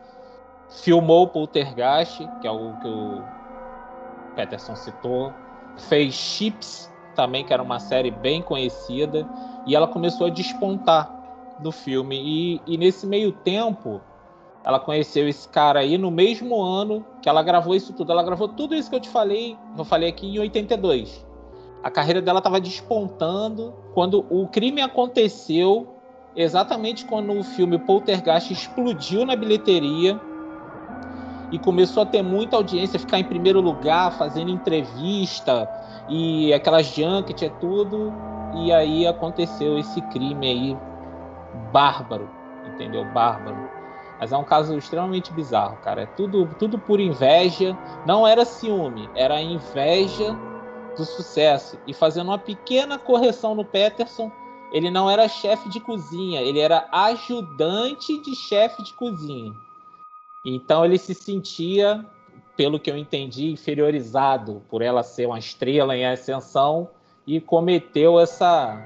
filmou 0.70 1.28
Poltergeist, 1.28 2.28
que 2.42 2.48
é 2.48 2.52
o 2.52 2.74
que 2.82 2.88
o 2.88 3.24
Peterson 4.36 4.76
citou, 4.76 5.34
fez 5.78 6.14
Chips 6.14 6.92
também, 7.16 7.44
que 7.44 7.54
era 7.54 7.64
uma 7.64 7.80
série 7.80 8.12
bem 8.12 8.42
conhecida, 8.42 9.28
e 9.66 9.76
ela 9.76 9.88
começou 9.88 10.28
a 10.28 10.30
despontar 10.30 11.14
no 11.60 11.72
filme. 11.72 12.16
E, 12.16 12.62
e 12.68 12.78
nesse 12.78 13.08
meio 13.08 13.32
tempo, 13.32 14.02
ela 14.68 14.82
conheceu 14.82 15.30
esse 15.30 15.48
cara 15.48 15.80
aí 15.80 15.98
no 15.98 16.12
mesmo 16.12 16.62
ano 16.62 17.06
que 17.22 17.30
ela 17.30 17.42
gravou 17.42 17.74
isso 17.74 17.94
tudo. 17.94 18.12
Ela 18.12 18.22
gravou 18.22 18.50
tudo 18.50 18.76
isso 18.76 18.90
que 18.90 18.98
eu 18.98 19.00
te 19.00 19.08
falei, 19.08 19.58
eu 19.78 19.86
falei 19.86 20.10
aqui 20.10 20.28
em 20.28 20.40
82. 20.40 21.26
A 21.82 21.90
carreira 21.90 22.22
dela 22.22 22.40
estava 22.40 22.60
despontando 22.60 23.74
quando 23.94 24.26
o 24.30 24.46
crime 24.50 24.82
aconteceu, 24.82 25.88
exatamente 26.36 27.06
quando 27.06 27.32
o 27.32 27.46
filme 27.46 27.80
Poltergeist 27.80 28.52
explodiu 28.52 29.26
na 29.26 29.38
bilheteria 29.38 30.20
e 31.50 31.58
começou 31.58 32.04
a 32.04 32.06
ter 32.06 32.22
muita 32.22 32.58
audiência, 32.58 33.00
ficar 33.00 33.20
em 33.20 33.24
primeiro 33.24 33.62
lugar, 33.62 34.18
fazendo 34.18 34.52
entrevista 34.52 35.66
e 36.10 36.54
aquelas 36.54 36.88
junket 36.88 37.42
é 37.42 37.50
tudo. 37.62 38.14
E 38.54 38.74
aí 38.74 39.08
aconteceu 39.08 39.80
esse 39.80 40.02
crime 40.10 40.46
aí 40.46 40.78
bárbaro, 41.72 42.30
entendeu? 42.74 43.06
Bárbaro. 43.14 43.77
Mas 44.20 44.32
é 44.32 44.38
um 44.38 44.44
caso 44.44 44.78
extremamente 44.78 45.32
bizarro, 45.32 45.78
cara. 45.78 46.02
É 46.02 46.06
tudo, 46.06 46.50
tudo 46.58 46.80
por 46.80 47.00
inveja. 47.00 47.78
Não 48.06 48.28
era 48.28 48.46
ciúme, 48.46 49.10
era 49.16 49.42
inveja 49.42 50.36
do 50.96 51.06
sucesso. 51.06 51.78
E 51.86 51.94
fazendo 51.94 52.28
uma 52.28 52.40
pequena 52.40 52.98
correção 52.98 53.54
no 53.54 53.64
Peterson, 53.64 54.32
ele 54.72 54.90
não 54.90 55.10
era 55.10 55.28
chefe 55.28 55.70
de 55.70 55.80
cozinha, 55.80 56.42
ele 56.42 56.60
era 56.60 56.88
ajudante 56.92 58.22
de 58.22 58.36
chefe 58.36 58.84
de 58.84 58.94
cozinha. 58.94 59.54
Então 60.46 60.84
ele 60.84 60.98
se 60.98 61.14
sentia, 61.14 62.06
pelo 62.56 62.80
que 62.80 62.90
eu 62.90 62.98
entendi, 62.98 63.52
inferiorizado 63.52 64.64
por 64.70 64.82
ela 64.82 65.04
ser 65.04 65.28
uma 65.28 65.40
estrela 65.40 65.96
em 65.96 66.06
ascensão 66.06 66.90
e 67.26 67.40
cometeu 67.40 68.20
essa 68.20 68.82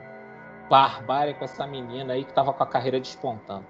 barbárie 0.69 1.33
com 1.33 1.45
essa 1.45 1.65
menina 1.67 2.13
aí 2.13 2.23
que 2.23 2.31
estava 2.31 2.53
com 2.53 2.63
a 2.63 2.67
carreira 2.67 2.99
despontando. 2.99 3.65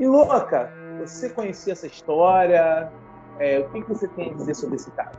E 0.00 0.06
louca, 0.06 0.72
você 0.98 1.30
conhecia 1.30 1.74
essa 1.74 1.86
história? 1.86 2.90
É, 3.38 3.60
o 3.60 3.70
que 3.70 3.82
você 3.82 4.08
tem 4.08 4.30
a 4.30 4.34
dizer 4.34 4.54
sobre 4.54 4.76
esse 4.76 4.90
caso? 4.90 5.16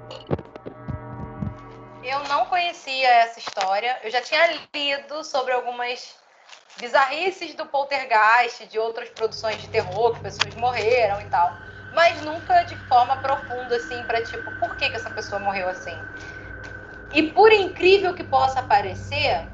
Eu 2.04 2.20
não 2.28 2.46
conhecia 2.48 3.08
essa 3.08 3.39
história. 3.39 3.98
Eu 4.04 4.12
já 4.12 4.22
tinha 4.22 4.41
lido 4.74 5.24
sobre 5.24 5.54
algumas 5.54 6.15
bizarrices 6.80 7.54
do 7.56 7.65
Poltergeist, 7.65 8.65
de 8.67 8.80
outras 8.80 9.08
produções 9.10 9.62
de 9.62 9.70
terror, 9.70 10.15
que 10.15 10.22
pessoas 10.22 10.54
morreram 10.56 11.22
e 11.22 11.26
tal 11.26 11.62
mas 11.94 12.22
nunca 12.22 12.63
de 12.63 12.76
forma 12.76 13.17
profunda, 13.17 13.76
assim, 13.76 14.02
para 14.04 14.22
tipo, 14.24 14.50
por 14.60 14.76
que, 14.76 14.89
que 14.89 14.96
essa 14.96 15.10
pessoa 15.10 15.39
morreu 15.39 15.67
assim? 15.67 15.98
E 17.13 17.24
por 17.24 17.52
incrível 17.52 18.13
que 18.13 18.24
possa 18.24 18.63
parecer, 18.63 19.48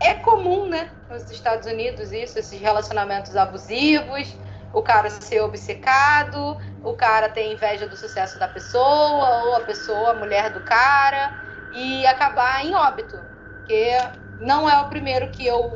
é 0.00 0.14
comum, 0.14 0.68
né, 0.68 0.90
nos 1.10 1.30
Estados 1.30 1.66
Unidos 1.66 2.10
isso, 2.12 2.38
esses 2.38 2.58
relacionamentos 2.58 3.36
abusivos, 3.36 4.34
o 4.72 4.82
cara 4.82 5.10
ser 5.10 5.40
obcecado, 5.40 6.56
o 6.82 6.94
cara 6.94 7.28
ter 7.28 7.52
inveja 7.52 7.86
do 7.86 7.96
sucesso 7.96 8.38
da 8.38 8.48
pessoa, 8.48 9.44
ou 9.44 9.56
a 9.56 9.60
pessoa, 9.60 10.10
a 10.10 10.14
mulher 10.14 10.50
do 10.50 10.60
cara, 10.60 11.32
e 11.72 12.06
acabar 12.06 12.64
em 12.64 12.74
óbito. 12.74 13.18
Porque 13.58 13.96
não 14.40 14.68
é 14.68 14.80
o 14.80 14.88
primeiro 14.88 15.28
que 15.30 15.46
eu 15.46 15.74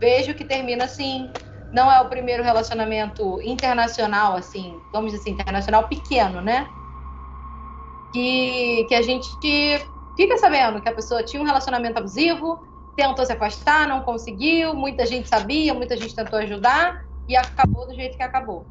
vejo 0.00 0.34
que 0.34 0.44
termina 0.44 0.84
assim, 0.84 1.30
não 1.72 1.90
é 1.90 2.00
o 2.00 2.08
primeiro 2.08 2.42
relacionamento 2.42 3.40
internacional, 3.42 4.36
assim, 4.36 4.80
vamos 4.92 5.12
dizer 5.12 5.22
assim, 5.22 5.32
internacional 5.32 5.86
pequeno, 5.86 6.40
né? 6.40 6.68
Que, 8.12 8.86
que 8.88 8.94
a 8.94 9.02
gente 9.02 9.28
fica 10.16 10.38
sabendo 10.38 10.80
que 10.80 10.88
a 10.88 10.94
pessoa 10.94 11.22
tinha 11.22 11.42
um 11.42 11.46
relacionamento 11.46 11.98
abusivo, 11.98 12.58
tentou 12.96 13.24
se 13.24 13.32
afastar, 13.32 13.86
não 13.86 14.00
conseguiu, 14.00 14.74
muita 14.74 15.04
gente 15.04 15.28
sabia, 15.28 15.74
muita 15.74 15.96
gente 15.96 16.14
tentou 16.14 16.38
ajudar 16.38 17.07
e 17.28 17.36
acabou 17.36 17.86
do 17.86 17.94
jeito 17.94 18.16
que 18.16 18.22
acabou. 18.22 18.66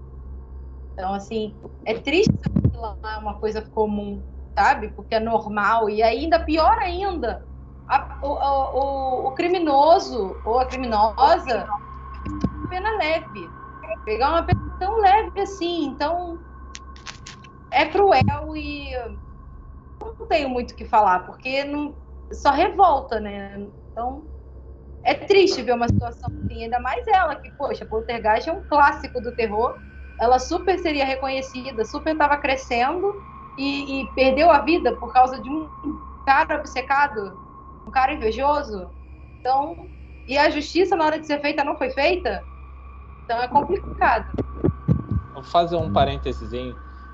Então, 0.94 1.14
assim, 1.14 1.56
é 1.86 1.94
triste 1.94 2.32
que 2.34 2.78
lá 2.78 2.98
é 3.04 3.18
uma 3.18 3.36
coisa 3.36 3.62
comum, 3.62 4.24
sabe? 4.58 4.90
Porque 4.90 5.16
é 5.16 5.20
normal 5.20 5.90
e 5.90 6.02
ainda 6.02 6.40
pior 6.40 6.78
ainda, 6.80 7.46
a, 7.88 8.20
o, 8.24 8.30
o, 8.30 9.28
o 9.28 9.32
criminoso 9.32 10.36
ou 10.44 10.60
a 10.60 10.66
criminosa 10.66 11.68
pena 12.70 12.98
leve. 12.98 13.50
Pegar 14.06 14.30
uma 14.30 14.44
pena 14.44 14.78
tão 14.80 15.00
leve 15.00 15.40
assim. 15.40 15.86
Então, 15.86 16.40
é 17.72 17.86
cruel 17.86 18.56
e 18.56 18.92
não 20.02 20.28
tenho 20.28 20.50
muito 20.50 20.72
o 20.72 20.76
que 20.76 20.86
falar, 20.86 21.26
porque 21.26 21.64
não, 21.64 21.96
só 22.32 22.52
revolta, 22.52 23.20
né? 23.20 23.68
Então, 23.92 24.26
é 25.08 25.14
triste 25.14 25.62
ver 25.62 25.72
uma 25.72 25.88
situação 25.88 26.30
assim, 26.44 26.66
ainda 26.66 26.82
mais 26.82 27.08
ela, 27.08 27.34
que, 27.34 27.50
poxa, 27.58 27.86
Poltergeist 27.86 28.50
é 28.50 28.52
um 28.52 28.62
clássico 28.62 29.22
do 29.22 29.32
terror. 29.32 29.80
Ela 30.20 30.38
super 30.38 30.78
seria 30.80 31.06
reconhecida, 31.06 31.86
super 31.86 32.12
estava 32.12 32.36
crescendo 32.36 33.24
e, 33.58 34.02
e, 34.02 34.08
perdeu 34.14 34.52
a 34.52 34.60
vida 34.60 34.98
por 34.98 35.14
causa 35.14 35.42
de 35.42 35.50
um 35.50 35.70
cara 36.26 36.60
obcecado, 36.60 37.40
um 37.88 37.92
cara 37.92 38.16
invejoso. 38.16 38.90
Então, 39.40 39.88
e 40.28 40.38
a 40.38 40.50
justiça, 40.50 40.94
na 40.98 41.06
hora 41.06 41.18
de 41.18 41.26
ser 41.26 41.40
feita, 41.40 41.64
não 41.64 41.78
foi 41.78 41.90
feita? 41.92 42.46
Então 43.24 43.42
é 43.42 43.48
complicado. 43.48 44.26
Vou 45.34 45.42
fazer 45.42 45.78
um 45.78 45.90
parênteses. 45.90 46.52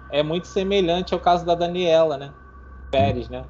É 0.09 0.23
muito 0.23 0.47
semelhante 0.47 1.13
ao 1.13 1.19
caso 1.19 1.45
da 1.45 1.53
Daniela, 1.53 2.17
né? 2.17 2.33
Pérez, 2.89 3.29
né? 3.29 3.45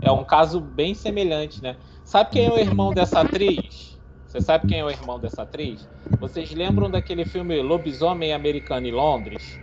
É 0.00 0.10
um 0.10 0.24
caso 0.24 0.60
bem 0.60 0.94
semelhante, 0.94 1.62
né? 1.62 1.76
Sabe 2.06 2.30
quem 2.30 2.46
é 2.46 2.52
o 2.52 2.56
irmão 2.56 2.92
dessa 2.94 3.20
atriz? 3.20 3.98
Você 4.24 4.40
sabe 4.40 4.68
quem 4.68 4.78
é 4.78 4.84
o 4.84 4.88
irmão 4.88 5.18
dessa 5.18 5.42
atriz? 5.42 5.88
Vocês 6.20 6.52
lembram 6.52 6.88
daquele 6.88 7.24
filme 7.24 7.60
Lobisomem 7.60 8.32
Americano 8.32 8.86
em 8.86 8.92
Londres? 8.92 9.58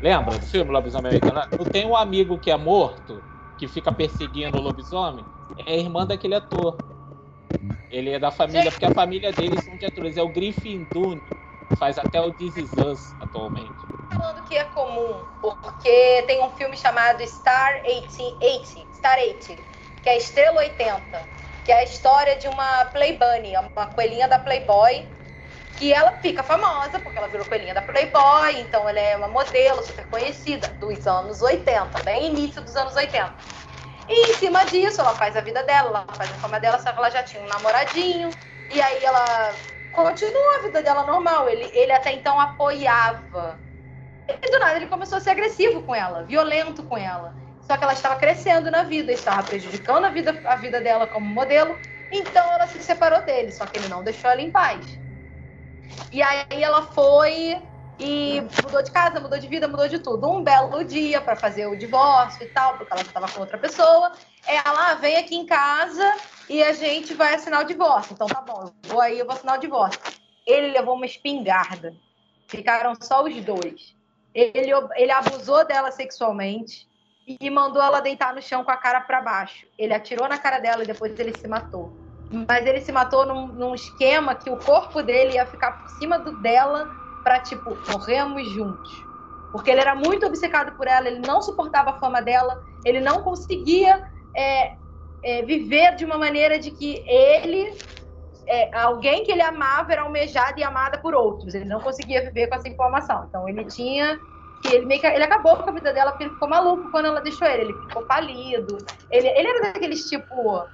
Lembra 0.00 0.38
do 0.38 0.46
filme 0.46 0.72
Lobisomem 0.72 1.10
Americano? 1.10 1.42
Não 1.58 1.66
tem 1.66 1.86
um 1.86 1.94
amigo 1.94 2.38
que 2.38 2.50
é 2.50 2.56
morto, 2.56 3.22
que 3.58 3.68
fica 3.68 3.92
perseguindo 3.92 4.56
o 4.56 4.62
lobisomem? 4.62 5.22
É 5.66 5.74
a 5.74 5.76
irmã 5.76 6.06
daquele 6.06 6.36
ator. 6.36 6.78
Ele 7.90 8.12
é 8.12 8.18
da 8.18 8.30
família, 8.30 8.70
porque 8.70 8.86
a 8.86 8.94
família 8.94 9.30
dele 9.30 9.60
são 9.60 9.76
de 9.76 9.84
atores. 9.84 10.16
É 10.16 10.22
o 10.22 10.28
Griffin 10.30 10.86
Dune. 10.90 11.20
Faz 11.76 11.98
até 11.98 12.18
o 12.18 12.32
This 12.32 12.56
Is 12.56 12.72
Us 12.72 13.14
atualmente. 13.20 13.68
Falando 14.10 14.42
que 14.48 14.56
é 14.56 14.64
comum, 14.64 15.20
porque 15.42 16.24
tem 16.26 16.42
um 16.42 16.48
filme 16.52 16.78
chamado 16.78 17.20
Star 17.26 17.82
80, 17.84 18.94
Star 18.94 19.18
80, 19.18 19.62
que 20.02 20.08
é 20.08 20.16
Estrela 20.16 20.58
80, 20.58 21.41
que 21.64 21.72
é 21.72 21.80
a 21.80 21.84
história 21.84 22.36
de 22.36 22.48
uma 22.48 22.86
Play 22.86 23.16
Bunny, 23.16 23.54
uma 23.56 23.86
coelhinha 23.86 24.26
da 24.28 24.38
Playboy, 24.38 25.06
que 25.78 25.92
ela 25.92 26.12
fica 26.12 26.42
famosa, 26.42 26.98
porque 26.98 27.18
ela 27.18 27.28
virou 27.28 27.46
coelhinha 27.46 27.74
da 27.74 27.82
Playboy, 27.82 28.60
então 28.60 28.88
ela 28.88 28.98
é 28.98 29.16
uma 29.16 29.28
modelo 29.28 29.82
super 29.82 30.06
conhecida 30.06 30.68
dos 30.68 31.06
anos 31.06 31.40
80, 31.40 32.02
bem 32.04 32.26
início 32.26 32.60
dos 32.62 32.76
anos 32.76 32.94
80. 32.94 33.32
E 34.08 34.30
em 34.30 34.34
cima 34.34 34.64
disso, 34.64 35.00
ela 35.00 35.14
faz 35.14 35.36
a 35.36 35.40
vida 35.40 35.62
dela, 35.62 35.88
ela 35.88 36.06
faz 36.14 36.30
a 36.30 36.34
fama 36.34 36.58
dela, 36.58 36.78
só 36.78 36.92
que 36.92 36.98
ela 36.98 37.10
já 37.10 37.22
tinha 37.22 37.42
um 37.42 37.46
namoradinho, 37.46 38.30
e 38.70 38.80
aí 38.80 39.04
ela 39.04 39.54
continua 39.92 40.56
a 40.56 40.62
vida 40.62 40.82
dela 40.82 41.04
normal. 41.04 41.48
Ele, 41.48 41.70
ele 41.72 41.92
até 41.92 42.12
então 42.12 42.38
apoiava. 42.40 43.60
E 44.28 44.50
do 44.50 44.58
nada 44.58 44.76
ele 44.76 44.86
começou 44.86 45.18
a 45.18 45.20
ser 45.20 45.30
agressivo 45.30 45.82
com 45.82 45.94
ela, 45.94 46.24
violento 46.24 46.82
com 46.82 46.96
ela. 46.96 47.34
Só 47.66 47.76
que 47.76 47.84
ela 47.84 47.92
estava 47.92 48.16
crescendo 48.16 48.70
na 48.70 48.82
vida, 48.82 49.12
estava 49.12 49.42
prejudicando 49.42 50.04
a 50.04 50.10
vida, 50.10 50.40
a 50.44 50.56
vida 50.56 50.80
dela 50.80 51.06
como 51.06 51.26
modelo, 51.26 51.78
então 52.10 52.44
ela 52.52 52.66
se 52.66 52.82
separou 52.82 53.22
dele, 53.22 53.52
só 53.52 53.64
que 53.66 53.78
ele 53.78 53.88
não 53.88 54.02
deixou 54.02 54.30
ela 54.30 54.42
em 54.42 54.50
paz. 54.50 54.98
E 56.10 56.22
aí 56.22 56.62
ela 56.62 56.82
foi 56.82 57.60
e 57.98 58.40
mudou 58.62 58.82
de 58.82 58.90
casa, 58.90 59.20
mudou 59.20 59.38
de 59.38 59.46
vida, 59.46 59.68
mudou 59.68 59.88
de 59.88 59.98
tudo. 59.98 60.28
Um 60.28 60.42
belo 60.42 60.84
dia 60.84 61.20
para 61.20 61.36
fazer 61.36 61.66
o 61.66 61.76
divórcio 61.76 62.42
e 62.42 62.48
tal, 62.48 62.76
porque 62.76 62.92
ela 62.92 63.02
estava 63.02 63.28
com 63.30 63.40
outra 63.40 63.58
pessoa. 63.58 64.12
Ela 64.46 64.90
ah, 64.90 64.94
vem 64.94 65.16
aqui 65.16 65.36
em 65.36 65.46
casa 65.46 66.16
e 66.48 66.62
a 66.62 66.72
gente 66.72 67.14
vai 67.14 67.34
assinar 67.34 67.62
o 67.62 67.66
divórcio. 67.66 68.12
Então 68.14 68.26
tá 68.26 68.40
bom, 68.40 68.64
eu 68.64 68.90
vou 68.90 69.00
aí, 69.00 69.18
eu 69.18 69.26
vou 69.26 69.34
assinar 69.34 69.56
o 69.56 69.60
divórcio. 69.60 70.00
Ele 70.46 70.72
levou 70.72 70.96
uma 70.96 71.06
espingarda. 71.06 71.94
Ficaram 72.48 72.94
só 73.00 73.22
os 73.22 73.34
dois. 73.44 73.94
Ele, 74.34 74.72
ele 74.96 75.12
abusou 75.12 75.64
dela 75.64 75.90
sexualmente 75.90 76.88
e 77.26 77.50
mandou 77.50 77.82
ela 77.82 78.00
deitar 78.00 78.34
no 78.34 78.42
chão 78.42 78.64
com 78.64 78.70
a 78.70 78.76
cara 78.76 79.00
para 79.00 79.20
baixo. 79.20 79.66
Ele 79.78 79.94
atirou 79.94 80.28
na 80.28 80.38
cara 80.38 80.58
dela 80.58 80.82
e 80.82 80.86
depois 80.86 81.18
ele 81.18 81.36
se 81.36 81.46
matou. 81.46 81.96
Mas 82.48 82.66
ele 82.66 82.80
se 82.80 82.90
matou 82.90 83.26
num, 83.26 83.46
num 83.48 83.74
esquema 83.74 84.34
que 84.34 84.50
o 84.50 84.56
corpo 84.56 85.02
dele 85.02 85.34
ia 85.34 85.46
ficar 85.46 85.72
por 85.72 85.88
cima 85.90 86.18
do 86.18 86.40
dela 86.40 86.90
para 87.22 87.40
tipo, 87.40 87.76
morremos 87.90 88.48
juntos. 88.50 88.90
Porque 89.52 89.70
ele 89.70 89.80
era 89.80 89.94
muito 89.94 90.26
obcecado 90.26 90.76
por 90.76 90.86
ela, 90.86 91.06
ele 91.06 91.20
não 91.26 91.42
suportava 91.42 91.90
a 91.90 92.00
fama 92.00 92.22
dela, 92.22 92.64
ele 92.84 93.00
não 93.00 93.22
conseguia 93.22 94.02
é, 94.34 94.74
é, 95.22 95.42
viver 95.42 95.94
de 95.94 96.04
uma 96.04 96.16
maneira 96.16 96.58
de 96.58 96.70
que 96.70 97.04
ele, 97.06 97.76
é, 98.46 98.74
alguém 98.74 99.24
que 99.24 99.30
ele 99.30 99.42
amava, 99.42 99.92
era 99.92 100.02
almejado 100.02 100.58
e 100.58 100.64
amada 100.64 100.98
por 100.98 101.14
outros. 101.14 101.54
Ele 101.54 101.66
não 101.66 101.80
conseguia 101.80 102.22
viver 102.22 102.48
com 102.48 102.54
essa 102.54 102.68
informação. 102.68 103.26
Então 103.28 103.46
ele 103.46 103.64
tinha 103.66 104.18
ele 104.68 104.86
meio 104.86 105.00
que, 105.00 105.06
ele 105.06 105.24
acabou 105.24 105.56
com 105.56 105.70
a 105.70 105.72
vida 105.72 105.92
dela 105.92 106.12
porque 106.12 106.24
ele 106.24 106.34
ficou 106.34 106.48
maluco 106.48 106.90
quando 106.90 107.06
ela 107.06 107.20
deixou 107.20 107.46
ele. 107.48 107.62
Ele 107.62 107.88
ficou 107.88 108.04
palido. 108.06 108.78
Ele, 109.10 109.28
ele 109.28 109.48
era 109.48 109.72
daqueles 109.72 110.08
tipo 110.08 110.66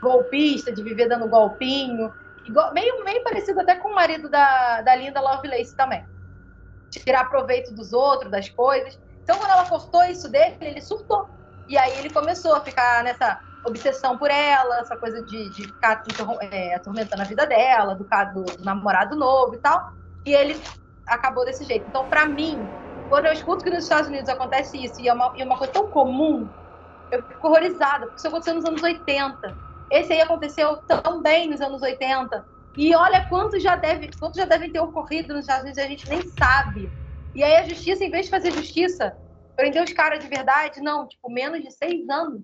golpista, 0.00 0.72
de 0.72 0.82
viver 0.82 1.08
dando 1.08 1.28
golpinho. 1.28 2.12
Igual, 2.44 2.74
meio, 2.74 3.04
meio 3.04 3.22
parecido 3.22 3.60
até 3.60 3.76
com 3.76 3.88
o 3.88 3.94
marido 3.94 4.28
da, 4.28 4.82
da 4.82 4.94
Linda 4.96 5.20
Lovelace 5.20 5.74
também. 5.76 6.04
Tirar 6.90 7.30
proveito 7.30 7.72
dos 7.74 7.92
outros, 7.92 8.30
das 8.30 8.48
coisas. 8.48 8.98
Então, 9.22 9.38
quando 9.38 9.50
ela 9.50 9.68
cortou 9.68 10.04
isso 10.04 10.28
dele, 10.30 10.56
ele 10.60 10.80
surtou. 10.80 11.28
E 11.68 11.78
aí 11.78 11.98
ele 11.98 12.10
começou 12.10 12.54
a 12.54 12.60
ficar 12.60 13.02
nessa 13.02 13.40
obsessão 13.64 14.18
por 14.18 14.30
ela, 14.30 14.80
essa 14.80 14.96
coisa 14.96 15.22
de, 15.22 15.48
de 15.50 15.62
ficar 15.62 16.02
é, 16.50 16.74
atormentando 16.74 17.22
a 17.22 17.24
vida 17.24 17.46
dela, 17.46 17.94
do, 17.94 18.04
do, 18.04 18.56
do 18.56 18.64
namorado 18.64 19.16
novo 19.16 19.54
e 19.54 19.58
tal. 19.58 19.92
E 20.26 20.34
ele 20.34 20.60
acabou 21.06 21.44
desse 21.44 21.64
jeito. 21.64 21.86
Então, 21.88 22.08
para 22.08 22.26
mim, 22.26 22.68
quando 23.14 23.26
eu 23.26 23.32
escuto 23.32 23.62
que 23.62 23.70
nos 23.70 23.84
Estados 23.84 24.08
Unidos 24.08 24.28
acontece 24.28 24.76
isso, 24.76 25.00
e 25.00 25.06
é 25.06 25.12
uma, 25.12 25.32
e 25.36 25.40
é 25.40 25.44
uma 25.44 25.56
coisa 25.56 25.72
tão 25.72 25.88
comum, 25.88 26.52
eu 27.12 27.22
fico 27.22 27.46
horrorizada, 27.46 28.06
porque 28.06 28.18
isso 28.18 28.26
aconteceu 28.26 28.54
nos 28.56 28.64
anos 28.64 28.82
80. 28.82 29.56
Esse 29.88 30.12
aí 30.14 30.20
aconteceu 30.20 30.78
também 30.78 31.48
nos 31.48 31.60
anos 31.60 31.80
80. 31.80 32.44
E 32.76 32.92
olha 32.92 33.24
quantos 33.26 33.62
já, 33.62 33.76
deve, 33.76 34.10
quantos 34.18 34.36
já 34.36 34.46
devem 34.46 34.72
ter 34.72 34.80
ocorrido 34.80 35.32
nos 35.32 35.42
Estados 35.42 35.62
Unidos 35.62 35.78
e 35.78 35.86
a 35.86 35.88
gente 35.88 36.08
nem 36.08 36.22
sabe. 36.22 36.92
E 37.32 37.44
aí 37.44 37.54
a 37.54 37.68
justiça, 37.68 38.02
em 38.02 38.10
vez 38.10 38.24
de 38.24 38.32
fazer 38.32 38.50
justiça, 38.50 39.16
prender 39.54 39.84
os 39.84 39.92
caras 39.92 40.18
de 40.18 40.28
verdade, 40.28 40.80
não, 40.80 41.06
tipo, 41.06 41.30
menos 41.30 41.62
de 41.62 41.70
seis 41.70 42.08
anos. 42.08 42.42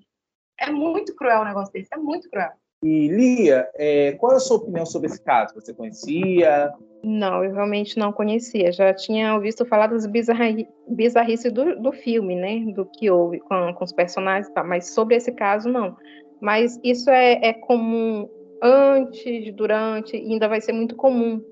É 0.56 0.70
muito 0.70 1.16
cruel 1.16 1.40
o 1.40 1.46
negócio 1.46 1.72
desse, 1.72 1.92
é 1.92 1.96
muito 1.96 2.30
cruel. 2.30 2.52
E 2.82 3.08
Lia, 3.08 3.68
é, 3.74 4.12
qual 4.12 4.32
é 4.32 4.36
a 4.36 4.40
sua 4.40 4.56
opinião 4.56 4.86
sobre 4.86 5.08
esse 5.08 5.22
caso? 5.22 5.54
Você 5.54 5.74
conhecia? 5.74 6.72
Não, 7.02 7.44
eu 7.44 7.52
realmente 7.52 7.98
não 7.98 8.12
conhecia. 8.12 8.72
Já 8.72 8.94
tinha 8.94 9.34
ouvido 9.34 9.66
falar 9.66 9.88
das 9.88 10.06
bizarri 10.06 10.66
bizarrices 10.88 11.52
do, 11.52 11.80
do 11.80 11.92
filme, 11.92 12.34
né? 12.34 12.72
Do 12.72 12.86
que 12.86 13.10
houve 13.10 13.38
com, 13.40 13.74
com 13.74 13.84
os 13.84 13.92
personagens 13.92 14.48
e 14.48 14.54
tal, 14.54 14.66
mas 14.66 14.90
sobre 14.90 15.16
esse 15.16 15.32
caso, 15.32 15.68
não. 15.68 15.94
Mas 16.40 16.80
isso 16.82 17.10
é, 17.10 17.34
é 17.42 17.52
comum 17.52 18.28
antes, 18.62 19.54
durante, 19.54 20.16
e 20.16 20.32
ainda 20.32 20.48
vai 20.48 20.60
ser 20.60 20.72
muito 20.72 20.96
comum 20.96 21.42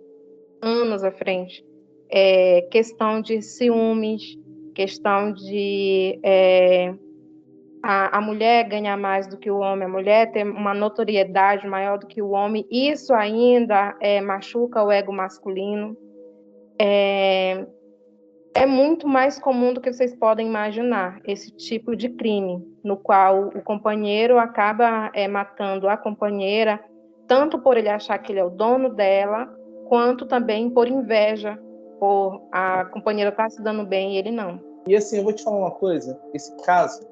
anos 0.62 1.04
à 1.04 1.10
frente. 1.10 1.64
É, 2.10 2.62
questão 2.70 3.20
de 3.20 3.42
ciúmes, 3.42 4.38
questão 4.74 5.32
de 5.32 6.18
é, 6.22 6.94
a, 7.82 8.18
a, 8.18 8.20
mulher 8.20 8.68
ganhar 8.68 8.96
mais 8.96 9.26
do 9.26 9.36
que 9.36 9.50
o 9.50 9.58
homem, 9.58 9.86
a 9.86 9.90
mulher 9.90 10.30
ter 10.32 10.44
uma 10.44 10.74
notoriedade 10.74 11.66
maior 11.66 11.98
do 11.98 12.06
que 12.06 12.20
o 12.20 12.30
homem, 12.30 12.66
isso 12.70 13.14
ainda 13.14 13.96
é, 14.00 14.20
machuca 14.20 14.82
o 14.82 14.90
ego 14.90 15.12
masculino. 15.12 15.96
É, 16.80 17.66
é 18.54 18.66
muito 18.66 19.06
mais 19.06 19.38
comum 19.38 19.72
do 19.72 19.80
que 19.80 19.92
vocês 19.92 20.14
podem 20.14 20.46
imaginar 20.46 21.20
esse 21.24 21.50
tipo 21.50 21.94
de 21.94 22.08
crime, 22.08 22.60
no 22.82 22.96
qual 22.96 23.48
o 23.48 23.62
companheiro 23.62 24.38
acaba 24.38 25.10
é, 25.14 25.28
matando 25.28 25.88
a 25.88 25.96
companheira, 25.96 26.80
tanto 27.26 27.58
por 27.58 27.76
ele 27.76 27.88
achar 27.88 28.18
que 28.18 28.32
ele 28.32 28.40
é 28.40 28.44
o 28.44 28.50
dono 28.50 28.90
dela, 28.94 29.48
quanto 29.88 30.26
também 30.26 30.70
por 30.70 30.88
inveja, 30.88 31.58
por 32.00 32.48
a 32.52 32.84
companheira 32.86 33.30
estar 33.30 33.44
tá 33.44 33.50
se 33.50 33.62
dando 33.62 33.84
bem 33.86 34.14
e 34.14 34.18
ele 34.18 34.30
não. 34.30 34.60
E 34.86 34.96
assim, 34.96 35.18
eu 35.18 35.24
vou 35.24 35.32
te 35.32 35.42
falar 35.42 35.58
uma 35.58 35.70
coisa: 35.70 36.18
esse 36.32 36.56
caso, 36.62 37.06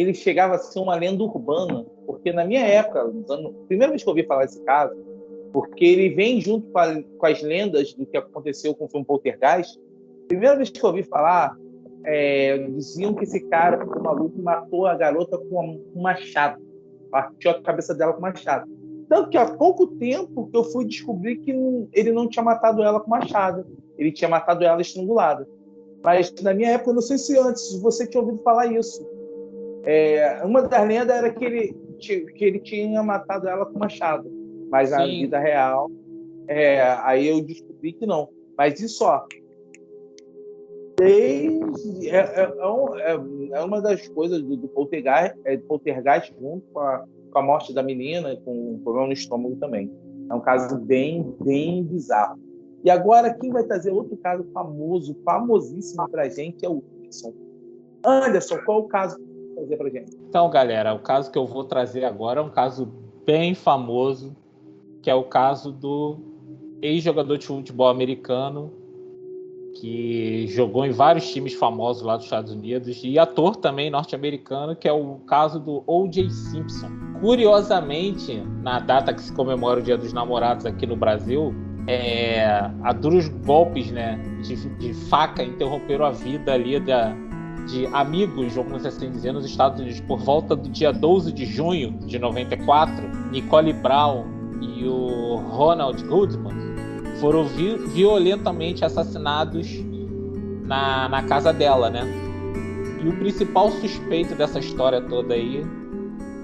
ele 0.00 0.14
chegava 0.14 0.54
a 0.54 0.58
ser 0.58 0.78
uma 0.78 0.94
lenda 0.94 1.22
urbana, 1.24 1.84
porque 2.06 2.32
na 2.32 2.44
minha 2.44 2.64
época, 2.64 3.00
anos, 3.00 3.54
primeira 3.66 3.90
vez 3.90 4.02
que 4.02 4.08
eu 4.08 4.12
ouvi 4.12 4.26
falar 4.26 4.44
desse 4.44 4.62
caso, 4.62 4.94
porque 5.52 5.84
ele 5.84 6.10
vem 6.10 6.40
junto 6.40 6.70
com, 6.70 6.78
a, 6.78 7.02
com 7.02 7.26
as 7.26 7.42
lendas 7.42 7.94
do 7.94 8.04
que 8.06 8.16
aconteceu 8.16 8.74
com 8.74 8.84
o 8.84 8.88
filme 8.88 9.06
Poltergeist, 9.06 9.78
Primeira 10.28 10.56
vez 10.56 10.70
que 10.70 10.82
eu 10.82 10.88
ouvi 10.88 11.04
falar, 11.04 11.56
é, 12.04 12.58
diziam 12.70 13.14
que 13.14 13.24
esse 13.24 13.40
cara 13.48 13.78
ficou 13.78 14.02
maluco 14.02 14.40
matou 14.42 14.86
a 14.86 14.94
garota 14.94 15.38
com 15.38 15.80
um 15.94 16.02
machado. 16.02 16.60
Partiu 17.10 17.52
a 17.52 17.62
cabeça 17.62 17.94
dela 17.94 18.12
com 18.12 18.20
machado. 18.20 18.68
Tanto 19.08 19.30
que 19.30 19.38
há 19.38 19.54
pouco 19.56 19.86
tempo 19.86 20.48
que 20.48 20.56
eu 20.56 20.64
fui 20.64 20.84
descobrir 20.84 21.36
que 21.36 21.52
ele 21.92 22.10
não 22.10 22.28
tinha 22.28 22.42
matado 22.42 22.82
ela 22.82 23.00
com 23.00 23.08
machado. 23.08 23.64
Ele 23.96 24.10
tinha 24.10 24.28
matado 24.28 24.64
ela 24.64 24.80
estrangulada. 24.80 25.48
Mas 26.02 26.32
na 26.42 26.52
minha 26.52 26.70
época, 26.70 26.90
eu 26.90 26.94
não 26.94 27.02
sei 27.02 27.18
se 27.18 27.38
antes 27.38 27.80
você 27.80 28.06
tinha 28.06 28.20
ouvido 28.20 28.42
falar 28.42 28.66
isso. 28.66 29.06
É, 29.86 30.42
uma 30.44 30.62
das 30.62 30.86
lendas 30.86 31.16
era 31.16 31.32
que 31.32 31.44
ele, 31.44 31.72
que 31.98 32.44
ele 32.44 32.58
tinha 32.58 33.02
matado 33.02 33.48
ela 33.48 33.64
com 33.64 33.78
machado. 33.78 34.28
Mas 34.68 34.88
Sim. 34.88 34.96
na 34.96 35.06
vida 35.06 35.38
real, 35.38 35.88
é, 36.48 36.82
aí 37.02 37.28
eu 37.28 37.40
descobri 37.40 37.92
que 37.92 38.04
não. 38.04 38.28
Mas 38.58 38.80
isso, 38.80 39.04
ó, 39.04 39.24
desde. 40.98 42.08
É, 42.08 42.16
é, 42.16 42.42
é, 42.42 43.58
é, 43.58 43.60
uma 43.62 43.80
das 43.80 44.08
coisas 44.08 44.42
do, 44.42 44.56
do 44.56 44.68
poltergeist, 44.68 45.36
é, 45.44 45.56
poltergeist 45.56 46.34
junto 46.40 46.66
com 46.72 46.80
a, 46.80 47.04
com 47.30 47.38
a 47.38 47.42
morte 47.42 47.72
da 47.72 47.82
menina, 47.82 48.36
com 48.44 48.74
um 48.74 48.80
problema 48.82 49.06
no 49.06 49.12
estômago 49.12 49.56
também. 49.56 49.90
É 50.28 50.34
um 50.34 50.40
caso 50.40 50.76
bem, 50.78 51.34
bem 51.42 51.84
bizarro. 51.84 52.40
E 52.82 52.90
agora, 52.90 53.32
quem 53.34 53.50
vai 53.50 53.62
trazer 53.64 53.92
outro 53.92 54.16
caso 54.16 54.44
famoso, 54.52 55.16
famosíssimo 55.24 56.08
pra 56.08 56.28
gente 56.28 56.64
é 56.64 56.68
o 56.68 56.82
Anderson. 56.98 57.32
Anderson, 58.04 58.58
qual 58.64 58.80
o 58.80 58.88
caso 58.88 59.18
trazer 59.56 59.76
pra 59.76 59.88
gente? 59.88 60.16
Então, 60.28 60.48
galera, 60.50 60.94
o 60.94 60.98
caso 60.98 61.30
que 61.30 61.38
eu 61.38 61.46
vou 61.46 61.64
trazer 61.64 62.04
agora 62.04 62.40
é 62.40 62.42
um 62.42 62.50
caso 62.50 62.92
bem 63.24 63.54
famoso, 63.54 64.36
que 65.02 65.10
é 65.10 65.14
o 65.14 65.24
caso 65.24 65.72
do 65.72 66.18
ex-jogador 66.82 67.38
de 67.38 67.46
futebol 67.46 67.88
americano 67.88 68.72
que 69.80 70.46
jogou 70.48 70.86
em 70.86 70.90
vários 70.90 71.30
times 71.30 71.54
famosos 71.54 72.02
lá 72.02 72.16
dos 72.16 72.24
Estados 72.24 72.52
Unidos 72.52 73.02
e 73.04 73.18
ator 73.18 73.56
também 73.56 73.90
norte-americano, 73.90 74.74
que 74.74 74.88
é 74.88 74.92
o 74.92 75.16
caso 75.26 75.60
do 75.60 75.82
O.J. 75.86 76.30
Simpson. 76.30 76.88
Curiosamente, 77.20 78.42
na 78.62 78.78
data 78.78 79.12
que 79.12 79.20
se 79.20 79.32
comemora 79.32 79.80
o 79.80 79.82
Dia 79.82 79.98
dos 79.98 80.12
Namorados 80.12 80.64
aqui 80.64 80.86
no 80.86 80.96
Brasil, 80.96 81.54
é, 81.86 82.44
a 82.82 82.92
duros 82.92 83.28
golpes 83.28 83.90
né, 83.90 84.18
de, 84.42 84.56
de, 84.78 84.94
faca 85.08 85.42
interromperam 85.42 86.06
a 86.06 86.10
vida 86.10 86.52
ali 86.52 86.80
da, 86.80 87.14
de 87.66 87.86
amigos, 87.86 88.54
vamos 88.54 88.84
assim 88.84 89.10
dizer, 89.10 89.32
nos 89.32 89.44
Estados 89.44 89.80
Unidos. 89.80 90.00
Por 90.00 90.18
volta 90.18 90.54
do 90.54 90.68
dia 90.68 90.92
12 90.92 91.32
de 91.32 91.46
junho 91.46 91.92
de 92.06 92.18
94, 92.18 93.08
Nicole 93.30 93.72
Brown 93.72 94.24
e 94.60 94.86
o 94.86 95.36
Ronald 95.48 96.02
Goodman 96.04 96.54
foram 97.20 97.44
vi 97.44 97.76
violentamente 97.76 98.84
assassinados 98.84 99.68
na, 100.64 101.08
na 101.08 101.22
casa 101.22 101.52
dela, 101.52 101.88
né? 101.88 102.02
E 103.02 103.08
o 103.08 103.16
principal 103.18 103.70
suspeito 103.70 104.34
dessa 104.34 104.58
história 104.58 105.00
toda 105.00 105.34
aí 105.34 105.64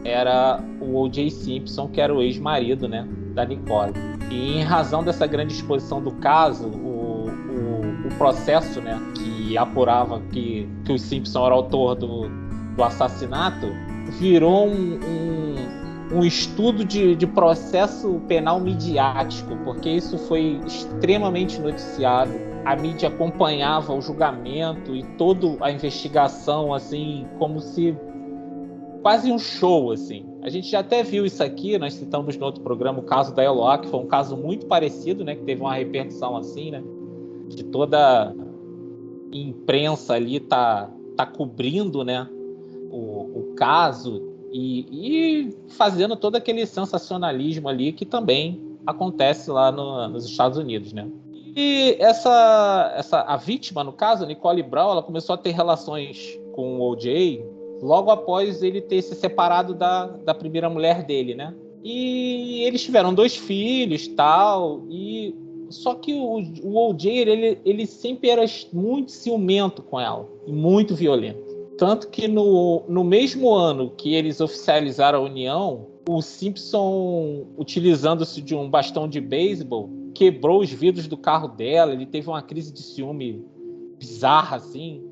era 0.04 0.60
o 0.80 1.00
O.J. 1.02 1.30
Simpson, 1.30 1.88
que 1.88 2.00
era 2.00 2.12
o 2.12 2.22
ex-marido, 2.22 2.88
né, 2.88 3.06
da 3.34 3.44
Nicole. 3.44 3.92
E 4.30 4.58
em 4.58 4.62
razão 4.62 5.02
dessa 5.02 5.26
grande 5.26 5.54
exposição 5.54 6.02
do 6.02 6.12
caso, 6.12 6.68
o, 6.68 7.28
o, 7.28 8.08
o 8.08 8.14
processo, 8.18 8.80
né, 8.80 9.00
apurava 9.56 10.20
que, 10.32 10.68
que 10.84 10.92
o 10.92 10.98
Simpson 10.98 11.46
era 11.46 11.54
autor 11.54 11.94
do, 11.94 12.28
do 12.76 12.82
assassinato, 12.82 13.66
virou 14.18 14.68
um, 14.68 14.94
um, 14.94 16.18
um 16.18 16.24
estudo 16.24 16.84
de, 16.84 17.14
de 17.16 17.26
processo 17.26 18.20
penal 18.28 18.60
midiático, 18.60 19.56
porque 19.64 19.90
isso 19.90 20.18
foi 20.18 20.60
extremamente 20.66 21.60
noticiado. 21.60 22.32
A 22.64 22.76
mídia 22.76 23.08
acompanhava 23.08 23.92
o 23.92 24.00
julgamento 24.00 24.94
e 24.94 25.02
toda 25.16 25.56
a 25.60 25.70
investigação, 25.70 26.72
assim, 26.72 27.26
como 27.38 27.60
se 27.60 27.96
quase 29.02 29.32
um 29.32 29.38
show, 29.38 29.90
assim. 29.90 30.24
A 30.42 30.48
gente 30.48 30.70
já 30.70 30.80
até 30.80 31.02
viu 31.02 31.26
isso 31.26 31.42
aqui, 31.42 31.76
nós 31.78 31.94
citamos 31.94 32.36
no 32.36 32.46
outro 32.46 32.62
programa 32.62 33.00
o 33.00 33.02
caso 33.02 33.34
da 33.34 33.42
Eloá, 33.42 33.78
que 33.78 33.88
foi 33.88 34.00
um 34.00 34.06
caso 34.06 34.36
muito 34.36 34.66
parecido, 34.66 35.24
né? 35.24 35.34
Que 35.34 35.42
teve 35.42 35.60
uma 35.60 35.74
repercussão 35.74 36.36
assim, 36.36 36.70
né? 36.70 36.82
De 37.48 37.64
toda 37.64 38.34
imprensa 39.32 40.14
ali 40.14 40.40
tá, 40.40 40.90
tá 41.16 41.26
cobrindo, 41.26 42.04
né? 42.04 42.28
O, 42.90 43.50
o 43.50 43.54
caso 43.56 44.32
e, 44.52 44.86
e, 44.90 45.56
fazendo 45.68 46.14
todo 46.14 46.36
aquele 46.36 46.66
sensacionalismo 46.66 47.68
ali 47.68 47.92
que 47.92 48.04
também 48.04 48.60
acontece 48.86 49.50
lá 49.50 49.72
no, 49.72 50.08
nos 50.08 50.26
Estados 50.26 50.58
Unidos, 50.58 50.92
né? 50.92 51.08
E 51.56 51.96
essa, 51.98 52.92
essa, 52.96 53.20
a 53.20 53.36
vítima, 53.36 53.82
no 53.82 53.92
caso, 53.92 54.26
Nicole 54.26 54.62
Brown, 54.62 54.90
ela 54.90 55.02
começou 55.02 55.34
a 55.34 55.38
ter 55.38 55.50
relações 55.50 56.38
com 56.54 56.78
o 56.78 56.90
O.J 56.90 57.42
logo 57.82 58.10
após 58.10 58.62
ele 58.62 58.80
ter 58.80 59.02
se 59.02 59.14
separado 59.14 59.74
da, 59.74 60.06
da 60.06 60.32
primeira 60.32 60.70
mulher 60.70 61.04
dele, 61.04 61.34
né? 61.34 61.52
E 61.82 62.62
eles 62.62 62.82
tiveram 62.84 63.12
dois 63.12 63.36
filhos, 63.36 64.06
tal, 64.06 64.84
e 64.88 65.34
só 65.72 65.94
que 65.94 66.12
o, 66.14 66.38
o 66.62 66.90
OJ, 66.90 67.06
ele, 67.06 67.58
ele 67.64 67.86
sempre 67.86 68.30
era 68.30 68.44
muito 68.72 69.10
ciumento 69.10 69.82
com 69.82 69.98
ela, 69.98 70.28
e 70.46 70.52
muito 70.52 70.94
violento. 70.94 71.40
Tanto 71.78 72.08
que 72.08 72.28
no, 72.28 72.84
no 72.88 73.02
mesmo 73.02 73.52
ano 73.52 73.90
que 73.90 74.14
eles 74.14 74.40
oficializaram 74.40 75.20
a 75.20 75.22
união, 75.22 75.86
o 76.08 76.20
Simpson, 76.20 77.46
utilizando-se 77.56 78.42
de 78.42 78.54
um 78.54 78.68
bastão 78.68 79.08
de 79.08 79.20
beisebol, 79.20 79.90
quebrou 80.14 80.60
os 80.60 80.70
vidros 80.70 81.06
do 81.06 81.16
carro 81.16 81.48
dela, 81.48 81.92
ele 81.92 82.06
teve 82.06 82.28
uma 82.28 82.42
crise 82.42 82.72
de 82.72 82.82
ciúme 82.82 83.44
bizarra, 83.98 84.56
assim, 84.56 85.02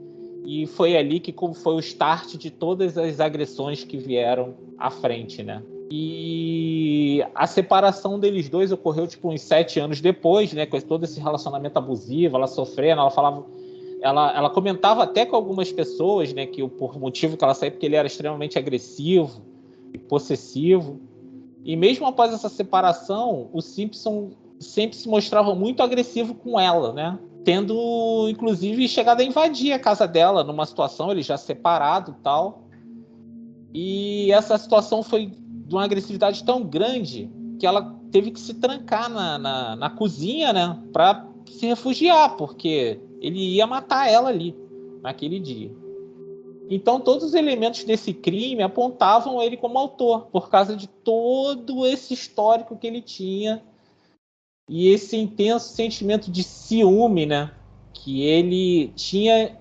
e 0.45 0.67
foi 0.67 0.97
ali 0.97 1.21
que 1.21 1.35
foi 1.55 1.75
o 1.75 1.81
start 1.81 2.37
de 2.37 2.51
todas 2.51 2.99
as 2.99 3.21
agressões 3.21 3.85
que 3.85 3.97
vieram 3.97 4.55
à 4.79 4.91
frente, 4.91 5.43
né? 5.43 5.63
E 5.91 7.25
a 7.35 7.47
separação 7.49 8.19
deles 8.19 8.49
dois 8.49 8.71
ocorreu 8.71 9.09
tipo 9.09 9.29
uns 9.29 9.43
sete 9.43 9.81
anos 9.81 10.01
depois, 10.01 10.53
né? 10.53 10.65
Com 10.65 10.81
todo 10.81 11.03
esse 11.03 11.19
relacionamento 11.19 11.79
abusivo, 11.79 12.37
ela 12.37 12.47
sofrendo, 12.47 13.01
ela 13.01 13.11
falava, 13.11 13.45
ela, 14.01 14.37
ela 14.37 14.51
comentava 14.51 15.03
até 15.03 15.27
com 15.27 15.35
algumas 15.35 15.73
pessoas, 15.73 16.33
né? 16.33 16.47
Que 16.47 16.67
por 16.69 16.97
motivo 16.99 17.37
que 17.37 17.43
ela 17.43 17.55
saiu 17.55 17.73
porque 17.73 17.87
ele 17.87 17.97
era 17.97 18.07
extremamente 18.07 18.57
agressivo 18.57 19.43
e 19.93 19.99
possessivo. 19.99 21.01
E 21.65 21.75
mesmo 21.77 22.07
após 22.07 22.33
essa 22.33 22.49
separação, 22.49 23.51
o 23.53 23.61
Simpson 23.61 24.31
sempre 24.61 24.97
se 24.97 25.09
mostrava 25.09 25.55
muito 25.55 25.83
agressivo 25.83 26.35
com 26.35 26.59
ela, 26.59 26.93
né? 26.93 27.19
tendo 27.45 28.29
inclusive 28.29 28.87
chegado 28.87 29.21
a 29.21 29.25
invadir 29.25 29.73
a 29.73 29.79
casa 29.79 30.07
dela 30.07 30.45
numa 30.45 30.67
situação 30.67 31.11
ele 31.11 31.23
já 31.23 31.37
separado 31.39 32.15
tal 32.23 32.65
e 33.73 34.31
essa 34.33 34.59
situação 34.59 35.03
foi 35.03 35.33
de 35.71 35.75
uma 35.77 35.85
agressividade 35.85 36.43
tão 36.43 36.65
grande 36.65 37.31
que 37.61 37.65
ela 37.65 37.95
teve 38.11 38.33
que 38.33 38.41
se 38.41 38.55
trancar 38.55 39.09
na, 39.09 39.39
na, 39.39 39.77
na 39.77 39.91
cozinha 39.91 40.53
né 40.53 40.77
para 40.93 41.25
se 41.47 41.67
refugiar 41.67 42.37
porque 42.37 42.99
ele 43.21 43.55
ia 43.55 43.67
matar 43.69 44.11
ela 44.11 44.31
ali 44.31 44.57
naquele 45.01 45.39
dia 45.39 45.71
então 46.69 46.99
todos 46.99 47.29
os 47.29 47.35
elementos 47.35 47.85
desse 47.85 48.13
crime 48.13 48.65
apontavam 48.65 49.41
ele 49.41 49.57
como 49.57 49.79
autor 49.79 50.27
por 50.27 50.51
causa 50.51 50.75
de 50.75 50.89
todo 50.89 51.87
esse 51.87 52.13
histórico 52.13 52.77
que 52.77 52.89
ele 52.89 53.01
tinha 53.01 53.63
e 54.69 54.87
esse 54.87 55.17
intenso 55.17 55.75
sentimento 55.75 56.31
de 56.31 56.45
ciúme, 56.45 57.27
né, 57.27 57.51
que 57.93 58.23
ele 58.23 58.93
tinha 58.95 59.59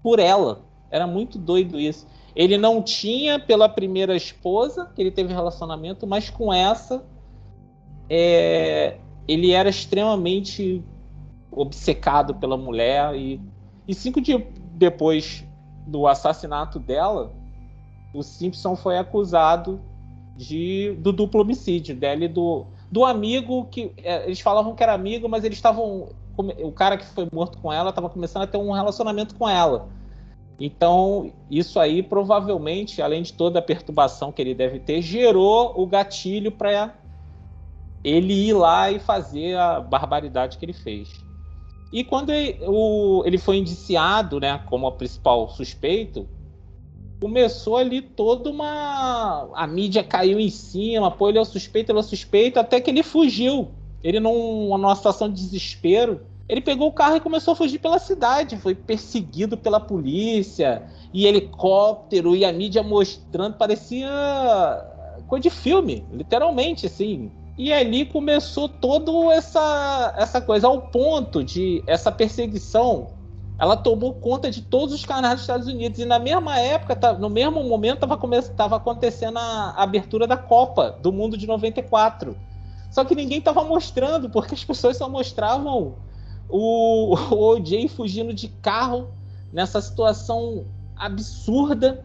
por 0.00 0.20
ela. 0.20 0.64
Era 0.88 1.04
muito 1.04 1.36
doido 1.36 1.78
isso. 1.78 2.06
Ele 2.40 2.56
não 2.56 2.80
tinha 2.80 3.38
pela 3.38 3.68
primeira 3.68 4.16
esposa 4.16 4.90
que 4.94 5.02
ele 5.02 5.10
teve 5.10 5.30
relacionamento, 5.30 6.06
mas 6.06 6.30
com 6.30 6.50
essa 6.50 7.04
é, 8.08 8.96
ele 9.28 9.50
era 9.50 9.68
extremamente 9.68 10.82
obcecado 11.52 12.34
pela 12.36 12.56
mulher 12.56 13.14
e, 13.14 13.38
e 13.86 13.92
cinco 13.92 14.22
dias 14.22 14.42
depois 14.72 15.44
do 15.86 16.06
assassinato 16.06 16.78
dela, 16.78 17.30
o 18.14 18.22
Simpson 18.22 18.74
foi 18.74 18.96
acusado 18.96 19.78
de 20.34 20.96
do 20.98 21.12
duplo 21.12 21.42
homicídio 21.42 21.94
dela 21.94 22.24
e 22.24 22.28
do 22.28 22.64
do 22.90 23.04
amigo 23.04 23.66
que 23.66 23.92
é, 23.98 24.24
eles 24.24 24.40
falavam 24.40 24.74
que 24.74 24.82
era 24.82 24.94
amigo, 24.94 25.28
mas 25.28 25.44
eles 25.44 25.58
estavam 25.58 26.08
o 26.38 26.72
cara 26.72 26.96
que 26.96 27.04
foi 27.04 27.28
morto 27.30 27.58
com 27.58 27.70
ela 27.70 27.90
estava 27.90 28.08
começando 28.08 28.44
a 28.44 28.46
ter 28.46 28.56
um 28.56 28.72
relacionamento 28.72 29.34
com 29.34 29.46
ela. 29.46 29.90
Então, 30.60 31.32
isso 31.50 31.80
aí 31.80 32.02
provavelmente, 32.02 33.00
além 33.00 33.22
de 33.22 33.32
toda 33.32 33.58
a 33.58 33.62
perturbação 33.62 34.30
que 34.30 34.42
ele 34.42 34.54
deve 34.54 34.78
ter, 34.78 35.00
gerou 35.00 35.72
o 35.74 35.86
gatilho 35.86 36.52
para 36.52 36.94
ele 38.04 38.34
ir 38.34 38.52
lá 38.52 38.90
e 38.90 38.98
fazer 38.98 39.56
a 39.56 39.80
barbaridade 39.80 40.58
que 40.58 40.64
ele 40.66 40.74
fez. 40.74 41.24
E 41.90 42.04
quando 42.04 42.30
ele, 42.30 42.58
o, 42.66 43.22
ele 43.24 43.38
foi 43.38 43.56
indiciado, 43.56 44.38
né, 44.38 44.60
como 44.66 44.86
o 44.86 44.92
principal 44.92 45.48
suspeito, 45.48 46.28
começou 47.20 47.76
ali 47.76 48.02
toda 48.02 48.50
uma. 48.50 49.48
A 49.54 49.66
mídia 49.66 50.04
caiu 50.04 50.38
em 50.38 50.50
cima, 50.50 51.10
pô, 51.10 51.30
ele 51.30 51.38
é 51.38 51.40
o 51.40 51.44
suspeito, 51.44 51.90
ele 51.90 51.98
é 51.98 52.00
o 52.00 52.04
suspeito, 52.04 52.60
até 52.60 52.80
que 52.80 52.90
ele 52.90 53.02
fugiu. 53.02 53.68
Ele, 54.02 54.20
num, 54.20 54.68
numa 54.68 54.94
situação 54.94 55.28
de 55.28 55.34
desespero, 55.34 56.20
ele 56.50 56.60
pegou 56.60 56.88
o 56.88 56.92
carro 56.92 57.16
e 57.16 57.20
começou 57.20 57.52
a 57.52 57.56
fugir 57.56 57.78
pela 57.78 57.98
cidade. 58.00 58.56
Foi 58.56 58.74
perseguido 58.74 59.56
pela 59.56 59.78
polícia, 59.78 60.82
e 61.12 61.26
helicóptero, 61.26 62.34
e 62.34 62.44
a 62.44 62.52
mídia 62.52 62.82
mostrando, 62.82 63.56
parecia 63.56 64.10
coisa 65.28 65.44
de 65.44 65.50
filme, 65.50 66.04
literalmente, 66.12 66.86
assim. 66.86 67.30
E 67.56 67.72
ali 67.72 68.04
começou 68.04 68.68
toda 68.68 69.12
essa, 69.32 70.14
essa 70.18 70.40
coisa, 70.40 70.66
ao 70.66 70.82
ponto 70.82 71.44
de 71.44 71.84
essa 71.86 72.10
perseguição 72.10 73.08
ela 73.60 73.76
tomou 73.76 74.14
conta 74.14 74.50
de 74.50 74.62
todos 74.62 74.94
os 74.94 75.04
canais 75.04 75.34
dos 75.34 75.42
Estados 75.42 75.68
Unidos. 75.68 76.00
E 76.00 76.06
na 76.06 76.18
mesma 76.18 76.58
época, 76.58 76.96
tá, 76.96 77.12
no 77.12 77.28
mesmo 77.28 77.62
momento, 77.62 78.06
estava 78.38 78.76
acontecendo 78.76 79.38
a, 79.38 79.74
a 79.76 79.82
abertura 79.82 80.26
da 80.26 80.38
Copa 80.38 80.96
do 81.02 81.12
Mundo 81.12 81.36
de 81.36 81.46
94. 81.46 82.34
Só 82.90 83.04
que 83.04 83.14
ninguém 83.14 83.38
estava 83.38 83.62
mostrando, 83.62 84.30
porque 84.30 84.54
as 84.54 84.64
pessoas 84.64 84.96
só 84.96 85.10
mostravam 85.10 85.94
o, 86.52 87.14
o 87.14 87.54
OJ 87.54 87.88
fugindo 87.88 88.34
de 88.34 88.48
carro 88.48 89.08
nessa 89.52 89.80
situação 89.80 90.66
absurda 90.96 92.04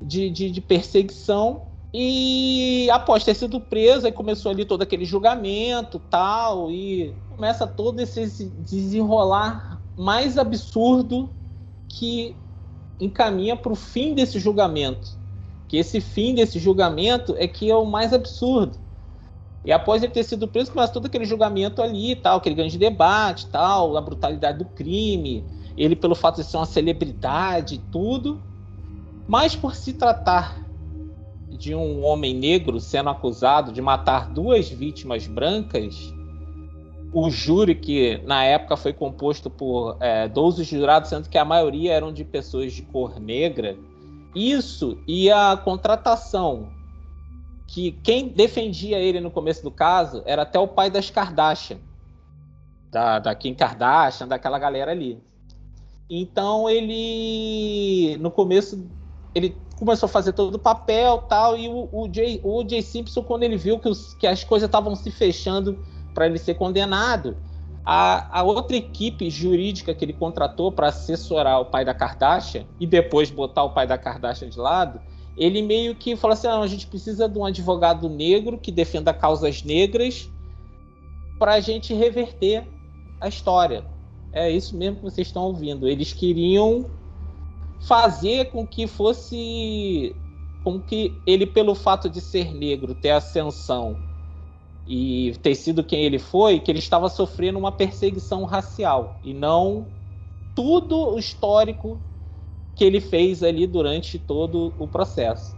de, 0.00 0.28
de, 0.30 0.50
de, 0.50 0.60
perseguição. 0.60 1.62
E 1.92 2.88
após 2.90 3.24
ter 3.24 3.34
sido 3.34 3.60
preso, 3.60 4.06
aí 4.06 4.12
começou 4.12 4.50
ali 4.50 4.64
todo 4.64 4.82
aquele 4.82 5.04
julgamento 5.04 6.00
tal, 6.10 6.70
e 6.70 7.14
começa 7.30 7.66
todo 7.66 8.00
esse 8.00 8.48
desenrolar 8.58 9.80
mais 9.96 10.36
absurdo 10.36 11.30
que 11.88 12.36
encaminha 12.98 13.56
para 13.56 13.72
o 13.72 13.76
fim 13.76 14.14
desse 14.14 14.40
julgamento. 14.40 15.16
Que 15.68 15.76
esse 15.76 16.00
fim 16.00 16.34
desse 16.34 16.58
julgamento 16.58 17.34
é 17.38 17.46
que 17.46 17.70
é 17.70 17.76
o 17.76 17.86
mais 17.86 18.12
absurdo. 18.12 18.78
E 19.64 19.72
após 19.72 20.02
ele 20.02 20.12
ter 20.12 20.24
sido 20.24 20.46
preso, 20.46 20.72
começa 20.72 20.92
todo 20.92 21.06
aquele 21.06 21.24
julgamento 21.24 21.80
ali, 21.80 22.14
tal, 22.14 22.36
aquele 22.36 22.54
grande 22.54 22.76
debate, 22.76 23.46
tal, 23.46 23.96
a 23.96 24.00
brutalidade 24.00 24.58
do 24.58 24.66
crime, 24.66 25.44
ele 25.76 25.96
pelo 25.96 26.14
fato 26.14 26.36
de 26.36 26.44
ser 26.44 26.58
uma 26.58 26.66
celebridade, 26.66 27.80
tudo. 27.90 28.42
Mas 29.26 29.56
por 29.56 29.74
se 29.74 29.94
tratar 29.94 30.62
de 31.48 31.74
um 31.74 32.04
homem 32.04 32.34
negro 32.34 32.78
sendo 32.78 33.08
acusado 33.08 33.72
de 33.72 33.80
matar 33.80 34.28
duas 34.28 34.68
vítimas 34.68 35.26
brancas, 35.26 36.12
o 37.10 37.30
júri, 37.30 37.74
que 37.74 38.20
na 38.26 38.44
época 38.44 38.76
foi 38.76 38.92
composto 38.92 39.48
por 39.48 39.96
é, 40.00 40.28
12 40.28 40.64
jurados, 40.64 41.08
sendo 41.08 41.28
que 41.28 41.38
a 41.38 41.44
maioria 41.44 41.94
eram 41.94 42.12
de 42.12 42.24
pessoas 42.24 42.72
de 42.72 42.82
cor 42.82 43.18
negra, 43.18 43.78
isso 44.34 44.98
e 45.06 45.30
a 45.30 45.56
contratação 45.56 46.73
que 47.74 47.90
quem 48.04 48.28
defendia 48.28 49.00
ele 49.00 49.18
no 49.18 49.32
começo 49.32 49.60
do 49.60 49.70
caso 49.70 50.22
era 50.26 50.42
até 50.42 50.60
o 50.60 50.68
pai 50.68 50.88
das 50.88 51.10
Kardashian, 51.10 51.78
da, 52.88 53.18
da 53.18 53.34
Kim 53.34 53.52
Kardashian, 53.52 54.28
daquela 54.28 54.60
galera 54.60 54.92
ali. 54.92 55.20
Então 56.08 56.70
ele, 56.70 58.16
no 58.20 58.30
começo, 58.30 58.88
ele 59.34 59.56
começou 59.76 60.06
a 60.06 60.08
fazer 60.08 60.34
todo 60.34 60.54
o 60.54 60.58
papel 60.58 61.18
tal, 61.22 61.58
e 61.58 61.68
o, 61.68 61.88
o, 61.90 62.08
Jay, 62.12 62.40
o 62.44 62.64
Jay 62.64 62.80
Simpson, 62.80 63.24
quando 63.24 63.42
ele 63.42 63.56
viu 63.56 63.80
que, 63.80 63.88
os, 63.88 64.14
que 64.14 64.26
as 64.28 64.44
coisas 64.44 64.68
estavam 64.68 64.94
se 64.94 65.10
fechando 65.10 65.84
para 66.14 66.26
ele 66.26 66.38
ser 66.38 66.54
condenado, 66.54 67.36
a, 67.84 68.38
a, 68.38 68.44
outra 68.44 68.76
equipe 68.76 69.28
jurídica 69.28 69.92
que 69.92 70.04
ele 70.04 70.12
contratou 70.12 70.70
para 70.70 70.90
assessorar 70.90 71.60
o 71.60 71.64
pai 71.64 71.84
da 71.84 71.92
Kardashian 71.92 72.66
e 72.78 72.86
depois 72.86 73.32
botar 73.32 73.64
o 73.64 73.70
pai 73.70 73.84
da 73.84 73.98
Kardashian 73.98 74.48
de 74.48 74.60
lado, 74.60 75.00
ele 75.36 75.62
meio 75.62 75.94
que 75.94 76.16
falou 76.16 76.34
assim: 76.34 76.46
ah, 76.46 76.60
a 76.60 76.66
gente 76.66 76.86
precisa 76.86 77.28
de 77.28 77.38
um 77.38 77.44
advogado 77.44 78.08
negro 78.08 78.58
que 78.58 78.70
defenda 78.70 79.12
causas 79.12 79.62
negras 79.62 80.30
para 81.38 81.54
a 81.54 81.60
gente 81.60 81.92
reverter 81.92 82.66
a 83.20 83.28
história. 83.28 83.84
É 84.32 84.50
isso 84.50 84.76
mesmo 84.76 84.96
que 84.96 85.02
vocês 85.02 85.26
estão 85.26 85.44
ouvindo. 85.44 85.88
Eles 85.88 86.12
queriam 86.12 86.90
fazer 87.80 88.50
com 88.50 88.66
que 88.66 88.86
fosse. 88.86 90.14
com 90.62 90.80
que 90.80 91.12
ele, 91.26 91.46
pelo 91.46 91.74
fato 91.74 92.08
de 92.08 92.20
ser 92.20 92.52
negro, 92.54 92.94
ter 92.94 93.10
ascensão 93.10 93.96
e 94.86 95.34
ter 95.42 95.54
sido 95.54 95.82
quem 95.82 96.04
ele 96.04 96.18
foi, 96.18 96.60
que 96.60 96.70
ele 96.70 96.78
estava 96.78 97.08
sofrendo 97.08 97.58
uma 97.58 97.72
perseguição 97.72 98.44
racial 98.44 99.18
e 99.24 99.32
não 99.32 99.86
tudo 100.54 101.14
o 101.14 101.18
histórico 101.18 102.00
que 102.74 102.84
ele 102.84 103.00
fez 103.00 103.42
ali 103.42 103.66
durante 103.66 104.18
todo 104.18 104.74
o 104.78 104.88
processo. 104.88 105.56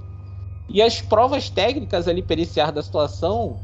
E 0.69 0.83
as 0.83 1.01
provas 1.01 1.49
técnicas 1.49 2.09
ali 2.09 2.23
periciar 2.23 2.73
da 2.73 2.83
situação 2.83 3.61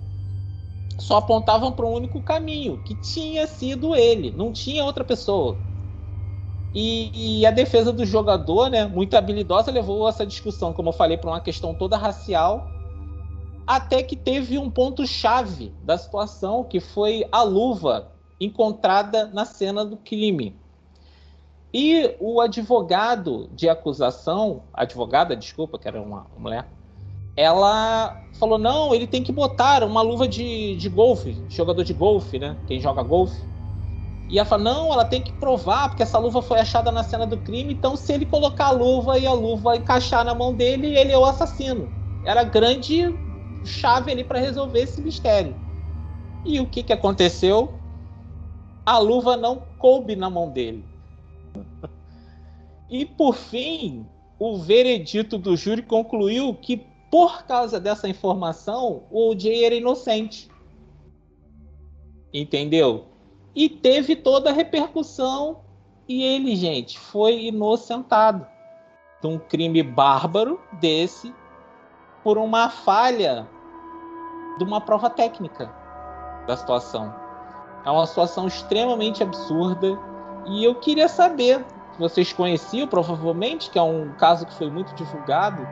só 0.99 1.17
apontavam 1.17 1.73
para 1.73 1.87
um 1.87 1.93
único 1.93 2.23
caminho, 2.23 2.79
que 2.79 2.95
tinha 2.95 3.47
sido 3.47 3.95
ele, 3.95 4.31
não 4.31 4.53
tinha 4.53 4.85
outra 4.85 5.05
pessoa. 5.05 5.59
E, 6.75 7.41
e, 7.41 7.47
a 7.47 7.51
defesa 7.51 7.93
do 7.93 8.05
jogador, 8.05 8.71
né, 8.71 8.87
muito 8.87 9.15
habilidosa, 9.15 9.71
levou 9.71 10.09
essa 10.09 10.25
discussão, 10.25 10.73
como 10.73 10.89
eu 10.89 10.93
falei, 10.93 11.19
para 11.19 11.31
uma 11.31 11.41
questão 11.41 11.75
toda 11.75 11.99
racial, 11.99 12.67
até 13.67 14.03
que 14.03 14.17
teve 14.17 14.59
um 14.59 14.71
ponto 14.71 15.07
chave 15.07 15.75
da 15.83 15.99
situação, 15.99 16.65
que 16.65 16.81
foi 16.81 17.27
a 17.31 17.43
luva 17.43 18.11
encontrada 18.41 19.27
na 19.27 19.45
cena 19.45 19.85
do 19.85 19.97
crime. 19.99 20.62
E 21.73 22.15
o 22.21 22.41
advogado 22.41 23.49
de 23.53 23.69
acusação, 23.69 24.63
advogada, 24.75 25.35
desculpa, 25.35 25.79
que 25.79 25.89
era 25.89 26.03
uma 26.03 26.27
mulher, 26.37 26.69
ela 27.35 28.21
falou: 28.39 28.59
não, 28.59 28.95
ele 28.95 29.07
tem 29.07 29.23
que 29.23 29.33
botar 29.33 29.83
uma 29.83 30.03
luva 30.03 30.29
de, 30.29 30.77
de 30.77 30.89
golfe, 30.89 31.37
jogador 31.49 31.83
de 31.83 31.95
golfe, 31.95 32.39
né? 32.39 32.57
Quem 32.67 32.79
joga 32.79 33.03
golfe. 33.03 33.41
E 34.29 34.39
ela 34.39 34.47
falou: 34.47 34.65
não, 34.65 34.93
ela 34.93 35.05
tem 35.05 35.23
que 35.23 35.33
provar, 35.33 35.89
porque 35.89 36.03
essa 36.03 36.19
luva 36.19 36.43
foi 36.43 36.61
achada 36.61 36.93
na 36.93 37.03
cena 37.03 37.27
do 37.27 37.39
crime, 37.39 37.73
então 37.73 37.97
se 37.97 38.13
ele 38.13 38.27
colocar 38.27 38.67
a 38.67 38.71
luva 38.73 39.19
e 39.19 39.27
a 39.27 39.33
luva 39.33 39.77
encaixar 39.77 40.25
na 40.25 40.35
mão 40.35 40.53
dele, 40.53 40.97
ele 40.97 41.13
é 41.13 41.19
o 41.19 41.25
assassino. 41.25 41.91
Era 42.25 42.45
grande 42.45 43.15
chave 43.65 44.13
ali 44.13 44.25
para 44.25 44.39
resolver 44.39 44.81
esse 44.81 45.01
mistério. 45.01 45.57
E 46.45 46.61
o 46.61 46.67
que, 46.67 46.83
que 46.83 46.93
aconteceu? 46.93 47.75
A 48.85 48.99
luva 48.99 49.37
não 49.37 49.63
coube 49.79 50.17
na 50.17 50.29
mão 50.29 50.51
dele. 50.51 50.92
E 52.89 53.07
por 53.07 53.35
fim, 53.35 54.07
o 54.39 54.59
veredito 54.59 55.39
do 55.39 55.57
júri 55.57 55.83
concluiu 55.83 56.55
que 56.55 56.87
por 57.11 57.45
causa 57.45 57.79
dessa 57.79 58.09
informação, 58.09 59.05
o 59.11 59.31
OJ 59.31 59.65
era 59.65 59.75
inocente. 59.75 60.51
Entendeu? 62.33 63.07
E 63.55 63.69
teve 63.69 64.17
toda 64.17 64.51
a 64.51 64.53
repercussão 64.53 65.61
e 66.09 66.23
ele, 66.23 66.57
gente, 66.57 66.99
foi 66.99 67.45
inocentado 67.45 68.47
de 69.21 69.27
um 69.27 69.39
crime 69.39 69.83
bárbaro 69.83 70.61
desse 70.81 71.35
por 72.25 72.39
uma 72.39 72.69
falha 72.69 73.49
de 74.59 74.65
uma 74.65 74.81
prova 74.81 75.11
técnica 75.11 75.73
da 76.47 76.57
situação. 76.57 77.15
É 77.85 77.91
uma 77.91 78.07
situação 78.07 78.47
extremamente 78.47 79.23
absurda 79.23 79.99
e 80.47 80.65
eu 80.65 80.75
queria 80.75 81.09
saber, 81.09 81.65
vocês 81.99 82.33
conheciam 82.33 82.89
provavelmente, 82.89 83.71
que 83.71 83.79
é 83.79 83.83
um 83.83 84.13
caso 84.19 84.47
que 84.47 84.55
foi 84.55 84.71
muito 84.71 84.95
divulgado, 84.95 85.67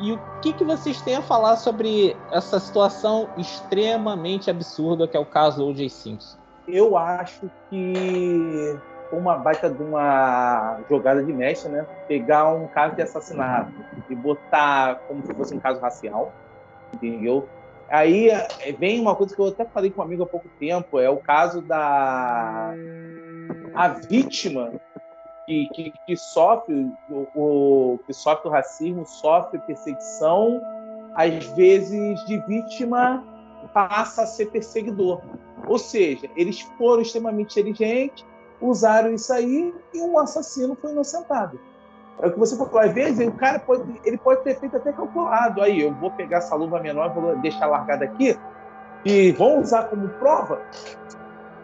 e 0.00 0.12
o 0.12 0.20
que, 0.40 0.52
que 0.54 0.64
vocês 0.64 1.00
têm 1.02 1.16
a 1.16 1.22
falar 1.22 1.56
sobre 1.56 2.16
essa 2.32 2.58
situação 2.58 3.28
extremamente 3.36 4.50
absurda 4.50 5.06
que 5.06 5.16
é 5.16 5.20
o 5.20 5.26
caso 5.26 5.66
O.J. 5.66 5.90
Simpson? 5.90 6.38
Eu 6.66 6.96
acho 6.96 7.50
que 7.68 8.78
uma 9.12 9.36
baita 9.36 9.68
de 9.68 9.82
uma 9.82 10.78
jogada 10.88 11.22
de 11.22 11.32
mestre, 11.32 11.70
né? 11.70 11.84
Pegar 12.08 12.48
um 12.48 12.66
caso 12.68 12.94
de 12.94 13.02
assassinato 13.02 13.72
e 14.08 14.14
botar 14.14 15.00
como 15.06 15.24
se 15.26 15.34
fosse 15.34 15.54
um 15.54 15.60
caso 15.60 15.80
racial, 15.80 16.32
entendeu? 16.94 17.46
Aí 17.90 18.30
é, 18.30 18.72
vem 18.78 19.00
uma 19.00 19.14
coisa 19.16 19.34
que 19.34 19.40
eu 19.40 19.48
até 19.48 19.64
falei 19.64 19.90
com 19.90 20.00
um 20.00 20.04
amigo 20.04 20.22
há 20.22 20.26
pouco 20.26 20.48
tempo, 20.60 20.98
é 20.98 21.10
o 21.10 21.16
caso 21.16 21.60
da 21.60 22.72
a 23.74 23.88
vítima 23.88 24.72
que, 25.46 25.68
que, 25.68 25.92
que 26.06 26.16
sofre 26.16 26.90
o, 27.08 27.26
o, 27.34 27.98
que 28.06 28.12
sofre 28.12 28.48
o 28.48 28.52
racismo, 28.52 29.04
sofre 29.06 29.58
perseguição, 29.60 30.60
às 31.14 31.44
vezes 31.56 32.24
de 32.26 32.38
vítima 32.46 33.24
passa 33.72 34.22
a 34.22 34.26
ser 34.26 34.46
perseguidor. 34.46 35.20
Ou 35.66 35.78
seja, 35.78 36.28
eles 36.36 36.60
foram 36.78 37.02
extremamente 37.02 37.58
inteligentes, 37.58 38.24
usaram 38.60 39.12
isso 39.12 39.32
aí 39.32 39.74
e 39.92 40.00
um 40.00 40.18
assassino 40.18 40.76
foi 40.80 40.92
inocentado. 40.92 41.58
É 42.20 42.26
o 42.26 42.32
que 42.32 42.38
você 42.38 42.56
falou. 42.56 42.78
Às 42.78 42.92
vezes 42.92 43.26
o 43.26 43.32
cara 43.32 43.58
pode, 43.58 44.00
ele 44.04 44.18
pode 44.18 44.42
ter 44.42 44.58
feito 44.58 44.76
até 44.76 44.92
calculado. 44.92 45.62
Aí 45.62 45.80
eu 45.80 45.94
vou 45.94 46.10
pegar 46.10 46.38
essa 46.38 46.54
luva 46.54 46.80
menor, 46.80 47.12
vou 47.14 47.36
deixar 47.38 47.66
largada 47.66 48.04
aqui 48.04 48.38
e 49.04 49.32
vão 49.32 49.60
usar 49.60 49.84
como 49.84 50.08
prova 50.08 50.60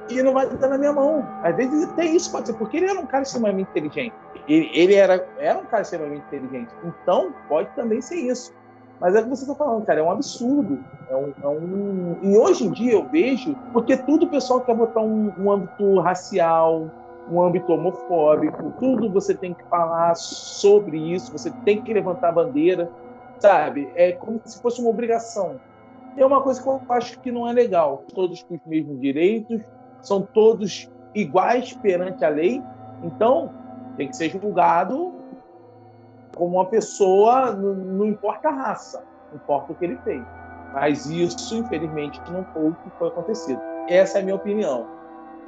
e 0.09 0.22
não 0.22 0.32
vai 0.32 0.46
estar 0.46 0.68
na 0.68 0.78
minha 0.78 0.92
mão. 0.92 1.26
Às 1.42 1.57
vezes 1.57 1.92
tem 1.92 2.14
isso, 2.14 2.30
pode 2.30 2.46
ser, 2.46 2.54
porque 2.54 2.76
ele 2.76 2.86
era 2.86 2.98
um 2.98 3.07
cara 3.07 3.22
extremamente 3.22 3.68
inteligente. 3.70 4.14
Ele, 4.48 4.70
ele 4.72 4.94
era, 4.94 5.26
era 5.38 5.59
um 5.59 5.64
cara 5.64 5.82
extremamente 5.82 6.24
inteligente. 6.26 6.72
Então, 6.84 7.32
pode 7.48 7.68
também 7.74 8.00
ser 8.00 8.16
isso. 8.16 8.52
Mas 9.00 9.14
é 9.14 9.20
o 9.20 9.24
que 9.24 9.28
você 9.28 9.42
está 9.42 9.54
falando, 9.54 9.84
cara, 9.84 10.00
é 10.00 10.02
um 10.02 10.11
absurdo. 10.11 10.82
É 11.11 11.16
um, 11.16 11.32
é 11.42 11.48
um... 11.48 12.18
E 12.22 12.38
hoje 12.38 12.64
em 12.64 12.70
dia 12.70 12.92
eu 12.92 13.07
vejo, 13.09 13.54
porque 13.72 13.96
tudo 13.96 14.26
o 14.26 14.30
pessoal 14.30 14.61
quer 14.61 14.74
botar 14.74 15.00
um, 15.00 15.32
um 15.38 15.50
âmbito 15.50 16.00
racial, 16.00 16.90
um 17.30 17.42
âmbito 17.42 17.72
homofóbico, 17.72 18.72
tudo 18.78 19.11
você 19.11 19.34
tem 19.34 19.52
que 19.52 19.64
falar 19.64 20.14
sobre 20.14 20.96
isso, 20.96 21.32
você 21.32 21.50
tem 21.64 21.82
que 21.82 21.92
levantar 21.92 22.28
a 22.28 22.32
bandeira, 22.32 22.90
sabe? 23.38 23.90
É 23.94 24.12
como 24.12 24.40
se 24.44 24.61
fosse 24.62 24.80
uma 24.80 24.90
obrigação. 24.90 25.61
É 26.16 26.24
uma 26.24 26.40
coisa 26.40 26.62
que 26.62 26.68
eu 26.68 26.80
acho 26.88 27.20
que 27.20 27.30
não 27.30 27.46
é 27.46 27.52
legal. 27.52 28.04
Todos 28.14 28.42
com 28.42 28.54
os 28.54 28.61
mesmos 28.64 28.98
direitos, 28.98 29.61
são 30.07 30.22
todos 30.22 30.88
iguais 31.14 31.72
perante 31.72 32.24
a 32.24 32.28
lei, 32.28 32.62
então 33.02 33.52
tem 33.96 34.09
que 34.09 34.16
ser 34.16 34.30
julgado 34.30 35.14
como 36.36 36.57
uma 36.57 36.66
pessoa, 36.66 37.52
não, 37.52 38.07
importa 38.07 38.48
a 38.48 38.52
raça, 38.52 39.02
importa 39.34 39.72
o 39.72 39.74
que 39.74 39.84
ele 39.84 39.98
fez. 40.04 40.22
Mas 40.72 41.07
isso, 41.07 41.57
infelizmente, 41.57 42.20
não 42.30 42.44
foi 42.52 42.68
o 42.68 42.74
que 42.74 42.90
foi 42.98 43.09
acontecido. 43.09 43.61
Essa 43.88 44.18
é 44.18 44.20
a 44.20 44.24
minha 44.24 44.36
opinião. 44.36 44.86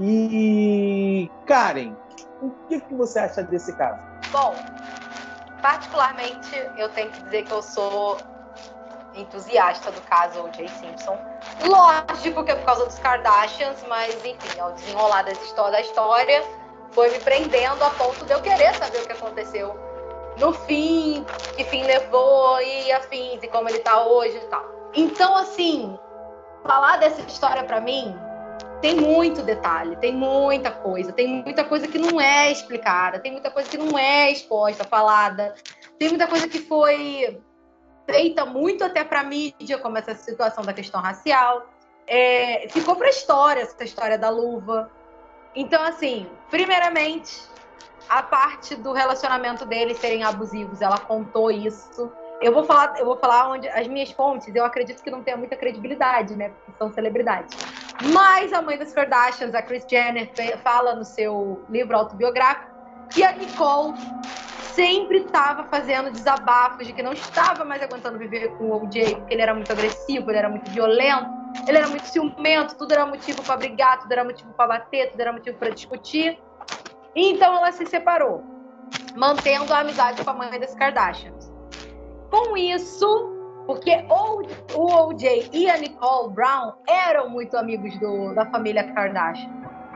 E, 0.00 1.30
Karen, 1.44 1.92
o 2.40 2.50
que, 2.68 2.80
que 2.80 2.94
você 2.94 3.18
acha 3.18 3.42
desse 3.42 3.76
caso? 3.76 4.02
Bom, 4.32 4.54
particularmente, 5.60 6.56
eu 6.78 6.88
tenho 6.90 7.10
que 7.10 7.22
dizer 7.24 7.44
que 7.44 7.52
eu 7.52 7.62
sou 7.62 8.16
entusiasta 9.14 9.90
do 9.90 10.00
caso 10.02 10.40
O.J. 10.42 10.68
Simpson. 10.68 11.18
Lógico 11.64 12.44
que 12.44 12.52
é 12.52 12.54
por 12.54 12.64
causa 12.64 12.86
dos 12.86 12.98
Kardashians, 12.98 13.84
mas 13.88 14.14
enfim, 14.24 14.60
ao 14.60 14.72
desenrolar 14.72 15.22
da 15.22 15.32
história, 15.32 16.44
foi 16.90 17.10
me 17.10 17.20
prendendo 17.20 17.82
a 17.84 17.90
ponto 17.90 18.24
de 18.24 18.32
eu 18.32 18.40
querer 18.40 18.74
saber 18.74 18.98
o 18.98 19.06
que 19.06 19.12
aconteceu 19.12 19.78
no 20.38 20.52
fim, 20.52 21.24
que 21.56 21.64
fim 21.64 21.82
levou 21.82 22.60
e 22.60 22.92
afins, 22.92 23.42
e 23.42 23.48
como 23.48 23.68
ele 23.68 23.80
tá 23.80 24.04
hoje 24.04 24.36
e 24.36 24.46
tal. 24.46 24.64
Então, 24.94 25.36
assim, 25.36 25.98
falar 26.64 26.96
dessa 26.98 27.20
história 27.22 27.64
para 27.64 27.80
mim 27.80 28.16
tem 28.80 28.94
muito 28.94 29.42
detalhe, 29.42 29.96
tem 29.96 30.14
muita 30.14 30.70
coisa, 30.70 31.12
tem 31.12 31.26
muita 31.26 31.64
coisa 31.64 31.88
que 31.88 31.98
não 31.98 32.20
é 32.20 32.52
explicada, 32.52 33.18
tem 33.18 33.32
muita 33.32 33.50
coisa 33.50 33.68
que 33.68 33.76
não 33.76 33.98
é 33.98 34.30
exposta, 34.30 34.84
falada, 34.84 35.54
tem 35.98 36.08
muita 36.08 36.28
coisa 36.28 36.46
que 36.46 36.60
foi 36.60 37.40
feita 38.08 38.46
muito 38.46 38.82
até 38.82 39.04
para 39.04 39.22
mídia, 39.22 39.76
como 39.78 39.98
essa 39.98 40.14
situação 40.14 40.64
da 40.64 40.72
questão 40.72 40.98
racial. 40.98 41.68
É, 42.06 42.66
ficou 42.70 42.96
para 42.96 43.08
a 43.08 43.10
história 43.10 43.60
essa 43.60 43.84
história 43.84 44.16
da 44.16 44.30
luva. 44.30 44.90
Então, 45.54 45.82
assim, 45.82 46.26
primeiramente, 46.50 47.42
a 48.08 48.22
parte 48.22 48.74
do 48.74 48.92
relacionamento 48.92 49.66
deles 49.66 49.98
serem 49.98 50.24
abusivos, 50.24 50.80
ela 50.80 50.96
contou 50.96 51.50
isso. 51.50 52.10
eu 52.40 52.50
vou 52.50 52.64
falar, 52.64 52.98
eu 52.98 53.04
vou 53.04 53.18
falar 53.18 53.50
onde 53.50 53.68
as 53.68 53.86
minhas 53.86 54.10
fontes, 54.10 54.54
eu 54.54 54.64
acredito 54.64 55.02
que 55.02 55.10
não 55.10 55.22
tenha 55.22 55.36
muita 55.36 55.54
credibilidade, 55.54 56.34
né? 56.34 56.48
Porque 56.48 56.78
são 56.78 56.90
celebridades. 56.90 57.54
Mas 58.14 58.54
a 58.54 58.62
mãe 58.62 58.78
das 58.78 58.92
Kardashians, 58.92 59.54
a 59.54 59.60
Kris 59.60 59.84
Jenner, 59.86 60.30
fala 60.62 60.94
no 60.94 61.04
seu 61.04 61.62
livro 61.68 61.94
autobiográfico 61.94 62.72
que 63.10 63.22
a 63.22 63.32
Nicole 63.32 63.94
sempre 64.78 65.18
estava 65.18 65.64
fazendo 65.64 66.08
desabafos 66.12 66.86
de 66.86 66.92
que 66.92 67.02
não 67.02 67.12
estava 67.12 67.64
mais 67.64 67.82
aguentando 67.82 68.16
viver 68.16 68.56
com 68.56 68.66
o 68.66 68.84
OJ, 68.84 69.16
porque 69.16 69.34
ele 69.34 69.42
era 69.42 69.52
muito 69.52 69.72
agressivo, 69.72 70.30
ele 70.30 70.38
era 70.38 70.48
muito 70.48 70.70
violento, 70.70 71.28
ele 71.66 71.78
era 71.78 71.88
muito 71.88 72.04
ciumento, 72.04 72.76
tudo 72.76 72.92
era 72.92 73.04
motivo 73.04 73.42
para 73.42 73.56
brigar, 73.56 73.98
tudo 73.98 74.12
era 74.12 74.22
motivo 74.22 74.52
para 74.52 74.68
bater, 74.68 75.10
tudo 75.10 75.20
era 75.20 75.32
motivo 75.32 75.58
para 75.58 75.70
discutir. 75.70 76.38
Então 77.12 77.56
ela 77.56 77.72
se 77.72 77.84
separou, 77.86 78.44
mantendo 79.16 79.74
a 79.74 79.80
amizade 79.80 80.22
com 80.22 80.30
a 80.30 80.34
mãe 80.34 80.60
das 80.60 80.76
Kardashians. 80.76 81.52
Com 82.30 82.56
isso, 82.56 83.32
porque 83.66 84.06
o, 84.08 85.08
OJ 85.08 85.50
e 85.52 85.68
a 85.68 85.76
Nicole 85.76 86.32
Brown 86.32 86.74
eram 86.86 87.28
muito 87.28 87.56
amigos 87.56 87.98
do, 87.98 88.32
da 88.32 88.46
família 88.46 88.84
Kardashian, 88.92 89.50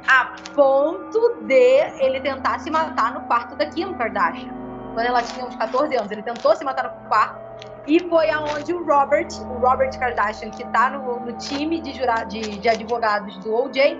a 0.08 0.34
ponto 0.56 1.36
de 1.42 1.78
ele 2.00 2.20
tentar 2.20 2.58
se 2.58 2.68
matar 2.68 3.14
no 3.14 3.20
quarto 3.28 3.54
da 3.54 3.66
Kim 3.66 3.94
Kardashian, 3.94 4.61
quando 4.92 5.06
ela 5.06 5.22
tinha 5.22 5.44
uns 5.44 5.56
14 5.56 5.96
anos. 5.96 6.10
Ele 6.10 6.22
tentou 6.22 6.54
se 6.54 6.64
matar 6.64 6.84
no 6.84 7.08
quarto 7.08 7.40
e 7.86 7.98
foi 8.08 8.30
aonde 8.30 8.72
o 8.72 8.84
Robert, 8.84 9.28
o 9.40 9.58
Robert 9.58 9.98
Kardashian, 9.98 10.50
que 10.50 10.62
está 10.62 10.90
no, 10.90 11.20
no, 11.20 11.32
time 11.38 11.80
de, 11.80 11.92
jurado, 11.92 12.28
de, 12.28 12.58
de 12.58 12.68
advogados 12.68 13.36
do 13.38 13.54
OJ, 13.54 13.98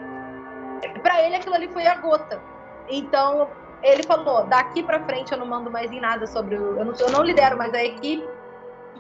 para 1.03 1.23
ele 1.23 1.37
aquilo 1.37 1.55
ali 1.55 1.69
foi 1.69 1.87
a 1.87 1.97
gota. 1.97 2.41
Então 2.89 3.49
ele 3.83 4.03
falou: 4.05 4.45
daqui 4.47 4.83
para 4.83 5.03
frente 5.05 5.33
eu 5.33 5.39
não 5.39 5.47
mando 5.47 5.71
mais 5.71 5.91
em 5.91 6.01
nada 6.01 6.27
sobre 6.27 6.57
o. 6.57 6.79
Eu 6.79 6.85
não, 6.85 6.95
eu 6.95 7.11
não 7.11 7.23
lidero 7.23 7.57
mais 7.57 7.75
a 7.75 7.83
equipe 7.83 8.29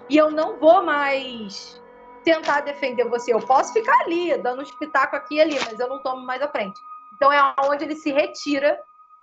e 0.08 0.16
eu 0.16 0.30
não 0.30 0.58
vou 0.58 0.82
mais 0.82 1.80
tentar 2.24 2.60
defender 2.62 3.08
você. 3.08 3.32
Eu 3.32 3.40
posso 3.40 3.72
ficar 3.72 4.00
ali, 4.00 4.36
dando 4.38 4.60
um 4.60 4.62
espetáculo 4.62 5.22
aqui 5.22 5.36
e 5.36 5.40
ali, 5.40 5.58
mas 5.64 5.78
eu 5.78 5.88
não 5.88 6.02
tomo 6.02 6.24
mais 6.24 6.42
à 6.42 6.48
frente. 6.48 6.80
Então 7.14 7.32
é 7.32 7.54
onde 7.68 7.84
ele 7.84 7.94
se 7.94 8.10
retira 8.10 8.80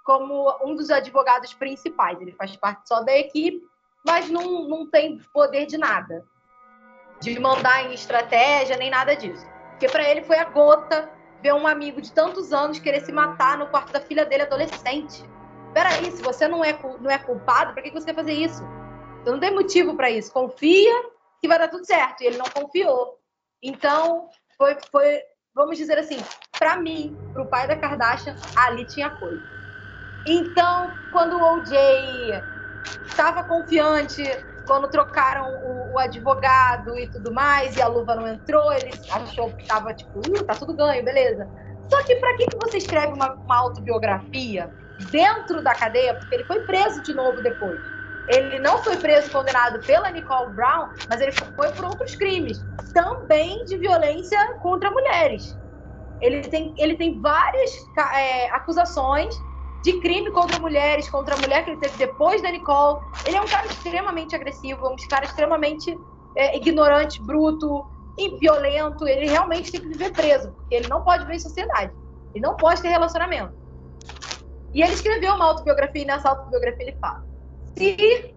como 0.10 0.52
um 0.64 0.76
dos 0.76 0.90
advogados 0.90 1.54
principais. 1.54 2.20
Ele 2.20 2.32
faz 2.32 2.56
parte 2.56 2.88
só 2.88 3.04
da 3.04 3.16
equipe, 3.16 3.62
mas 4.04 4.28
não, 4.28 4.68
não 4.68 4.90
tem 4.90 5.20
poder 5.32 5.68
de 5.68 5.78
nada. 5.78 6.26
De 7.22 7.40
mandar 7.40 7.86
em 7.86 7.94
estratégia, 7.94 8.76
nem 8.76 8.90
nada 8.90 9.16
disso. 9.16 9.46
Porque 9.70 9.88
para 9.88 10.10
ele 10.10 10.24
foi 10.24 10.40
a 10.40 10.46
gota 10.46 11.08
ver 11.44 11.54
um 11.54 11.68
amigo 11.68 12.02
de 12.02 12.12
tantos 12.12 12.52
anos 12.52 12.80
querer 12.80 13.02
se 13.02 13.12
matar 13.12 13.56
no 13.56 13.68
quarto 13.68 13.94
da 13.94 14.02
filha 14.02 14.26
dele 14.26 14.44
adolescente. 14.44 15.24
Peraí, 15.76 16.10
se 16.10 16.24
você 16.24 16.48
não 16.48 16.66
é, 16.66 16.76
não 17.00 17.12
é 17.12 17.20
culpado, 17.20 17.74
para 17.74 17.84
que 17.84 17.92
você 17.92 18.08
quer 18.08 18.16
fazer 18.16 18.34
isso? 18.34 18.64
Você 19.24 19.30
não 19.30 19.40
tem 19.40 19.54
motivo 19.54 19.96
para 19.96 20.10
isso. 20.10 20.34
Confia 20.34 21.04
que 21.40 21.48
vai 21.48 21.60
dar 21.60 21.68
tudo 21.68 21.86
certo. 21.86 22.22
E 22.22 22.26
ele 22.26 22.38
não 22.38 22.48
confiou. 22.48 23.20
Então, 23.62 24.28
foi, 24.58 24.76
foi 24.92 25.22
vamos 25.54 25.78
dizer 25.78 26.00
assim, 26.00 26.18
para 26.58 26.78
mim, 26.78 27.16
para 27.32 27.44
o 27.44 27.46
pai 27.46 27.68
da 27.68 27.76
Kardashian, 27.76 28.36
ali 28.56 28.86
tinha 28.86 29.12
coisa. 29.12 29.59
Então, 30.26 30.92
quando 31.12 31.38
o 31.38 31.54
OJ 31.54 32.44
estava 33.06 33.44
confiante, 33.44 34.24
quando 34.66 34.88
trocaram 34.90 35.50
o, 35.64 35.94
o, 35.94 36.00
advogado 36.00 36.98
e 36.98 37.08
tudo 37.08 37.34
mais, 37.34 37.76
e 37.76 37.82
a 37.82 37.88
luva 37.88 38.16
não 38.16 38.28
entrou, 38.28 38.72
ele 38.72 38.92
achou 39.12 39.52
que 39.52 39.64
estava 39.64 39.94
tipo, 39.94 40.20
uh, 40.20 40.44
tá 40.44 40.54
tudo 40.54 40.76
ganho, 40.76 41.04
beleza. 41.04 41.48
Só 41.90 42.04
que 42.04 42.16
para 42.18 42.36
que, 42.38 42.46
que 42.46 42.58
você 42.58 42.78
escreve 42.78 43.14
uma, 43.14 43.34
uma 43.34 43.58
autobiografia 43.58 44.70
dentro 45.10 45.64
da 45.64 45.74
cadeia? 45.74 46.14
Porque 46.14 46.36
ele 46.36 46.44
foi 46.44 46.60
preso 46.62 47.02
de 47.02 47.14
novo 47.16 47.42
depois. 47.42 47.80
Ele 48.28 48.60
não 48.60 48.78
foi 48.84 48.96
preso 48.98 49.32
condenado 49.32 49.80
pela 49.80 50.12
Nicole 50.12 50.54
Brown, 50.54 50.90
mas 51.10 51.20
ele 51.20 51.32
foi 51.32 51.72
por 51.72 51.86
outros 51.86 52.14
crimes, 52.14 52.64
também 52.94 53.66
de 53.66 53.76
violência 53.78 54.54
contra 54.60 54.92
mulheres. 54.92 55.58
Ele 56.22 56.42
tem, 56.42 56.76
ele 56.78 56.96
tem 56.96 57.20
várias 57.20 57.72
é, 58.14 58.52
acusações 58.52 59.36
de 59.82 60.00
crime 60.00 60.32
contra 60.32 60.60
mulheres, 60.60 61.10
contra 61.10 61.36
a 61.36 61.38
mulher 61.38 61.64
que 61.64 61.72
ele 61.72 61.80
teve 61.80 61.98
depois 61.98 62.42
da 62.42 62.52
Nicole. 62.52 63.00
Ele 63.26 63.38
é 63.38 63.42
um 63.42 63.48
cara 63.48 63.66
extremamente 63.66 64.36
agressivo, 64.36 64.88
um 64.88 64.96
cara 65.10 65.26
extremamente 65.26 65.98
é, 66.36 66.58
ignorante, 66.58 67.22
bruto 67.22 67.86
violento. 68.40 69.08
Ele 69.08 69.28
realmente 69.28 69.72
tem 69.72 69.80
que 69.80 69.88
viver 69.88 70.12
preso, 70.12 70.52
porque 70.52 70.76
ele 70.76 70.88
não 70.90 71.02
pode 71.04 71.24
viver 71.24 71.36
em 71.36 71.40
sociedade. 71.40 71.94
Ele 72.34 72.44
não 72.46 72.56
pode 72.56 72.82
ter 72.82 72.90
relacionamento. 72.90 73.54
E 74.74 74.82
ele 74.82 74.94
escreveu 74.94 75.36
uma 75.36 75.46
autobiografia 75.46 76.02
e 76.02 76.06
nessa 76.06 76.30
autobiografia 76.30 76.88
ele 76.88 76.98
fala: 77.00 77.24
se 77.78 78.36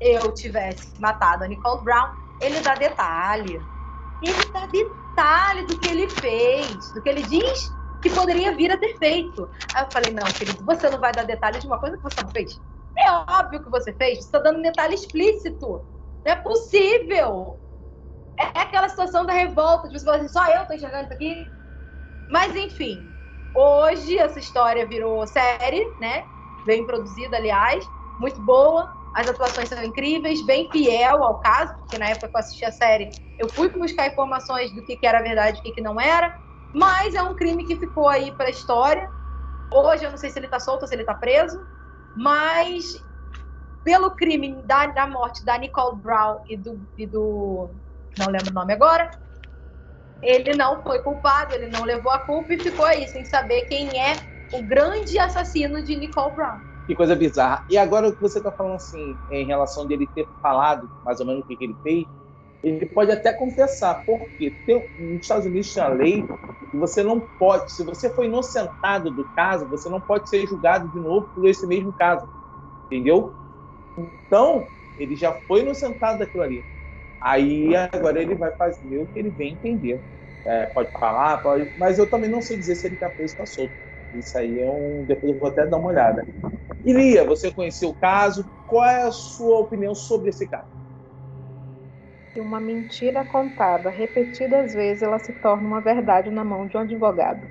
eu 0.00 0.32
tivesse 0.32 0.98
matado 0.98 1.44
a 1.44 1.48
Nicole 1.48 1.84
Brown, 1.84 2.08
ele 2.40 2.60
dá 2.60 2.74
detalhe. 2.74 3.60
Ele 4.22 4.52
dá 4.52 4.66
detalhe 4.66 5.66
do 5.66 5.78
que 5.78 5.88
ele 5.88 6.08
fez, 6.08 6.92
do 6.92 7.02
que 7.02 7.08
ele 7.08 7.22
diz 7.22 7.75
que 8.08 8.14
poderia 8.14 8.54
vir 8.54 8.70
a 8.70 8.78
ter 8.78 8.96
feito. 8.98 9.48
Aí 9.74 9.84
eu 9.84 9.90
falei, 9.90 10.12
não, 10.12 10.24
querido, 10.32 10.64
você 10.64 10.88
não 10.88 11.00
vai 11.00 11.12
dar 11.12 11.24
detalhe 11.24 11.58
de 11.58 11.66
uma 11.66 11.78
coisa 11.78 11.96
que 11.96 12.02
você 12.02 12.22
não 12.22 12.30
fez. 12.30 12.60
É 12.96 13.10
óbvio 13.10 13.62
que 13.62 13.70
você 13.70 13.92
fez, 13.92 14.18
você 14.18 14.24
está 14.24 14.38
dando 14.38 14.62
detalhe 14.62 14.94
explícito. 14.94 15.84
Não 16.24 16.32
é 16.32 16.36
possível. 16.36 17.60
É 18.38 18.60
aquela 18.60 18.88
situação 18.88 19.24
da 19.26 19.32
revolta, 19.32 19.88
de 19.88 19.98
você 19.98 20.04
falar 20.04 20.18
assim, 20.18 20.28
só 20.28 20.46
eu 20.46 20.62
estou 20.62 20.76
enxergando 20.76 21.04
isso 21.04 21.12
aqui. 21.12 21.46
Mas, 22.30 22.54
enfim, 22.54 23.14
hoje 23.54 24.18
essa 24.18 24.38
história 24.38 24.86
virou 24.86 25.26
série, 25.26 25.84
né? 25.98 26.24
Bem 26.64 26.86
produzida, 26.86 27.36
aliás 27.36 27.88
muito 28.18 28.40
boa, 28.40 28.90
as 29.14 29.28
atuações 29.28 29.68
são 29.68 29.82
incríveis, 29.84 30.44
bem 30.44 30.68
fiel 30.70 31.22
ao 31.22 31.38
caso, 31.40 31.74
porque 31.78 31.98
na 31.98 32.08
época 32.08 32.28
que 32.28 32.36
eu 32.36 32.40
assisti 32.40 32.64
a 32.64 32.72
série, 32.72 33.10
eu 33.38 33.48
fui 33.48 33.68
buscar 33.68 34.08
informações 34.08 34.74
do 34.74 34.82
que, 34.82 34.96
que 34.96 35.06
era 35.06 35.22
verdade 35.22 35.58
e 35.58 35.60
o 35.60 35.62
que, 35.62 35.72
que 35.72 35.80
não 35.80 36.00
era, 36.00 36.34
mas 36.76 37.14
é 37.14 37.22
um 37.22 37.34
crime 37.34 37.64
que 37.64 37.74
ficou 37.76 38.06
aí 38.06 38.30
para 38.32 38.48
a 38.48 38.50
história. 38.50 39.08
Hoje 39.72 40.04
eu 40.04 40.10
não 40.10 40.18
sei 40.18 40.28
se 40.28 40.38
ele 40.38 40.44
está 40.44 40.60
solto 40.60 40.82
ou 40.82 40.88
se 40.88 40.94
ele 40.94 41.04
está 41.04 41.14
preso, 41.14 41.58
mas 42.14 43.02
pelo 43.82 44.10
crime 44.10 44.62
da, 44.62 44.86
da 44.88 45.06
morte 45.06 45.42
da 45.42 45.56
Nicole 45.56 45.96
Brown 45.96 46.40
e 46.46 46.54
do, 46.54 46.78
e 46.98 47.06
do. 47.06 47.70
não 48.18 48.26
lembro 48.26 48.50
o 48.50 48.54
nome 48.54 48.74
agora. 48.74 49.10
Ele 50.20 50.54
não 50.54 50.82
foi 50.82 50.98
culpado, 50.98 51.54
ele 51.54 51.68
não 51.68 51.82
levou 51.82 52.12
a 52.12 52.18
culpa 52.18 52.52
e 52.52 52.60
ficou 52.60 52.84
aí 52.84 53.08
sem 53.08 53.24
saber 53.24 53.62
quem 53.62 53.88
é 53.98 54.14
o 54.52 54.62
grande 54.62 55.18
assassino 55.18 55.82
de 55.82 55.96
Nicole 55.96 56.34
Brown. 56.34 56.58
Que 56.86 56.94
coisa 56.94 57.16
bizarra. 57.16 57.64
E 57.70 57.78
agora 57.78 58.08
o 58.08 58.14
que 58.14 58.20
você 58.20 58.36
está 58.36 58.52
falando 58.52 58.76
assim, 58.76 59.16
em 59.30 59.46
relação 59.46 59.86
dele 59.86 60.06
ter 60.14 60.28
falado 60.42 60.90
mais 61.02 61.20
ou 61.20 61.26
menos 61.26 61.42
o 61.42 61.46
que, 61.46 61.56
que 61.56 61.64
ele 61.64 61.76
fez, 61.82 62.04
ele 62.68 62.84
pode 62.86 63.12
até 63.12 63.32
confessar, 63.32 64.02
porque 64.04 64.56
tem, 64.66 64.84
nos 64.98 65.20
Estados 65.20 65.46
Unidos 65.46 65.72
tem 65.72 65.82
a 65.82 65.88
lei 65.88 66.22
que 66.68 66.76
você 66.76 67.00
não 67.00 67.20
pode, 67.38 67.70
se 67.70 67.84
você 67.84 68.10
foi 68.10 68.26
inocentado 68.26 69.08
do 69.08 69.24
caso, 69.36 69.68
você 69.68 69.88
não 69.88 70.00
pode 70.00 70.28
ser 70.28 70.44
julgado 70.48 70.88
de 70.88 70.98
novo 70.98 71.30
por 71.32 71.46
esse 71.46 71.64
mesmo 71.64 71.92
caso. 71.92 72.26
Entendeu? 72.86 73.36
Então, 73.96 74.66
ele 74.96 75.14
já 75.14 75.32
foi 75.46 75.60
inocentado 75.60 76.18
daquilo 76.18 76.42
ali. 76.42 76.64
Aí 77.20 77.72
agora 77.76 78.20
ele 78.20 78.34
vai 78.34 78.50
fazer 78.56 78.98
o 78.98 79.06
que 79.06 79.18
ele 79.18 79.30
vem 79.30 79.52
entender. 79.54 80.02
É, 80.44 80.66
pode 80.66 80.90
falar, 80.90 81.38
pode, 81.38 81.70
mas 81.76 81.98
eu 81.98 82.08
também 82.08 82.28
não 82.28 82.42
sei 82.42 82.56
dizer 82.56 82.74
se 82.74 82.86
ele 82.86 82.94
está 82.94 83.08
preso 83.08 83.36
ou 83.38 83.44
está 83.44 83.46
solto. 83.46 83.74
Isso 84.14 84.36
aí 84.36 84.60
é 84.60 84.68
um. 84.70 85.04
Depois 85.06 85.32
eu 85.32 85.38
vou 85.38 85.48
até 85.48 85.66
dar 85.66 85.76
uma 85.78 85.88
olhada. 85.88 86.26
Ilia, 86.84 87.24
você 87.24 87.52
conheceu 87.52 87.90
o 87.90 87.94
caso. 87.94 88.44
Qual 88.66 88.84
é 88.84 89.02
a 89.02 89.12
sua 89.12 89.58
opinião 89.60 89.94
sobre 89.94 90.30
esse 90.30 90.48
caso? 90.48 90.66
Uma 92.40 92.60
mentira 92.60 93.24
contada 93.24 93.90
repetidas 93.90 94.74
vezes, 94.74 95.02
ela 95.02 95.18
se 95.18 95.32
torna 95.34 95.66
uma 95.66 95.80
verdade 95.80 96.30
na 96.30 96.44
mão 96.44 96.66
de 96.66 96.76
um 96.76 96.80
advogado. 96.80 97.50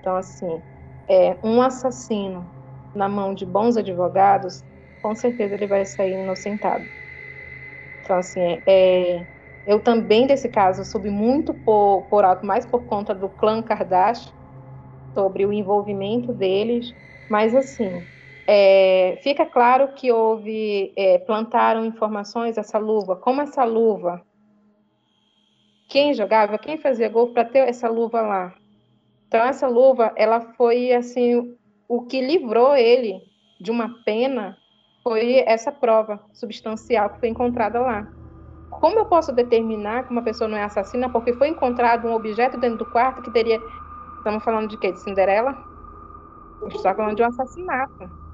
Então, 0.00 0.16
assim, 0.16 0.62
é, 1.08 1.38
um 1.46 1.60
assassino 1.62 2.50
na 2.94 3.08
mão 3.08 3.34
de 3.34 3.44
bons 3.44 3.76
advogados, 3.76 4.64
com 5.02 5.14
certeza 5.14 5.54
ele 5.54 5.66
vai 5.66 5.84
sair 5.84 6.12
inocentado. 6.12 6.88
Então, 8.00 8.16
assim, 8.18 8.62
é, 8.66 9.26
eu 9.64 9.80
também, 9.82 10.26
desse 10.26 10.48
caso, 10.48 10.84
soube 10.84 11.10
muito 11.10 11.52
por, 11.54 12.04
por 12.08 12.24
alto, 12.24 12.46
mais 12.46 12.64
por 12.66 12.86
conta 12.86 13.14
do 13.14 13.28
clã 13.28 13.62
Kardashian, 13.62 14.32
sobre 15.14 15.46
o 15.46 15.52
envolvimento 15.52 16.32
deles, 16.34 16.94
mas 17.28 17.54
assim, 17.54 18.06
é, 18.46 19.18
fica 19.22 19.44
claro 19.44 19.88
que 19.94 20.10
houve, 20.12 20.92
é, 20.96 21.18
plantaram 21.18 21.84
informações, 21.84 22.56
essa 22.56 22.78
luva, 22.78 23.16
como 23.16 23.40
essa 23.40 23.64
luva, 23.64 24.22
quem 25.88 26.14
jogava, 26.14 26.58
quem 26.58 26.78
fazia 26.78 27.08
gol 27.08 27.28
para 27.28 27.44
ter 27.44 27.68
essa 27.68 27.88
luva 27.88 28.20
lá. 28.20 28.54
Então 29.28 29.44
essa 29.44 29.66
luva, 29.66 30.12
ela 30.16 30.40
foi 30.40 30.92
assim, 30.92 31.56
o 31.88 32.02
que 32.02 32.20
livrou 32.20 32.74
ele 32.76 33.20
de 33.60 33.70
uma 33.70 34.02
pena 34.04 34.56
foi 35.02 35.42
essa 35.46 35.70
prova 35.70 36.20
substancial 36.32 37.10
que 37.10 37.20
foi 37.20 37.28
encontrada 37.28 37.80
lá. 37.80 38.08
Como 38.70 38.98
eu 38.98 39.06
posso 39.06 39.32
determinar 39.32 40.04
que 40.04 40.10
uma 40.10 40.22
pessoa 40.22 40.48
não 40.48 40.58
é 40.58 40.64
assassina 40.64 41.08
porque 41.08 41.32
foi 41.32 41.48
encontrado 41.48 42.06
um 42.06 42.14
objeto 42.14 42.58
dentro 42.58 42.78
do 42.78 42.86
quarto 42.86 43.22
que 43.22 43.30
teria 43.30 43.60
Estamos 44.26 44.42
falando 44.42 44.68
de 44.68 44.76
quê? 44.76 44.90
De 44.90 45.00
Cinderela? 45.00 45.56
Gente 46.64 46.78
está 46.78 46.92
falando 46.92 47.14
de 47.14 47.22
um 47.22 47.26
assassinato. 47.26 48.25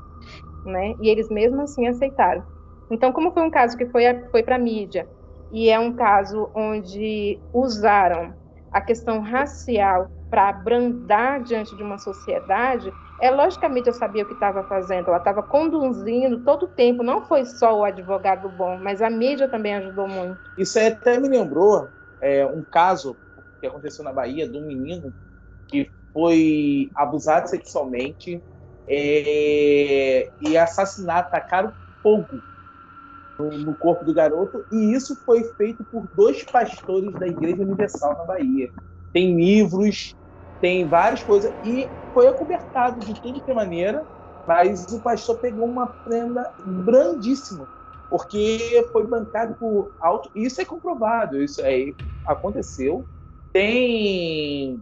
Né? 0.64 0.94
E 1.00 1.08
eles 1.08 1.28
mesmo 1.28 1.62
assim 1.62 1.86
aceitaram. 1.86 2.44
Então, 2.90 3.12
como 3.12 3.32
foi 3.32 3.42
um 3.42 3.50
caso 3.50 3.76
que 3.76 3.86
foi, 3.86 4.04
foi 4.30 4.42
para 4.42 4.56
a 4.56 4.58
mídia, 4.58 5.08
e 5.50 5.68
é 5.68 5.78
um 5.78 5.94
caso 5.94 6.50
onde 6.54 7.38
usaram 7.52 8.34
a 8.70 8.80
questão 8.80 9.20
racial 9.20 10.08
para 10.30 10.48
abrandar 10.48 11.42
diante 11.42 11.76
de 11.76 11.82
uma 11.82 11.98
sociedade, 11.98 12.90
é 13.20 13.30
logicamente 13.30 13.86
eu 13.86 13.92
sabia 13.92 14.22
o 14.22 14.26
que 14.26 14.32
estava 14.32 14.64
fazendo, 14.64 15.08
ela 15.08 15.18
estava 15.18 15.42
conduzindo 15.42 16.42
todo 16.42 16.64
o 16.64 16.68
tempo, 16.68 17.02
não 17.02 17.22
foi 17.22 17.44
só 17.44 17.78
o 17.78 17.84
advogado 17.84 18.48
bom, 18.48 18.78
mas 18.78 19.02
a 19.02 19.10
mídia 19.10 19.46
também 19.46 19.74
ajudou 19.74 20.08
muito. 20.08 20.40
Isso 20.56 20.78
até 20.78 21.20
me 21.20 21.28
lembrou 21.28 21.88
é, 22.20 22.46
um 22.46 22.64
caso 22.64 23.16
que 23.60 23.66
aconteceu 23.66 24.04
na 24.04 24.12
Bahia 24.12 24.48
de 24.48 24.56
um 24.56 24.66
menino 24.66 25.12
que 25.68 25.90
foi 26.12 26.90
abusado 26.94 27.48
sexualmente 27.48 28.42
é, 28.86 30.30
e 30.40 30.56
assassinado, 30.56 31.30
tacaram 31.30 31.72
fogo 32.02 32.42
no, 33.38 33.50
no, 33.58 33.74
corpo 33.74 34.04
do 34.04 34.14
garoto, 34.14 34.64
e 34.70 34.92
isso 34.92 35.16
foi 35.24 35.44
feito 35.56 35.84
por 35.84 36.06
dois 36.14 36.42
pastores 36.44 37.12
da 37.14 37.26
Igreja 37.26 37.62
Universal 37.62 38.18
na 38.18 38.24
Bahia. 38.24 38.70
Tem 39.12 39.36
livros, 39.36 40.14
tem 40.60 40.86
várias 40.86 41.22
coisas, 41.22 41.52
e 41.62 41.88
foi 42.12 42.28
acobertado 42.28 43.00
de 43.00 43.20
tudo 43.20 43.42
que 43.42 43.50
é 43.50 43.54
maneira, 43.54 44.04
mas 44.46 44.86
o 44.92 45.00
pastor 45.00 45.38
pegou 45.38 45.66
uma 45.66 45.86
prenda 45.86 46.52
brandíssima, 46.64 47.66
porque 48.10 48.86
foi 48.92 49.06
bancado 49.06 49.54
por 49.54 49.92
alto. 50.00 50.30
Isso 50.34 50.60
é 50.60 50.64
comprovado, 50.64 51.40
isso 51.40 51.62
aí 51.62 51.94
aconteceu. 52.26 53.06
Tem 53.52 54.80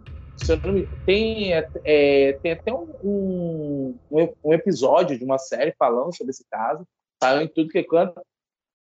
tem, 1.05 1.53
é, 1.84 2.32
tem 2.34 2.53
até 2.53 2.72
um, 2.72 2.88
um, 3.03 3.99
um, 4.45 4.53
episódio 4.53 5.18
de 5.18 5.24
uma 5.24 5.38
série 5.38 5.74
falando 5.78 6.16
sobre 6.16 6.30
esse 6.30 6.45
caso, 6.51 6.86
saiu 7.22 7.43
em 7.43 7.49
tudo 7.49 7.68
que 7.68 7.78
é 7.78 7.84
canta. 7.84 8.22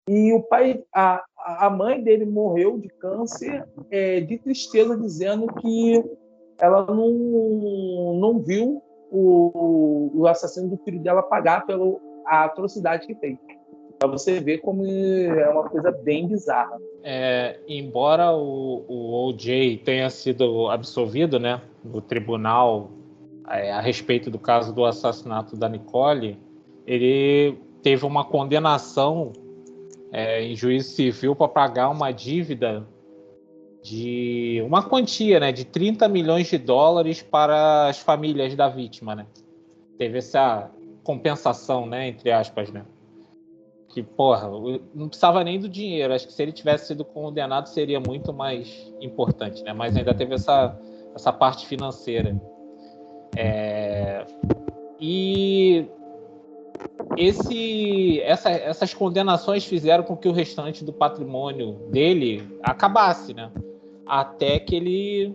E 0.08 0.32
o 0.32 0.42
pai, 0.42 0.82
a, 0.94 1.22
a 1.36 1.70
mãe 1.70 2.02
dele 2.02 2.24
morreu 2.24 2.78
de 2.78 2.88
câncer 2.88 3.64
é, 3.90 4.20
de 4.20 4.38
tristeza, 4.38 4.96
dizendo 4.96 5.46
que 5.54 6.02
ela 6.58 6.86
não, 6.86 8.14
não 8.14 8.40
viu 8.40 8.82
o, 9.10 10.10
o 10.14 10.26
assassino 10.26 10.68
do 10.68 10.78
filho 10.78 11.00
dela 11.02 11.22
pagar 11.22 11.66
pela 11.66 11.96
atrocidade 12.26 13.06
que 13.06 13.14
fez. 13.16 13.38
Para 14.00 14.08
você 14.08 14.40
ver 14.40 14.62
como 14.62 14.86
é 14.86 15.46
uma 15.50 15.68
coisa 15.68 15.90
bem 15.90 16.26
bizarra. 16.26 16.80
É, 17.04 17.60
embora 17.68 18.32
o, 18.32 18.82
o 18.88 19.28
OJ 19.28 19.82
tenha 19.84 20.08
sido 20.08 20.70
absolvido 20.70 21.38
né, 21.38 21.60
no 21.84 22.00
tribunal 22.00 22.90
é, 23.46 23.70
a 23.70 23.78
respeito 23.78 24.30
do 24.30 24.38
caso 24.38 24.72
do 24.72 24.86
assassinato 24.86 25.54
da 25.54 25.68
Nicole, 25.68 26.38
ele 26.86 27.58
teve 27.82 28.06
uma 28.06 28.24
condenação 28.24 29.34
é, 30.10 30.44
em 30.44 30.56
juízo 30.56 30.92
civil 30.92 31.36
para 31.36 31.48
pagar 31.48 31.90
uma 31.90 32.10
dívida 32.10 32.88
de 33.82 34.62
uma 34.64 34.82
quantia, 34.82 35.38
né, 35.40 35.52
de 35.52 35.66
30 35.66 36.08
milhões 36.08 36.46
de 36.46 36.56
dólares 36.56 37.20
para 37.20 37.88
as 37.88 37.98
famílias 37.98 38.54
da 38.54 38.66
vítima, 38.66 39.14
né? 39.14 39.26
Teve 39.98 40.16
essa 40.16 40.70
compensação, 41.04 41.84
né, 41.84 42.08
entre 42.08 42.32
aspas, 42.32 42.72
né? 42.72 42.82
Que, 43.92 44.02
porra, 44.02 44.48
não 44.94 45.08
precisava 45.08 45.42
nem 45.42 45.58
do 45.58 45.68
dinheiro. 45.68 46.14
Acho 46.14 46.26
que 46.26 46.32
se 46.32 46.42
ele 46.42 46.52
tivesse 46.52 46.86
sido 46.86 47.04
condenado 47.04 47.66
seria 47.66 47.98
muito 47.98 48.32
mais 48.32 48.92
importante, 49.00 49.64
né? 49.64 49.72
Mas 49.72 49.96
ainda 49.96 50.14
teve 50.14 50.34
essa, 50.34 50.78
essa 51.14 51.32
parte 51.32 51.66
financeira. 51.66 52.40
É... 53.36 54.24
E 55.00 55.86
esse, 57.16 58.20
essa, 58.20 58.50
essas 58.50 58.94
condenações 58.94 59.64
fizeram 59.64 60.04
com 60.04 60.16
que 60.16 60.28
o 60.28 60.32
restante 60.32 60.84
do 60.84 60.92
patrimônio 60.92 61.72
dele 61.90 62.46
acabasse, 62.62 63.34
né? 63.34 63.50
Até 64.06 64.60
que 64.60 64.76
ele 64.76 65.32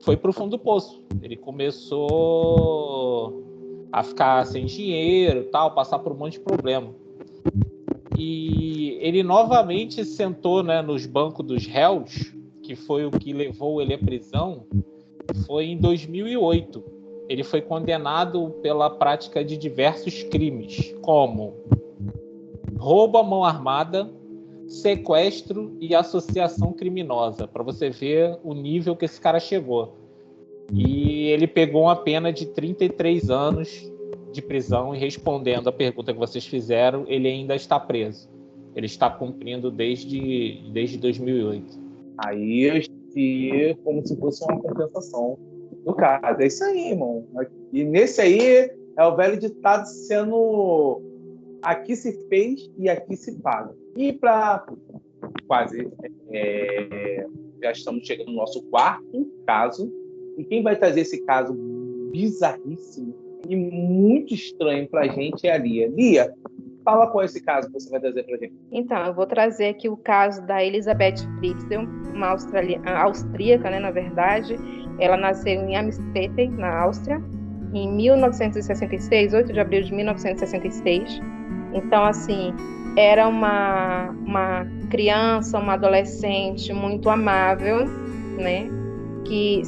foi 0.00 0.16
para 0.16 0.30
o 0.30 0.32
fundo 0.32 0.50
do 0.50 0.58
poço. 0.58 1.02
Ele 1.22 1.36
começou 1.36 2.08
a 3.90 4.02
ficar 4.02 4.46
sem 4.46 4.66
dinheiro, 4.66 5.44
tal, 5.50 5.74
passar 5.74 5.98
por 5.98 6.12
um 6.12 6.16
monte 6.16 6.34
de 6.34 6.40
problema. 6.40 6.94
E 8.16 8.98
ele 9.00 9.22
novamente 9.22 10.04
sentou, 10.04 10.62
né, 10.62 10.82
nos 10.82 11.06
bancos 11.06 11.46
dos 11.46 11.66
réus, 11.66 12.34
que 12.62 12.74
foi 12.74 13.04
o 13.04 13.10
que 13.10 13.32
levou 13.32 13.80
ele 13.80 13.94
à 13.94 13.98
prisão, 13.98 14.66
foi 15.46 15.66
em 15.66 15.78
2008 15.78 16.98
ele 17.28 17.44
foi 17.44 17.60
condenado 17.60 18.54
pela 18.62 18.88
prática 18.88 19.44
de 19.44 19.56
diversos 19.56 20.22
crimes, 20.24 20.94
como 21.02 21.54
roubo 22.78 23.18
à 23.18 23.22
mão 23.22 23.44
armada, 23.44 24.10
sequestro 24.66 25.76
e 25.80 25.94
associação 25.94 26.72
criminosa, 26.72 27.46
para 27.46 27.62
você 27.62 27.90
ver 27.90 28.38
o 28.42 28.54
nível 28.54 28.96
que 28.96 29.04
esse 29.04 29.20
cara 29.20 29.38
chegou. 29.38 29.94
E 30.72 31.26
ele 31.26 31.46
pegou 31.46 31.82
uma 31.82 31.96
pena 31.96 32.32
de 32.32 32.46
33 32.46 33.30
anos 33.30 33.92
de 34.32 34.42
prisão 34.42 34.94
e 34.94 34.98
respondendo 34.98 35.68
a 35.68 35.72
pergunta 35.72 36.12
que 36.12 36.18
vocês 36.18 36.46
fizeram, 36.46 37.04
ele 37.08 37.28
ainda 37.28 37.54
está 37.54 37.78
preso. 37.78 38.28
Ele 38.74 38.86
está 38.86 39.10
cumprindo 39.10 39.70
desde, 39.70 40.62
desde 40.72 40.98
2008. 40.98 41.78
Aí, 42.18 42.84
como 43.82 44.06
se 44.06 44.16
fosse 44.16 44.44
uma 44.44 44.60
compensação 44.60 45.38
no 45.84 45.94
caso. 45.94 46.40
É 46.40 46.46
isso 46.46 46.62
aí, 46.64 46.90
irmão. 46.90 47.26
E 47.72 47.84
nesse 47.84 48.20
aí 48.20 48.70
é 48.96 49.04
o 49.04 49.16
velho 49.16 49.38
ditado 49.38 49.86
sendo 49.86 51.00
aqui 51.62 51.96
se 51.96 52.12
fez 52.28 52.70
e 52.78 52.88
aqui 52.88 53.16
se 53.16 53.36
paga. 53.40 53.74
E 53.96 54.12
para 54.12 54.66
quase 55.46 55.90
é, 56.30 57.26
já 57.62 57.72
estamos 57.72 58.06
chegando 58.06 58.30
no 58.30 58.36
nosso 58.36 58.62
quarto 58.64 59.32
caso. 59.46 59.92
E 60.36 60.44
quem 60.44 60.62
vai 60.62 60.76
trazer 60.76 61.00
esse 61.00 61.24
caso 61.24 61.54
bizarríssimo 62.12 63.27
e 63.46 63.56
muito 63.56 64.34
estranho 64.34 64.88
para 64.88 65.02
a 65.02 65.08
gente 65.08 65.46
é 65.46 65.52
a 65.52 65.58
Lia. 65.58 65.88
Lia, 65.88 66.32
fala 66.84 67.06
qual 67.06 67.22
é 67.22 67.26
esse 67.26 67.42
caso 67.42 67.68
que 67.68 67.74
você 67.74 67.90
vai 67.90 68.00
trazer 68.00 68.22
para 68.22 68.34
a 68.34 68.38
gente. 68.38 68.54
Então, 68.72 69.06
eu 69.06 69.14
vou 69.14 69.26
trazer 69.26 69.68
aqui 69.68 69.88
o 69.88 69.96
caso 69.96 70.44
da 70.46 70.64
Elizabeth 70.64 71.16
Fritzl, 71.38 71.84
uma 72.14 72.28
austríaca, 73.02 73.70
né, 73.70 73.78
na 73.78 73.90
verdade, 73.90 74.56
ela 74.98 75.16
nasceu 75.16 75.60
em 75.60 75.76
Amstetten, 75.76 76.50
na 76.52 76.80
Áustria, 76.80 77.22
em 77.74 77.92
1966, 77.94 79.34
8 79.34 79.52
de 79.52 79.60
abril 79.60 79.82
de 79.82 79.92
1966. 79.92 81.20
Então, 81.74 82.04
assim, 82.04 82.54
era 82.96 83.28
uma, 83.28 84.10
uma 84.26 84.66
criança, 84.90 85.58
uma 85.58 85.74
adolescente 85.74 86.72
muito 86.72 87.10
amável, 87.10 87.86
né? 88.38 88.68
Que, 89.24 89.62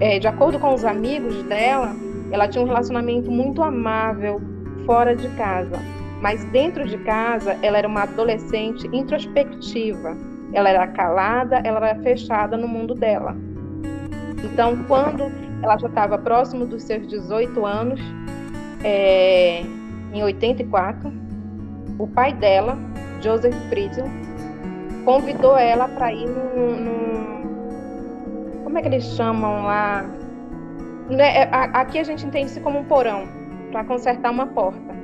é, 0.00 0.18
de 0.18 0.28
acordo 0.28 0.58
com 0.58 0.74
os 0.74 0.84
amigos 0.84 1.42
dela, 1.44 1.96
ela 2.30 2.48
tinha 2.48 2.62
um 2.62 2.66
relacionamento 2.66 3.30
muito 3.30 3.62
amável 3.62 4.40
fora 4.84 5.14
de 5.14 5.28
casa. 5.36 5.78
Mas 6.20 6.44
dentro 6.46 6.86
de 6.86 6.98
casa, 6.98 7.56
ela 7.62 7.78
era 7.78 7.86
uma 7.86 8.02
adolescente 8.02 8.88
introspectiva. 8.92 10.16
Ela 10.52 10.70
era 10.70 10.86
calada, 10.88 11.60
ela 11.64 11.88
era 11.88 12.02
fechada 12.02 12.56
no 12.56 12.66
mundo 12.66 12.94
dela. 12.94 13.36
Então, 14.44 14.76
quando 14.88 15.30
ela 15.62 15.76
já 15.78 15.88
estava 15.88 16.18
próximo 16.18 16.66
dos 16.66 16.82
seus 16.82 17.06
18 17.06 17.64
anos, 17.64 18.00
é, 18.82 19.62
em 20.12 20.22
84, 20.22 21.12
o 21.98 22.06
pai 22.06 22.32
dela, 22.32 22.78
Joseph 23.20 23.54
Friedel, 23.68 24.06
convidou 25.04 25.56
ela 25.56 25.88
para 25.88 26.12
ir 26.12 26.28
no, 26.28 26.98
Como 28.64 28.78
é 28.78 28.82
que 28.82 28.88
eles 28.88 29.04
chamam 29.16 29.64
lá? 29.64 30.04
Né, 31.08 31.42
é, 31.42 31.50
aqui 31.52 31.98
a 31.98 32.04
gente 32.04 32.26
entende 32.26 32.46
isso 32.46 32.60
como 32.60 32.78
um 32.80 32.84
porão, 32.84 33.24
para 33.72 33.84
consertar 33.84 34.30
uma 34.30 34.46
porta. 34.46 34.96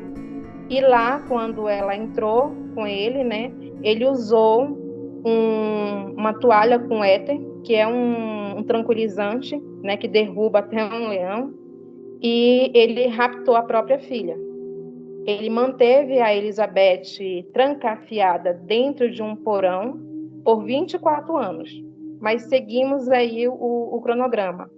E 0.69 0.81
lá, 0.81 1.23
quando 1.29 1.69
ela 1.69 1.95
entrou 1.95 2.55
com 2.75 2.87
ele, 2.87 3.25
né, 3.25 3.53
ele 3.83 4.07
usou 4.07 4.65
um, 5.25 6.15
uma 6.17 6.35
toalha 6.35 6.79
com 6.79 7.03
éter, 7.03 7.39
que 7.63 7.75
é 7.75 7.87
um 7.87 8.35
um 8.55 8.63
tranquilizante, 8.63 9.61
né, 9.83 9.97
que 9.97 10.09
derruba 10.09 10.61
até 10.61 10.85
um 10.85 11.09
leão, 11.09 11.53
e 12.23 12.71
ele 12.75 13.07
raptou 13.09 13.57
a 13.57 13.63
própria 13.63 13.99
filha. 13.99 14.37
Ele 15.27 15.51
manteve 15.51 16.21
a 16.21 16.35
Elizabeth 16.35 17.45
trancafiada 17.53 18.53
dentro 18.53 19.11
de 19.11 19.23
um 19.23 19.35
porão 19.35 19.99
por 20.45 20.65
24 20.65 21.37
anos. 21.37 21.71
Mas 22.21 22.43
seguimos 22.49 23.09
aí 23.11 23.49
o, 23.49 23.55
o 23.55 24.01
cronograma. 24.01 24.71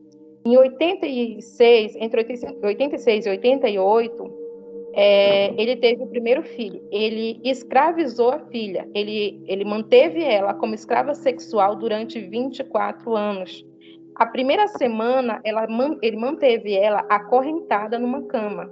Em 0.47 0.57
86, 0.57 1.97
entre 1.97 2.21
86 2.63 3.27
e 3.27 3.31
88, 3.31 4.47
é, 4.95 5.61
ele 5.61 5.75
teve 5.75 6.05
o 6.05 6.07
primeiro 6.07 6.45
filho. 6.45 6.81
Ele 6.93 7.41
escravizou 7.43 8.31
a 8.31 8.39
filha. 8.39 8.89
Ele, 8.95 9.43
ele 9.49 9.65
manteve 9.65 10.23
ela 10.23 10.55
como 10.55 10.73
escrava 10.73 11.15
sexual 11.15 11.75
durante 11.75 12.21
24 12.21 13.17
anos. 13.17 13.67
A 14.15 14.25
primeira 14.25 14.69
semana, 14.69 15.41
ela, 15.45 15.67
ele 16.01 16.17
manteve 16.17 16.75
ela 16.75 17.05
acorrentada 17.11 17.99
numa 17.99 18.23
cama. 18.23 18.71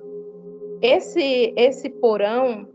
Esse, 0.80 1.52
esse 1.56 1.90
porão 1.90 2.68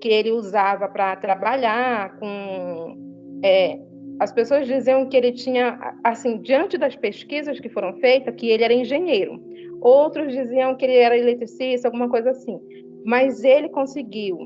que 0.00 0.08
ele 0.08 0.32
usava 0.32 0.88
para 0.88 1.14
trabalhar 1.16 2.18
com 2.18 2.96
é, 3.44 3.78
as 4.20 4.30
pessoas 4.30 4.66
diziam 4.66 5.08
que 5.08 5.16
ele 5.16 5.32
tinha 5.32 5.96
assim 6.04 6.36
diante 6.36 6.76
das 6.76 6.94
pesquisas 6.94 7.58
que 7.58 7.70
foram 7.70 7.94
feitas 7.94 8.34
que 8.34 8.50
ele 8.50 8.62
era 8.62 8.74
engenheiro. 8.74 9.42
Outros 9.80 10.30
diziam 10.30 10.76
que 10.76 10.84
ele 10.84 10.96
era 10.96 11.16
eletricista 11.16 11.88
alguma 11.88 12.06
coisa 12.06 12.28
assim. 12.28 12.60
Mas 13.02 13.42
ele 13.42 13.70
conseguiu 13.70 14.38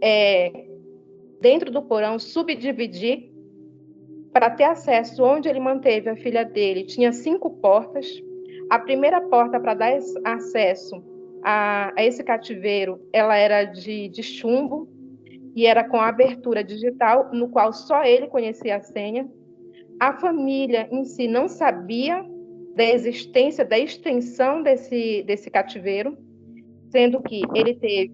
é, 0.00 0.52
dentro 1.40 1.68
do 1.72 1.82
porão 1.82 2.16
subdividir 2.16 3.28
para 4.32 4.48
ter 4.50 4.64
acesso 4.64 5.24
onde 5.24 5.48
ele 5.48 5.58
manteve 5.58 6.08
a 6.08 6.16
filha 6.16 6.44
dele. 6.44 6.84
Tinha 6.84 7.10
cinco 7.10 7.50
portas. 7.50 8.06
A 8.70 8.78
primeira 8.78 9.20
porta 9.20 9.58
para 9.58 9.74
dar 9.74 9.98
acesso 10.24 11.02
a, 11.42 11.92
a, 11.96 12.04
esse 12.04 12.22
cativeiro, 12.22 13.00
ela 13.12 13.36
era 13.36 13.64
de, 13.64 14.08
de 14.08 14.22
chumbo 14.22 14.88
e 15.54 15.66
era 15.66 15.84
com 15.84 16.00
abertura 16.00 16.64
digital, 16.64 17.30
no 17.32 17.48
qual 17.48 17.72
só 17.72 18.04
ele 18.04 18.26
conhecia 18.26 18.76
a 18.76 18.80
senha. 18.80 19.28
A 20.00 20.14
família 20.14 20.88
em 20.90 21.04
si 21.04 21.28
não 21.28 21.48
sabia 21.48 22.24
da 22.74 22.84
existência, 22.84 23.64
da 23.64 23.78
extensão 23.78 24.62
desse, 24.62 25.22
desse 25.24 25.50
cativeiro, 25.50 26.16
sendo 26.90 27.22
que 27.22 27.42
ele 27.54 27.74
teve 27.74 28.12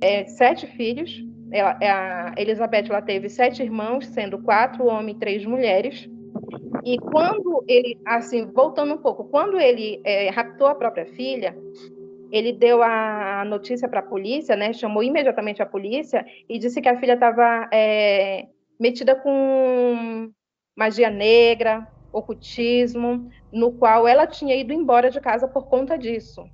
é, 0.00 0.24
sete 0.26 0.66
filhos. 0.66 1.24
Ela, 1.50 1.78
a 1.80 2.34
Elizabeth 2.36 2.86
ela 2.88 3.02
teve 3.02 3.28
sete 3.28 3.62
irmãos, 3.62 4.06
sendo 4.06 4.38
quatro 4.38 4.86
homens 4.86 5.16
e 5.16 5.20
três 5.20 5.44
mulheres. 5.44 6.08
E 6.84 6.98
quando 6.98 7.64
ele, 7.66 7.98
assim, 8.06 8.46
voltando 8.46 8.94
um 8.94 8.98
pouco, 8.98 9.24
quando 9.24 9.58
ele 9.58 10.00
é, 10.04 10.30
raptou 10.30 10.66
a 10.66 10.74
própria 10.74 11.06
filha, 11.06 11.56
ele 12.30 12.52
deu 12.52 12.82
a 12.82 13.44
notícia 13.46 13.88
para 13.88 14.00
a 14.00 14.02
polícia, 14.02 14.56
né? 14.56 14.72
Chamou 14.72 15.02
imediatamente 15.02 15.62
a 15.62 15.66
polícia 15.66 16.24
e 16.48 16.58
disse 16.58 16.80
que 16.80 16.88
a 16.88 16.98
filha 16.98 17.14
estava 17.14 17.68
é, 17.72 18.46
metida 18.78 19.14
com 19.14 20.30
magia 20.76 21.10
negra, 21.10 21.86
ocultismo, 22.12 23.30
no 23.52 23.72
qual 23.72 24.06
ela 24.06 24.26
tinha 24.26 24.54
ido 24.54 24.72
embora 24.72 25.10
de 25.10 25.20
casa 25.20 25.48
por 25.48 25.66
conta 25.66 25.98
disso. 25.98 26.44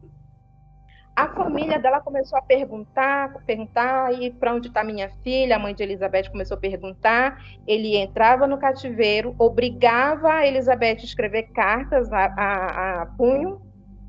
A 1.17 1.29
família 1.29 1.79
dela 1.79 2.01
começou 2.01 2.37
a 2.37 2.43
perguntar, 2.43 3.33
perguntar, 3.47 4.13
e 4.21 4.33
para 4.33 4.53
onde 4.53 4.67
está 4.67 4.83
minha 4.83 5.09
filha? 5.23 5.55
A 5.55 5.59
mãe 5.61 5.73
de 5.73 5.81
Elizabeth 5.81 6.29
começou 6.29 6.57
a 6.57 6.61
perguntar. 6.61 7.41
Ele 7.69 7.97
entrava 7.97 8.49
no 8.49 8.59
cativeiro, 8.59 9.33
obrigava 9.39 10.33
a 10.33 10.47
Elizabeth 10.47 10.99
a 11.03 11.05
escrever 11.05 11.45
cartas 11.53 12.13
a, 12.13 12.25
a, 12.25 13.03
a 13.03 13.07
punho 13.17 13.61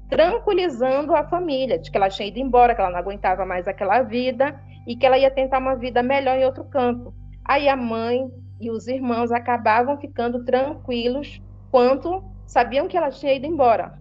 tranquilizando 0.10 1.16
a 1.16 1.24
família 1.24 1.80
de 1.80 1.90
que 1.90 1.98
ela 1.98 2.10
tinha 2.10 2.28
ido 2.28 2.40
embora, 2.40 2.76
que 2.76 2.82
ela 2.82 2.92
não 2.92 3.00
aguentava 3.00 3.46
mais 3.46 3.68
aquela 3.68 4.02
vida 4.02 4.60
e 4.88 4.96
que 4.96 5.06
ela 5.06 5.18
ia 5.18 5.32
tentar 5.32 5.60
uma 5.60 5.76
vida 5.76 6.04
melhor 6.04 6.38
em 6.38 6.46
outro 6.46 6.64
campo. 6.66 7.14
Aí 7.44 7.68
a 7.68 7.76
mãe 7.76 8.30
e 8.60 8.70
os 8.70 8.88
irmãos 8.88 9.32
acabavam 9.32 9.98
ficando 9.98 10.44
tranquilos 10.44 11.42
quanto 11.72 12.24
sabiam 12.46 12.88
que 12.88 12.96
ela 12.96 13.10
tinha 13.10 13.34
ido 13.34 13.46
embora. 13.46 14.00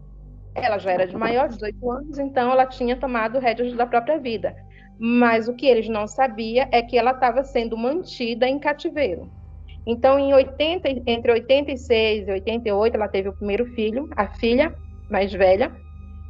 Ela 0.55 0.79
já 0.79 0.93
era 0.93 1.07
de 1.07 1.17
maior, 1.17 1.49
18 1.49 1.91
anos, 1.91 2.19
então 2.19 2.51
ela 2.53 2.67
tinha 2.67 2.97
tomado 2.97 3.41
rédeas 3.41 3.75
da 3.75 3.87
própria 3.87 4.19
vida. 4.19 4.55
Mas 4.99 5.49
o 5.49 5.55
que 5.55 5.67
eles 5.67 5.89
não 5.89 6.07
sabiam 6.07 6.69
é 6.71 6.81
que 6.81 6.97
ela 6.97 7.11
estava 7.11 7.43
sendo 7.43 7.77
mantida 7.77 8.47
em 8.47 8.61
cativeiro. 8.61 9.29
Então, 9.87 10.19
em 10.19 10.33
80, 10.33 10.89
entre 11.07 11.33
86 11.33 12.29
e 12.29 12.31
88, 12.31 12.95
ela 12.95 13.09
teve 13.09 13.29
o 13.29 13.33
primeiro 13.35 13.67
filho, 13.75 14.09
a 14.17 14.29
filha 14.29 14.75
mais 15.11 15.33
velha, 15.33 15.73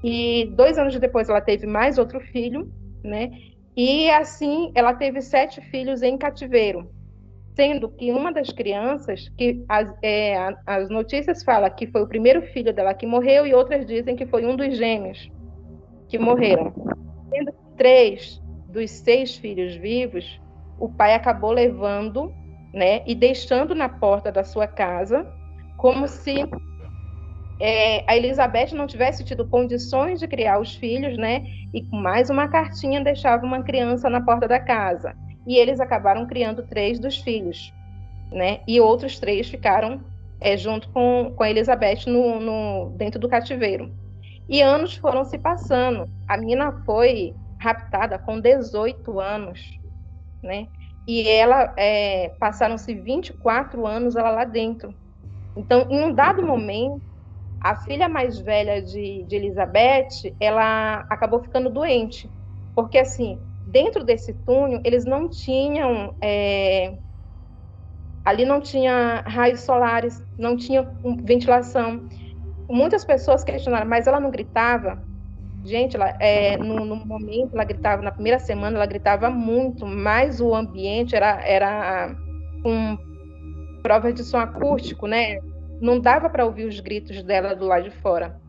e 0.04 0.52
dois 0.54 0.76
anos 0.76 0.94
depois 1.00 1.30
ela 1.30 1.40
teve 1.40 1.66
mais 1.66 1.96
outro 1.96 2.20
filho, 2.20 2.70
né? 3.02 3.30
E 3.74 4.10
assim 4.10 4.70
ela 4.74 4.92
teve 4.92 5.22
sete 5.22 5.62
filhos 5.62 6.02
em 6.02 6.18
cativeiro, 6.18 6.90
sendo 7.56 7.88
que 7.88 8.12
uma 8.12 8.30
das 8.30 8.50
crianças, 8.50 9.30
que 9.30 9.64
as, 9.66 9.90
é, 10.02 10.54
as 10.66 10.90
notícias 10.90 11.42
falam 11.42 11.70
que 11.70 11.86
foi 11.86 12.02
o 12.02 12.06
primeiro 12.06 12.42
filho 12.42 12.70
dela 12.70 12.92
que 12.92 13.06
morreu 13.06 13.46
e 13.46 13.54
outras 13.54 13.86
dizem 13.86 14.14
que 14.14 14.26
foi 14.26 14.44
um 14.44 14.54
dos 14.54 14.76
gêmeos 14.76 15.32
que 16.06 16.18
morreram. 16.18 16.70
Sendo 17.30 17.52
que 17.52 17.76
três 17.78 18.42
dos 18.68 18.90
seis 18.90 19.36
filhos 19.38 19.74
vivos, 19.74 20.38
o 20.78 20.86
pai 20.86 21.14
acabou 21.14 21.50
levando, 21.50 22.30
né, 22.74 23.02
e 23.06 23.14
deixando 23.14 23.74
na 23.74 23.88
porta 23.88 24.30
da 24.30 24.44
sua 24.44 24.66
casa, 24.66 25.26
como 25.78 26.06
se 26.06 26.44
é, 27.60 28.04
a 28.06 28.16
Elizabeth 28.16 28.72
não 28.72 28.86
tivesse 28.86 29.24
tido 29.24 29.46
condições 29.46 30.18
de 30.18 30.26
criar 30.26 30.58
os 30.58 30.74
filhos, 30.74 31.16
né? 31.16 31.44
E 31.72 31.82
com 31.82 31.96
mais 31.96 32.30
uma 32.30 32.48
cartinha 32.48 33.02
deixava 33.02 33.44
uma 33.44 33.62
criança 33.62 34.10
na 34.10 34.20
porta 34.20 34.48
da 34.48 34.58
casa. 34.58 35.14
E 35.46 35.56
eles 35.56 35.80
acabaram 35.80 36.26
criando 36.26 36.62
três 36.62 36.98
dos 36.98 37.18
filhos, 37.18 37.72
né? 38.32 38.60
E 38.66 38.80
outros 38.80 39.18
três 39.18 39.48
ficaram 39.48 40.00
é, 40.40 40.56
junto 40.56 40.88
com, 40.90 41.32
com 41.36 41.42
a 41.42 41.50
Elizabeth 41.50 42.06
no, 42.06 42.40
no, 42.40 42.90
dentro 42.96 43.20
do 43.20 43.28
cativeiro. 43.28 43.92
E 44.48 44.60
anos 44.60 44.96
foram 44.96 45.24
se 45.24 45.38
passando. 45.38 46.08
A 46.28 46.36
menina 46.36 46.72
foi 46.84 47.34
raptada 47.58 48.18
com 48.18 48.40
18 48.40 49.20
anos, 49.20 49.78
né? 50.42 50.66
E 51.06 51.28
ela 51.28 51.72
é, 51.76 52.30
passaram-se 52.38 52.94
24 52.94 53.86
anos 53.86 54.16
ela 54.16 54.30
lá 54.30 54.44
dentro. 54.44 54.94
Então, 55.56 55.86
em 55.88 56.02
um 56.02 56.12
dado 56.12 56.42
momento, 56.42 57.13
a 57.64 57.74
filha 57.76 58.10
mais 58.10 58.38
velha 58.38 58.82
de, 58.82 59.24
de 59.26 59.36
Elizabeth, 59.36 60.36
ela 60.38 60.98
acabou 61.08 61.42
ficando 61.42 61.70
doente, 61.70 62.30
porque 62.74 62.98
assim, 62.98 63.40
dentro 63.66 64.04
desse 64.04 64.34
túnel, 64.44 64.82
eles 64.84 65.06
não 65.06 65.30
tinham 65.30 66.14
é, 66.22 66.92
ali 68.22 68.44
não 68.44 68.60
tinha 68.60 69.24
raios 69.26 69.60
solares, 69.60 70.22
não 70.38 70.58
tinha 70.58 70.86
ventilação. 71.22 72.06
Muitas 72.68 73.02
pessoas 73.02 73.42
questionaram, 73.42 73.88
mas 73.88 74.06
ela 74.06 74.20
não 74.20 74.30
gritava? 74.30 75.02
Gente, 75.64 75.96
ela, 75.96 76.10
é, 76.20 76.58
no, 76.58 76.84
no, 76.84 76.96
momento 77.06 77.54
ela 77.54 77.64
gritava, 77.64 78.02
na 78.02 78.10
primeira 78.10 78.38
semana 78.38 78.76
ela 78.76 78.84
gritava 78.84 79.30
muito, 79.30 79.86
mas 79.86 80.38
o 80.38 80.54
ambiente 80.54 81.16
era, 81.16 81.40
era 81.46 82.14
com 82.62 82.98
provas 83.82 84.14
de 84.14 84.22
som 84.22 84.36
acústico, 84.36 85.06
né? 85.06 85.38
Não 85.80 86.00
dava 86.00 86.28
para 86.30 86.44
ouvir 86.44 86.66
os 86.66 86.80
gritos 86.80 87.22
dela 87.22 87.54
do 87.54 87.66
lado 87.66 87.84
de 87.84 87.90
fora. 87.90 88.40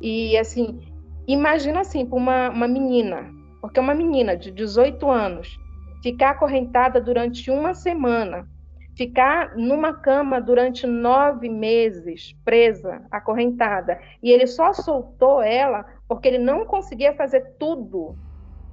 E 0.00 0.36
assim, 0.36 0.80
imagina 1.26 1.80
assim, 1.80 2.04
para 2.06 2.16
uma, 2.16 2.50
uma 2.50 2.68
menina, 2.68 3.30
porque 3.60 3.80
uma 3.80 3.94
menina 3.94 4.36
de 4.36 4.50
18 4.50 5.10
anos 5.10 5.58
ficar 6.02 6.30
acorrentada 6.30 7.00
durante 7.00 7.50
uma 7.50 7.72
semana, 7.72 8.46
ficar 8.94 9.56
numa 9.56 9.94
cama 9.94 10.40
durante 10.40 10.86
nove 10.86 11.48
meses, 11.48 12.36
presa, 12.44 13.02
acorrentada, 13.10 13.98
e 14.22 14.30
ele 14.30 14.46
só 14.46 14.72
soltou 14.72 15.40
ela 15.40 15.84
porque 16.06 16.28
ele 16.28 16.38
não 16.38 16.66
conseguia 16.66 17.14
fazer 17.14 17.54
tudo 17.58 18.18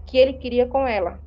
que 0.06 0.18
ele 0.18 0.34
queria 0.34 0.68
com 0.68 0.86
ela. 0.86 1.20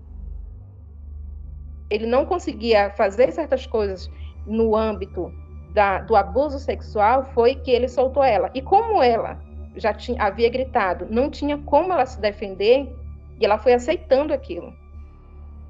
Ele 1.88 2.06
não 2.06 2.26
conseguia 2.26 2.90
fazer 2.90 3.32
certas 3.32 3.66
coisas 3.66 4.10
no 4.46 4.76
âmbito 4.76 5.32
da, 5.74 5.98
do 5.98 6.14
abuso 6.14 6.58
sexual 6.60 7.26
foi 7.34 7.56
que 7.56 7.70
ele 7.70 7.88
soltou 7.88 8.22
ela. 8.22 8.48
E 8.54 8.62
como 8.62 9.02
ela 9.02 9.38
já 9.76 9.92
tinha, 9.92 10.22
havia 10.22 10.48
gritado, 10.48 11.06
não 11.10 11.28
tinha 11.28 11.58
como 11.58 11.92
ela 11.92 12.06
se 12.06 12.20
defender, 12.20 12.88
e 13.40 13.44
ela 13.44 13.58
foi 13.58 13.74
aceitando 13.74 14.32
aquilo. 14.32 14.72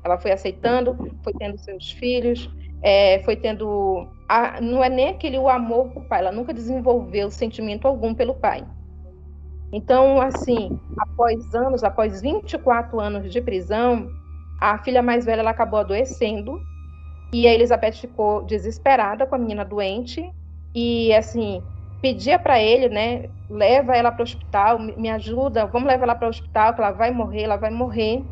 Ela 0.04 0.18
foi 0.18 0.32
aceitando, 0.32 0.94
foi 1.22 1.32
tendo 1.32 1.56
seus 1.56 1.90
filhos, 1.92 2.50
é, 2.82 3.20
foi 3.20 3.34
tendo. 3.34 4.06
A, 4.28 4.60
não 4.60 4.84
é 4.84 4.90
nem 4.90 5.08
aquele 5.08 5.38
o 5.38 5.48
amor 5.48 5.90
o 5.96 6.02
pai, 6.02 6.20
ela 6.20 6.32
nunca 6.32 6.52
desenvolveu 6.52 7.30
sentimento 7.30 7.88
algum 7.88 8.14
pelo 8.14 8.34
pai. 8.34 8.62
Então, 9.72 10.20
assim, 10.20 10.78
após 10.98 11.54
anos, 11.54 11.82
após 11.82 12.20
24 12.20 13.00
anos 13.00 13.32
de 13.32 13.40
prisão, 13.40 14.08
a 14.60 14.76
filha 14.78 15.02
mais 15.02 15.24
velha 15.24 15.40
ela 15.40 15.50
acabou 15.50 15.80
adoecendo 15.80 16.60
e 17.34 17.48
a 17.48 17.52
Elizabeth 17.52 17.94
ficou 17.94 18.44
desesperada 18.46 19.26
com 19.26 19.34
a 19.34 19.38
menina 19.38 19.64
doente 19.64 20.22
e 20.74 21.12
assim 21.14 21.66
pedia 22.00 22.38
para 22.38 22.60
ele, 22.62 22.88
né, 22.88 23.30
leva 23.50 23.96
ela 23.96 24.12
para 24.12 24.20
o 24.20 24.24
hospital, 24.24 24.78
me 24.78 25.10
ajuda, 25.10 25.66
vamos 25.66 25.88
levar 25.88 26.04
ela 26.04 26.14
para 26.14 26.26
o 26.26 26.30
hospital, 26.30 26.74
que 26.74 26.80
ela 26.80 26.92
vai 26.92 27.10
morrer, 27.10 27.42
ela 27.42 27.56
vai 27.56 27.70
morrer. 27.70 28.24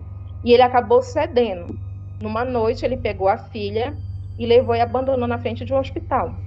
E 0.44 0.52
ele 0.52 0.62
acabou 0.62 1.02
cedendo. 1.02 1.80
Numa 2.20 2.44
noite 2.44 2.84
ele 2.84 2.96
pegou 2.96 3.28
a 3.28 3.38
filha 3.38 3.98
e 4.38 4.46
levou 4.46 4.76
e 4.76 4.80
abandonou 4.80 5.26
na 5.26 5.38
frente 5.38 5.64
de 5.64 5.72
um 5.74 5.78
hospital, 5.78 6.44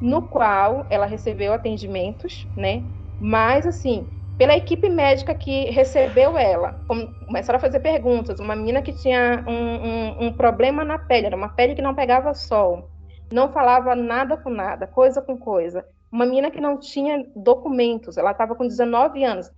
no 0.00 0.28
qual 0.28 0.86
ela 0.90 1.06
recebeu 1.06 1.52
atendimentos, 1.52 2.48
né? 2.56 2.90
Mas 3.18 3.66
assim, 3.66 4.10
pela 4.40 4.56
equipe 4.56 4.88
médica 4.88 5.34
que 5.34 5.70
recebeu 5.70 6.38
ela. 6.38 6.80
Começaram 7.26 7.58
a 7.58 7.60
fazer 7.60 7.78
perguntas. 7.80 8.40
Uma 8.40 8.56
menina 8.56 8.80
que 8.80 8.90
tinha 8.90 9.44
um, 9.46 9.52
um, 9.52 10.26
um, 10.28 10.32
problema 10.32 10.82
na 10.82 10.98
pele, 10.98 11.26
era 11.26 11.36
uma 11.36 11.50
pele 11.50 11.74
que 11.74 11.82
não 11.82 11.94
pegava 11.94 12.32
sol, 12.32 12.88
não 13.30 13.52
falava 13.52 13.94
nada 13.94 14.38
com 14.38 14.48
nada, 14.48 14.86
coisa 14.86 15.20
com 15.20 15.36
coisa. 15.36 15.84
Uma 16.10 16.24
menina 16.24 16.50
que 16.50 16.58
não 16.58 16.78
tinha 16.78 17.22
documentos, 17.36 18.16
ela 18.16 18.30
estava 18.30 18.54
com 18.54 18.66
19 18.66 19.22
anos. 19.22 19.50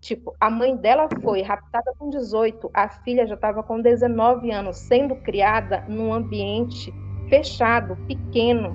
Tipo, 0.00 0.34
a 0.40 0.48
mãe 0.48 0.74
dela 0.74 1.06
foi 1.22 1.42
raptada 1.42 1.92
com 1.98 2.08
18, 2.08 2.70
a 2.72 2.88
filha 2.88 3.26
já 3.26 3.34
estava 3.34 3.62
com 3.62 3.78
19 3.78 4.50
anos, 4.50 4.78
sendo 4.78 5.16
criada 5.16 5.84
num 5.86 6.14
ambiente 6.14 6.90
fechado, 7.28 7.94
pequeno, 8.06 8.74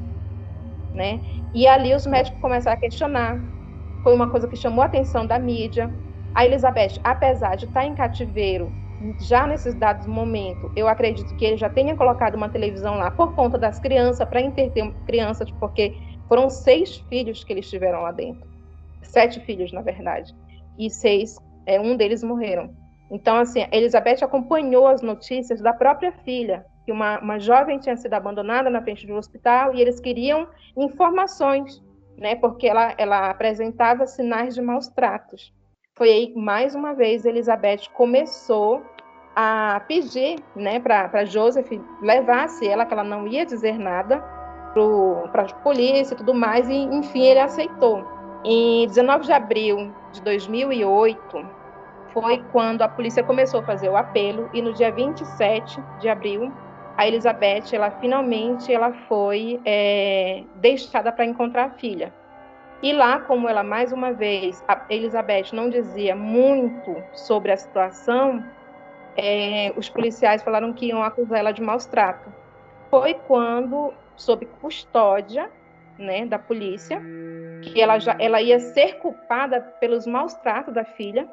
né? 0.93 1.19
E 1.55 1.67
ali 1.67 1.95
os 1.95 2.05
médicos 2.05 2.39
começaram 2.39 2.77
a 2.77 2.79
questionar. 2.79 3.58
Foi 4.03 4.13
uma 4.13 4.29
coisa 4.29 4.47
que 4.47 4.55
chamou 4.55 4.81
a 4.81 4.85
atenção 4.85 5.25
da 5.25 5.37
mídia. 5.37 5.93
A 6.33 6.45
Elizabeth, 6.45 6.99
apesar 7.03 7.55
de 7.55 7.65
estar 7.65 7.85
em 7.85 7.95
cativeiro, 7.95 8.71
já 9.21 9.47
nesses 9.47 9.73
dados 9.75 10.05
momento, 10.05 10.71
eu 10.75 10.87
acredito 10.87 11.35
que 11.37 11.45
ele 11.45 11.57
já 11.57 11.69
tenha 11.69 11.95
colocado 11.95 12.35
uma 12.35 12.49
televisão 12.49 12.97
lá 12.97 13.09
por 13.09 13.33
conta 13.33 13.57
das 13.57 13.79
crianças, 13.79 14.27
para 14.27 14.41
entreter 14.41 14.93
crianças, 15.05 15.49
porque 15.51 15.95
foram 16.27 16.49
seis 16.49 16.97
filhos 17.09 17.43
que 17.43 17.53
eles 17.53 17.69
tiveram 17.69 18.01
lá 18.01 18.11
dentro. 18.11 18.47
Sete 19.01 19.39
filhos, 19.41 19.71
na 19.71 19.81
verdade. 19.81 20.33
E 20.77 20.89
seis, 20.89 21.35
é, 21.65 21.79
um 21.79 21.95
deles 21.95 22.23
morreram. 22.23 22.69
Então, 23.11 23.37
assim, 23.37 23.63
a 23.63 23.69
Elizabeth 23.71 24.23
acompanhou 24.23 24.87
as 24.87 25.01
notícias 25.01 25.61
da 25.61 25.73
própria 25.73 26.11
filha, 26.23 26.65
que 26.85 26.91
uma, 26.91 27.19
uma 27.19 27.39
jovem 27.39 27.79
tinha 27.79 27.97
sido 27.97 28.13
abandonada 28.13 28.69
na 28.69 28.81
frente 28.81 29.07
do 29.07 29.15
hospital 29.15 29.73
e 29.73 29.81
eles 29.81 29.99
queriam 29.99 30.47
informações, 30.77 31.81
né, 32.19 32.35
porque 32.35 32.67
ela, 32.67 32.93
ela 32.97 33.29
apresentava 33.29 34.05
sinais 34.05 34.53
de 34.53 34.61
maus 34.61 34.87
tratos. 34.87 35.53
Foi 35.95 36.09
aí 36.09 36.33
mais 36.35 36.75
uma 36.75 36.93
vez, 36.93 37.25
Elizabeth 37.25 37.89
começou 37.93 38.81
a 39.35 39.81
pedir 39.87 40.37
né, 40.55 40.79
para 40.79 41.25
Joseph 41.25 41.69
levasse 42.01 42.67
ela, 42.67 42.85
que 42.85 42.93
ela 42.93 43.03
não 43.03 43.27
ia 43.27 43.45
dizer 43.45 43.77
nada, 43.77 44.19
para 45.31 45.43
a 45.43 45.53
polícia 45.55 46.13
e 46.13 46.17
tudo 46.17 46.33
mais, 46.33 46.69
e 46.69 46.75
enfim, 46.75 47.23
ele 47.23 47.39
aceitou. 47.39 48.05
Em 48.43 48.87
19 48.87 49.25
de 49.25 49.33
abril 49.33 49.93
de 50.11 50.21
2008, 50.21 51.45
foi 52.13 52.43
quando 52.51 52.81
a 52.81 52.87
polícia 52.87 53.23
começou 53.23 53.59
a 53.59 53.63
fazer 53.63 53.89
o 53.89 53.97
apelo, 53.97 54.49
e 54.53 54.61
no 54.61 54.73
dia 54.73 54.91
27 54.91 55.81
de 55.99 56.09
abril, 56.09 56.51
a 56.99 57.07
Elizabeth, 57.07 57.71
ela 57.71 57.91
finalmente 57.91 58.73
ela 58.73 58.91
foi 59.07 59.61
é, 59.63 60.43
deixada 60.55 61.13
para 61.13 61.23
encontrar 61.23 61.63
a 61.67 61.69
filha. 61.69 62.13
E 62.83 62.91
lá, 62.91 63.21
como 63.21 63.47
ela 63.47 63.63
mais 63.63 63.93
uma 63.93 64.11
vez, 64.11 64.61
a 64.67 64.81
Elizabeth 64.89 65.53
não 65.53 65.69
dizia 65.69 66.13
muito 66.13 67.01
sobre 67.13 67.53
a 67.53 67.57
situação, 67.57 68.43
é, 69.15 69.71
os 69.77 69.87
policiais 69.87 70.43
falaram 70.43 70.73
que 70.73 70.87
iam 70.87 71.01
acusar 71.01 71.39
ela 71.39 71.53
de 71.53 71.61
maus 71.61 71.85
trato. 71.85 72.33
Foi 72.89 73.13
quando, 73.13 73.93
sob 74.17 74.45
custódia 74.61 75.49
né, 75.97 76.25
da 76.25 76.37
polícia, 76.37 77.01
que 77.61 77.79
ela 77.79 77.97
já 77.97 78.17
ela 78.19 78.41
ia 78.41 78.59
ser 78.59 78.97
culpada 78.97 79.61
pelos 79.79 80.05
maus 80.05 80.33
tratos 80.33 80.73
da 80.73 80.83
filha. 80.83 81.29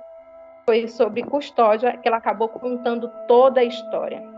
Foi 0.64 0.86
sob 0.86 1.20
custódia 1.24 1.96
que 1.96 2.06
ela 2.06 2.18
acabou 2.18 2.48
contando 2.48 3.10
toda 3.26 3.58
a 3.58 3.64
história. 3.64 4.35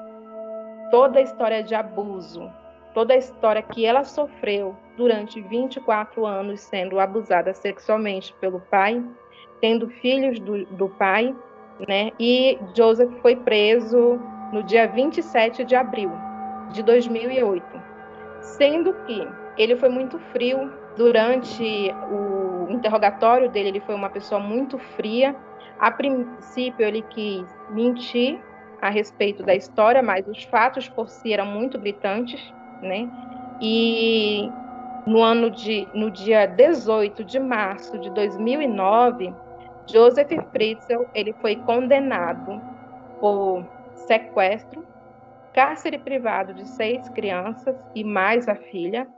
Toda 0.91 1.18
a 1.18 1.22
história 1.22 1.62
de 1.62 1.74
abuso, 1.74 2.51
toda 2.95 3.14
a 3.14 3.16
história 3.16 3.62
que 3.62 3.84
ela 3.84 4.05
sofreu 4.05 4.74
durante 4.97 5.41
24 5.41 6.24
anos 6.24 6.61
sendo 6.61 6.99
abusada 6.99 7.53
sexualmente 7.53 8.34
pelo 8.41 8.61
pai, 8.61 9.05
tendo 9.61 9.89
filhos 9.89 10.39
do, 10.41 10.64
do 10.66 10.89
pai, 10.89 11.34
né? 11.86 12.11
E 12.18 12.59
Joseph 12.74 13.12
foi 13.20 13.36
preso 13.36 14.18
no 14.53 14.62
dia 14.62 14.89
27 14.89 15.64
de 15.64 15.76
abril 15.76 16.11
de 16.72 16.82
2008, 16.82 17.64
sendo 18.41 18.95
que 19.05 19.28
ele 19.57 19.76
foi 19.76 19.89
muito 19.89 20.18
frio 20.32 20.72
durante 20.97 21.95
o 22.11 22.70
interrogatório 22.70 23.51
dele, 23.51 23.68
ele 23.68 23.80
foi 23.80 23.95
uma 23.95 24.11
pessoa 24.11 24.41
muito 24.41 24.78
fria. 24.78 25.34
A 25.78 25.91
princípio 25.91 26.84
ele 26.84 27.03
quis 27.03 27.47
mentir 27.70 28.41
a 28.81 28.89
respeito 28.89 29.43
da 29.43 29.55
história, 29.55 30.03
mas 30.03 30.26
os 30.26 30.45
fatos 30.45 30.89
por 30.89 31.09
si 31.09 31.33
eram 31.33 31.47
muito 31.47 31.79
gritantes 31.79 32.53
né? 32.83 33.09
E 33.61 34.51
no 35.07 35.22
ano 35.22 35.51
de 35.51 35.89
no 35.95 36.11
dia 36.11 36.47
18 36.47 37.24
de 37.24 37.39
março 37.39 37.99
de 37.99 38.11
2009, 38.11 39.35
Joseph 39.87 40.31
Fritzl 40.53 41.05
ele 41.14 41.33
foi 41.41 41.57
condenado 41.57 42.61
por 43.20 43.64
sequestro, 43.95 44.87
cárcere 45.53 45.99
privado 45.99 46.55
de 46.55 46.68
seis 46.68 47.09
crianças 47.09 47.76
e 47.95 48.05
mais 48.05 48.49
a 48.49 48.55
filha, 48.55 49.09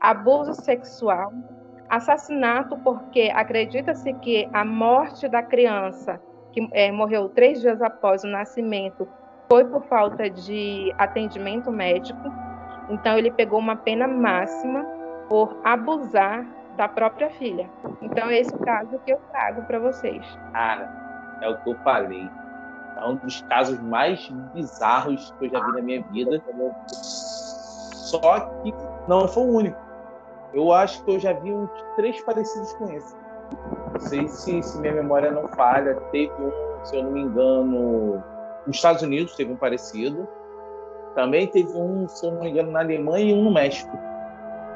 abuso 0.00 0.54
sexual, 0.54 1.32
assassinato 1.88 2.76
porque 2.78 3.32
acredita-se 3.34 4.12
que 4.14 4.48
a 4.52 4.64
morte 4.64 5.28
da 5.28 5.42
criança 5.42 6.20
que 6.52 6.68
é, 6.72 6.92
morreu 6.92 7.28
três 7.28 7.60
dias 7.60 7.80
após 7.82 8.22
o 8.24 8.28
nascimento 8.28 9.08
foi 9.48 9.64
por 9.64 9.82
falta 9.84 10.30
de 10.30 10.94
atendimento 10.98 11.70
médico 11.70 12.30
então 12.88 13.16
ele 13.16 13.30
pegou 13.30 13.58
uma 13.58 13.76
pena 13.76 14.06
máxima 14.06 14.84
por 15.28 15.56
abusar 15.64 16.46
da 16.76 16.88
própria 16.88 17.30
filha. 17.30 17.68
Então 18.00 18.28
é 18.28 18.38
esse 18.38 18.56
caso 18.58 18.98
que 19.04 19.12
eu 19.12 19.18
trago 19.30 19.62
para 19.62 19.78
vocês. 19.78 20.24
Cara, 20.52 21.38
é 21.40 21.48
o 21.48 21.56
que 21.58 21.70
eu 21.70 21.76
falei. 21.76 22.28
É 22.96 23.06
um 23.06 23.16
dos 23.16 23.40
casos 23.42 23.78
mais 23.80 24.28
bizarros 24.54 25.34
que 25.38 25.46
eu 25.46 25.50
já 25.50 25.64
vi 25.64 25.72
na 25.72 25.82
minha 25.82 26.02
vida. 26.12 26.42
Só 27.02 28.40
que 28.62 28.74
não 29.08 29.26
foi 29.26 29.42
o 29.42 29.56
único. 29.56 29.80
Eu 30.52 30.70
acho 30.72 31.02
que 31.04 31.12
eu 31.12 31.18
já 31.18 31.32
vi 31.32 31.50
uns 31.50 31.70
três 31.96 32.22
parecidos 32.22 32.72
com 32.74 32.90
esse. 32.90 33.16
Não 33.92 34.00
sei 34.00 34.28
se, 34.28 34.62
se 34.62 34.78
minha 34.80 34.92
memória 34.92 35.30
não 35.30 35.48
falha. 35.48 35.94
Teve 36.10 36.32
um, 36.32 36.84
se 36.84 36.96
eu 36.96 37.04
não 37.04 37.12
me 37.12 37.20
engano, 37.20 38.22
nos 38.66 38.76
Estados 38.76 39.02
Unidos 39.02 39.34
teve 39.34 39.52
um 39.52 39.56
parecido. 39.56 40.26
Também 41.14 41.46
teve 41.46 41.70
um, 41.72 42.08
se 42.08 42.24
eu 42.24 42.32
não 42.32 42.40
me 42.40 42.50
engano, 42.50 42.70
na 42.70 42.80
Alemanha 42.80 43.30
e 43.30 43.34
um 43.34 43.44
no 43.44 43.52
México. 43.52 43.96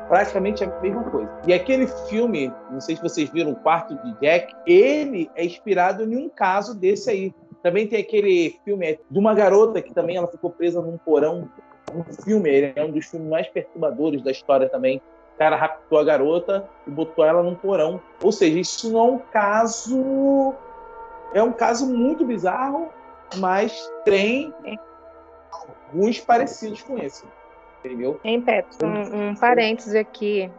Praticamente 0.09 0.63
a 0.63 0.81
mesma 0.81 1.03
coisa. 1.05 1.31
E 1.47 1.53
aquele 1.53 1.87
filme, 2.09 2.53
não 2.71 2.81
sei 2.81 2.97
se 2.97 3.03
vocês 3.03 3.29
viram, 3.31 3.53
O 3.53 3.57
Quarto 3.57 3.97
de 3.97 4.21
Jack, 4.21 4.55
ele 4.67 5.31
é 5.35 5.45
inspirado 5.45 6.05
em 6.05 6.17
um 6.17 6.29
caso 6.29 6.79
desse 6.79 7.11
aí. 7.11 7.35
Também 7.63 7.89
tem 7.89 8.01
aquele 8.01 8.57
filme 8.65 9.01
de 9.11 9.19
uma 9.19 9.35
garota 9.35 9.83
que 9.83 9.93
também 9.93 10.17
ela 10.17 10.29
ficou 10.29 10.51
presa 10.51 10.81
num 10.81 10.97
porão. 10.99 11.49
Um 11.93 12.05
filme, 12.23 12.51
ele 12.51 12.73
é 12.77 12.85
um 12.85 12.93
dos 12.93 13.07
filmes 13.07 13.29
mais 13.29 13.49
perturbadores 13.49 14.23
da 14.23 14.31
história 14.31 14.69
também. 14.69 15.01
Cara 15.39 15.57
raptou 15.57 15.99
a 15.99 16.05
garota 16.05 16.69
e 16.87 16.91
botou 16.91 17.25
ela 17.25 17.43
num 17.43 17.55
porão. 17.55 18.01
Ou 18.23 18.33
seja, 18.33 18.59
isso 18.59 18.91
não 18.91 18.99
é 18.99 19.03
um 19.13 19.19
caso. 19.19 20.55
É 21.35 21.43
um 21.43 21.53
caso 21.53 21.87
muito 21.87 22.25
bizarro, 22.25 22.91
mas 23.37 23.91
tem 24.05 24.55
alguns 25.51 26.21
parecidos 26.21 26.83
com 26.83 26.99
esse. 26.99 27.27
Entendeu? 27.85 28.19
Petro, 28.43 28.87
um, 28.87 29.29
um 29.29 29.35
parêntese 29.35 29.99
aqui. 29.99 30.51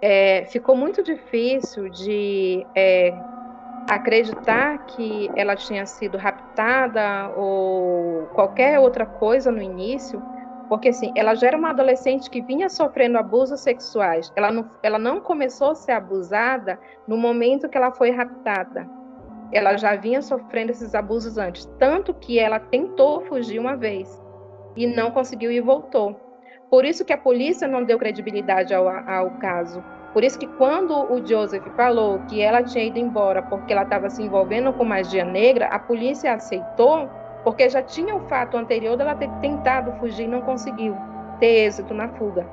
É, 0.00 0.44
ficou 0.46 0.76
muito 0.76 1.02
difícil 1.02 1.88
de 1.88 2.66
é, 2.74 3.14
acreditar 3.88 4.78
que 4.86 5.30
ela 5.36 5.56
tinha 5.56 5.86
sido 5.86 6.16
raptada 6.16 7.30
ou 7.36 8.26
qualquer 8.28 8.78
outra 8.78 9.06
coisa 9.06 9.50
no 9.50 9.62
início, 9.62 10.22
porque 10.74 10.88
assim, 10.88 11.12
ela 11.14 11.36
já 11.36 11.46
era 11.46 11.56
uma 11.56 11.70
adolescente 11.70 12.28
que 12.28 12.42
vinha 12.42 12.68
sofrendo 12.68 13.16
abusos 13.16 13.60
sexuais. 13.60 14.32
Ela 14.34 14.50
não, 14.50 14.68
ela 14.82 14.98
não 14.98 15.20
começou 15.20 15.70
a 15.70 15.74
ser 15.74 15.92
abusada 15.92 16.80
no 17.06 17.16
momento 17.16 17.68
que 17.68 17.76
ela 17.76 17.92
foi 17.92 18.10
raptada 18.10 18.88
ela 19.52 19.76
já 19.76 19.94
vinha 19.94 20.20
sofrendo 20.20 20.72
esses 20.72 20.96
abusos 20.96 21.38
antes, 21.38 21.64
tanto 21.78 22.12
que 22.12 22.40
ela 22.40 22.58
tentou 22.58 23.20
fugir 23.22 23.60
uma 23.60 23.76
vez 23.76 24.20
e 24.74 24.84
não 24.84 25.12
conseguiu 25.12 25.52
e 25.52 25.60
voltou. 25.60 26.20
Por 26.68 26.84
isso 26.84 27.04
que 27.04 27.12
a 27.12 27.18
polícia 27.18 27.68
não 27.68 27.84
deu 27.84 27.96
credibilidade 27.96 28.74
ao, 28.74 28.88
ao 28.88 29.30
caso. 29.38 29.82
Por 30.12 30.24
isso 30.24 30.38
que 30.38 30.46
quando 30.46 30.92
o 31.12 31.24
Joseph 31.24 31.64
falou 31.76 32.18
que 32.28 32.40
ela 32.40 32.64
tinha 32.64 32.84
ido 32.84 32.98
embora 32.98 33.42
porque 33.42 33.72
ela 33.72 33.84
estava 33.84 34.10
se 34.10 34.22
envolvendo 34.22 34.72
com 34.72 34.84
magia 34.84 35.24
negra, 35.24 35.66
a 35.66 35.78
polícia 35.78 36.32
aceitou 36.32 37.08
porque 37.44 37.68
já 37.68 37.82
tinha 37.82 38.16
o 38.16 38.26
fato 38.26 38.56
anterior 38.56 38.96
dela 38.96 39.14
ter 39.14 39.30
tentado 39.40 39.92
fugir 40.00 40.24
e 40.24 40.28
não 40.28 40.40
conseguiu 40.40 40.96
ter 41.38 41.66
êxito 41.66 41.92
na 41.92 42.08
fuga. 42.08 42.48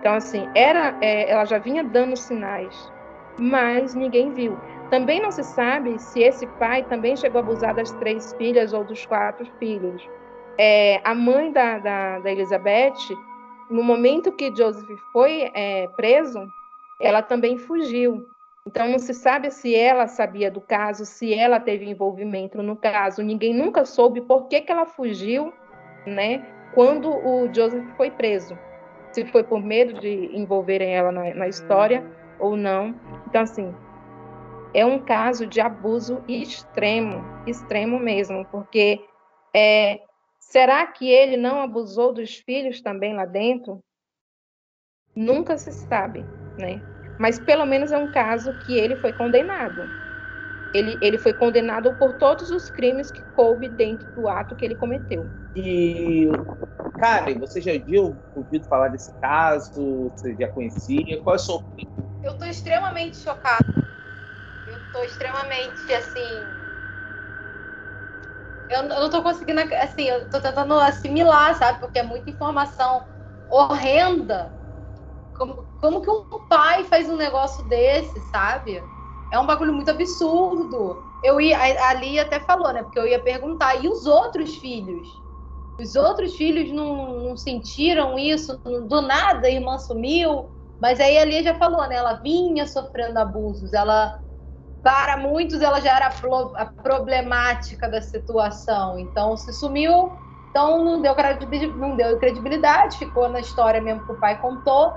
Então 0.00 0.14
assim, 0.14 0.46
era, 0.54 0.98
é, 1.00 1.30
ela 1.30 1.44
já 1.44 1.58
vinha 1.58 1.82
dando 1.82 2.16
sinais, 2.16 2.92
mas 3.38 3.94
ninguém 3.94 4.32
viu. 4.32 4.58
Também 4.90 5.20
não 5.20 5.30
se 5.30 5.42
sabe 5.42 5.98
se 5.98 6.20
esse 6.20 6.46
pai 6.46 6.82
também 6.82 7.16
chegou 7.16 7.40
a 7.40 7.44
abusar 7.44 7.74
das 7.74 7.90
três 7.92 8.34
filhas 8.34 8.72
ou 8.72 8.84
dos 8.84 9.06
quatro 9.06 9.46
filhos. 9.58 10.06
É, 10.58 11.00
a 11.02 11.14
mãe 11.14 11.50
da, 11.50 11.78
da, 11.78 12.18
da, 12.20 12.30
Elizabeth, 12.30 13.16
no 13.70 13.82
momento 13.82 14.30
que 14.30 14.54
Joseph 14.54 14.86
foi 15.12 15.50
é, 15.54 15.88
preso, 15.96 16.46
ela 17.00 17.22
também 17.22 17.58
fugiu. 17.58 18.26
Então 18.66 18.88
não 18.88 18.98
se 18.98 19.12
sabe 19.12 19.50
se 19.50 19.74
ela 19.74 20.06
sabia 20.06 20.50
do 20.50 20.60
caso, 20.60 21.04
se 21.04 21.34
ela 21.34 21.60
teve 21.60 21.84
envolvimento 21.84 22.62
no 22.62 22.76
caso. 22.76 23.22
Ninguém 23.22 23.54
nunca 23.54 23.84
soube 23.84 24.22
por 24.22 24.48
que, 24.48 24.62
que 24.62 24.72
ela 24.72 24.86
fugiu, 24.86 25.52
né? 26.06 26.38
Quando 26.74 27.10
o 27.10 27.52
Joseph 27.54 27.86
foi 27.96 28.10
preso, 28.10 28.58
se 29.12 29.24
foi 29.26 29.44
por 29.44 29.62
medo 29.62 30.00
de 30.00 30.34
envolverem 30.34 30.94
ela 30.94 31.12
na, 31.12 31.34
na 31.34 31.48
história 31.48 32.02
ou 32.38 32.56
não. 32.56 32.98
Então 33.28 33.42
assim, 33.42 33.74
é 34.72 34.84
um 34.84 34.98
caso 34.98 35.46
de 35.46 35.60
abuso 35.60 36.24
extremo, 36.26 37.22
extremo 37.46 37.98
mesmo, 37.98 38.46
porque 38.46 39.06
é, 39.54 40.00
será 40.40 40.86
que 40.86 41.08
ele 41.08 41.36
não 41.36 41.60
abusou 41.60 42.14
dos 42.14 42.36
filhos 42.38 42.80
também 42.80 43.14
lá 43.14 43.26
dentro? 43.26 43.78
Nunca 45.14 45.58
se 45.58 45.70
sabe, 45.70 46.24
né? 46.58 46.93
Mas 47.24 47.38
pelo 47.38 47.64
menos 47.64 47.90
é 47.90 47.96
um 47.96 48.10
caso 48.10 48.52
que 48.52 48.76
ele 48.76 48.96
foi 48.96 49.10
condenado. 49.10 49.90
Ele, 50.74 50.98
ele 51.00 51.16
foi 51.16 51.32
condenado 51.32 51.94
por 51.94 52.12
todos 52.18 52.50
os 52.50 52.68
crimes 52.68 53.10
que 53.10 53.22
coube 53.34 53.66
dentro 53.66 54.06
do 54.12 54.28
ato 54.28 54.54
que 54.54 54.62
ele 54.62 54.74
cometeu. 54.74 55.30
E, 55.56 56.28
Karen, 57.00 57.38
você 57.38 57.62
já 57.62 57.72
viu, 57.78 58.14
ouvido 58.34 58.68
falar 58.68 58.88
desse 58.88 59.10
caso? 59.22 60.10
Você 60.10 60.36
já 60.36 60.48
conhecia? 60.48 61.22
Qual 61.22 61.34
é 61.34 61.36
a 61.36 61.38
sua 61.38 61.54
opinião? 61.56 61.94
Eu 62.22 62.32
estou 62.32 62.46
extremamente 62.46 63.16
chocada. 63.16 63.72
Eu 64.66 64.76
estou 64.76 65.02
extremamente, 65.02 65.90
assim... 65.94 66.46
Eu, 68.68 68.80
eu 68.80 68.88
não 68.88 69.06
estou 69.06 69.22
conseguindo, 69.22 69.62
assim, 69.80 70.02
eu 70.02 70.24
estou 70.24 70.42
tentando 70.42 70.78
assimilar, 70.78 71.54
sabe? 71.54 71.80
Porque 71.80 72.00
é 72.00 72.02
muita 72.02 72.28
informação 72.28 73.02
horrenda 73.48 74.52
como, 75.36 75.64
como 75.80 76.00
que 76.00 76.10
um 76.10 76.24
pai 76.48 76.84
faz 76.84 77.08
um 77.08 77.16
negócio 77.16 77.64
desse, 77.64 78.20
sabe? 78.20 78.82
É 79.30 79.38
um 79.38 79.46
bagulho 79.46 79.72
muito 79.72 79.90
absurdo. 79.90 81.04
Eu 81.22 81.40
ia, 81.40 81.58
a 81.58 81.94
Lia 81.94 82.22
até 82.22 82.38
falou, 82.40 82.72
né? 82.72 82.82
Porque 82.82 82.98
eu 82.98 83.06
ia 83.06 83.18
perguntar, 83.18 83.82
e 83.82 83.88
os 83.88 84.06
outros 84.06 84.56
filhos? 84.56 85.22
Os 85.80 85.96
outros 85.96 86.36
filhos 86.36 86.70
não, 86.70 87.20
não 87.20 87.36
sentiram 87.36 88.18
isso? 88.18 88.60
Do 88.64 89.02
nada 89.02 89.48
a 89.48 89.50
irmã 89.50 89.78
sumiu? 89.78 90.50
Mas 90.80 91.00
aí 91.00 91.18
a 91.18 91.24
Lia 91.24 91.42
já 91.42 91.54
falou, 91.54 91.86
né? 91.88 91.96
Ela 91.96 92.14
vinha 92.14 92.66
sofrendo 92.66 93.18
abusos. 93.18 93.72
Ela, 93.72 94.20
para 94.82 95.16
muitos, 95.16 95.60
ela 95.62 95.80
já 95.80 95.96
era 95.96 96.10
a 96.56 96.66
problemática 96.66 97.88
da 97.88 98.00
situação. 98.00 98.98
Então, 98.98 99.36
se 99.36 99.52
sumiu, 99.52 100.12
então 100.50 100.84
não 100.84 101.02
deu, 101.02 101.16
não 101.76 101.96
deu 101.96 102.18
credibilidade, 102.18 102.98
ficou 102.98 103.28
na 103.28 103.40
história 103.40 103.80
mesmo 103.80 104.04
que 104.04 104.12
o 104.12 104.18
pai 104.18 104.40
contou. 104.40 104.92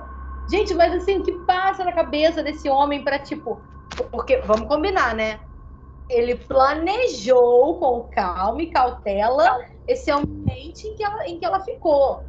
Gente, 0.48 0.72
mas 0.72 0.94
assim, 0.94 1.18
o 1.18 1.22
que 1.22 1.32
passa 1.44 1.84
na 1.84 1.92
cabeça 1.92 2.42
desse 2.42 2.68
homem 2.70 3.04
para 3.04 3.18
tipo. 3.18 3.66
Porque, 4.10 4.38
vamos 4.38 4.66
combinar, 4.66 5.14
né? 5.14 5.40
Ele 6.08 6.36
planejou 6.36 7.78
com 7.78 8.08
calma 8.08 8.62
e 8.62 8.70
cautela 8.70 9.58
esse 9.86 10.10
ambiente 10.10 10.86
em 10.86 10.94
que 10.94 11.02
ela, 11.04 11.28
em 11.28 11.38
que 11.38 11.44
ela 11.44 11.60
ficou. 11.60 12.26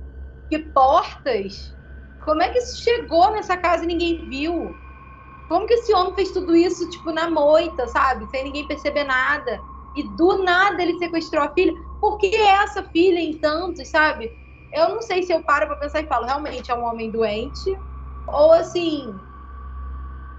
Que 0.49 0.59
portas? 0.59 1.77
Como 2.19 2.41
é 2.41 2.49
que 2.49 2.57
isso 2.59 2.83
chegou 2.83 3.31
nessa 3.31 3.55
casa 3.55 3.85
e 3.85 3.87
ninguém 3.87 4.27
viu? 4.27 4.81
Como 5.47 5.65
que 5.65 5.75
esse 5.75 5.93
homem 5.93 6.13
fez 6.13 6.31
tudo 6.31 6.55
isso, 6.55 6.89
tipo, 6.89 7.11
na 7.11 7.29
moita, 7.29 7.87
sabe? 7.87 8.27
Sem 8.29 8.43
ninguém 8.43 8.67
perceber 8.67 9.05
nada. 9.05 9.63
E 9.95 10.03
do 10.03 10.43
nada 10.43 10.81
ele 10.81 10.97
sequestrou 10.99 11.43
a 11.43 11.53
filha. 11.53 11.73
Por 12.01 12.17
que 12.17 12.35
essa 12.35 12.83
filha 12.83 13.19
em 13.19 13.39
tantos, 13.39 13.89
sabe? 13.89 14.37
Eu 14.73 14.89
não 14.89 15.01
sei 15.01 15.23
se 15.23 15.33
eu 15.33 15.41
paro 15.43 15.67
pra 15.67 15.77
pensar 15.77 16.01
e 16.01 16.07
falo, 16.07 16.25
realmente 16.25 16.69
é 16.69 16.75
um 16.75 16.83
homem 16.83 17.09
doente 17.09 17.75
ou 18.31 18.51
assim, 18.53 19.19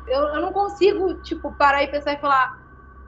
eu, 0.06 0.22
eu 0.34 0.40
não 0.42 0.52
consigo, 0.52 1.14
tipo, 1.22 1.54
parar 1.54 1.82
e 1.82 1.88
pensar 1.88 2.12
e 2.14 2.20
falar, 2.20 2.50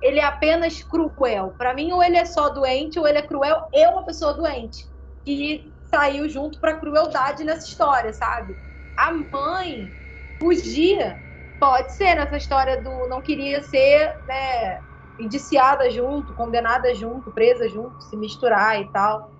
ele 0.01 0.19
é 0.21 0.25
apenas 0.25 0.83
cruel. 0.83 1.55
Para 1.59 1.75
mim, 1.75 1.93
ou 1.93 2.03
ele 2.03 2.17
é 2.17 2.25
só 2.25 2.49
doente, 2.49 2.99
ou 2.99 3.07
ele 3.07 3.19
é 3.19 3.23
cruel 3.27 3.61
e 3.73 3.87
uma 3.89 4.05
pessoa 4.05 4.35
doente. 4.35 4.91
Que 5.25 5.73
saiu 5.85 6.29
junto 6.29 6.59
pra 6.59 6.79
crueldade 6.79 7.45
nessa 7.45 7.67
história, 7.67 8.13
sabe? 8.13 8.57
A 8.97 9.13
mãe 9.13 9.95
fugia. 10.41 11.23
Pode 11.59 11.95
ser 11.95 12.17
nessa 12.17 12.37
história 12.37 12.83
do 12.83 13.07
não 13.09 13.23
queria 13.23 13.63
ser 13.63 14.13
né, 14.27 14.81
indiciada 15.17 15.89
junto, 15.91 16.35
condenada 16.35 16.93
junto, 16.93 17.31
presa 17.31 17.69
junto, 17.69 18.03
se 18.03 18.17
misturar 18.17 18.81
e 18.81 18.91
tal. 18.91 19.32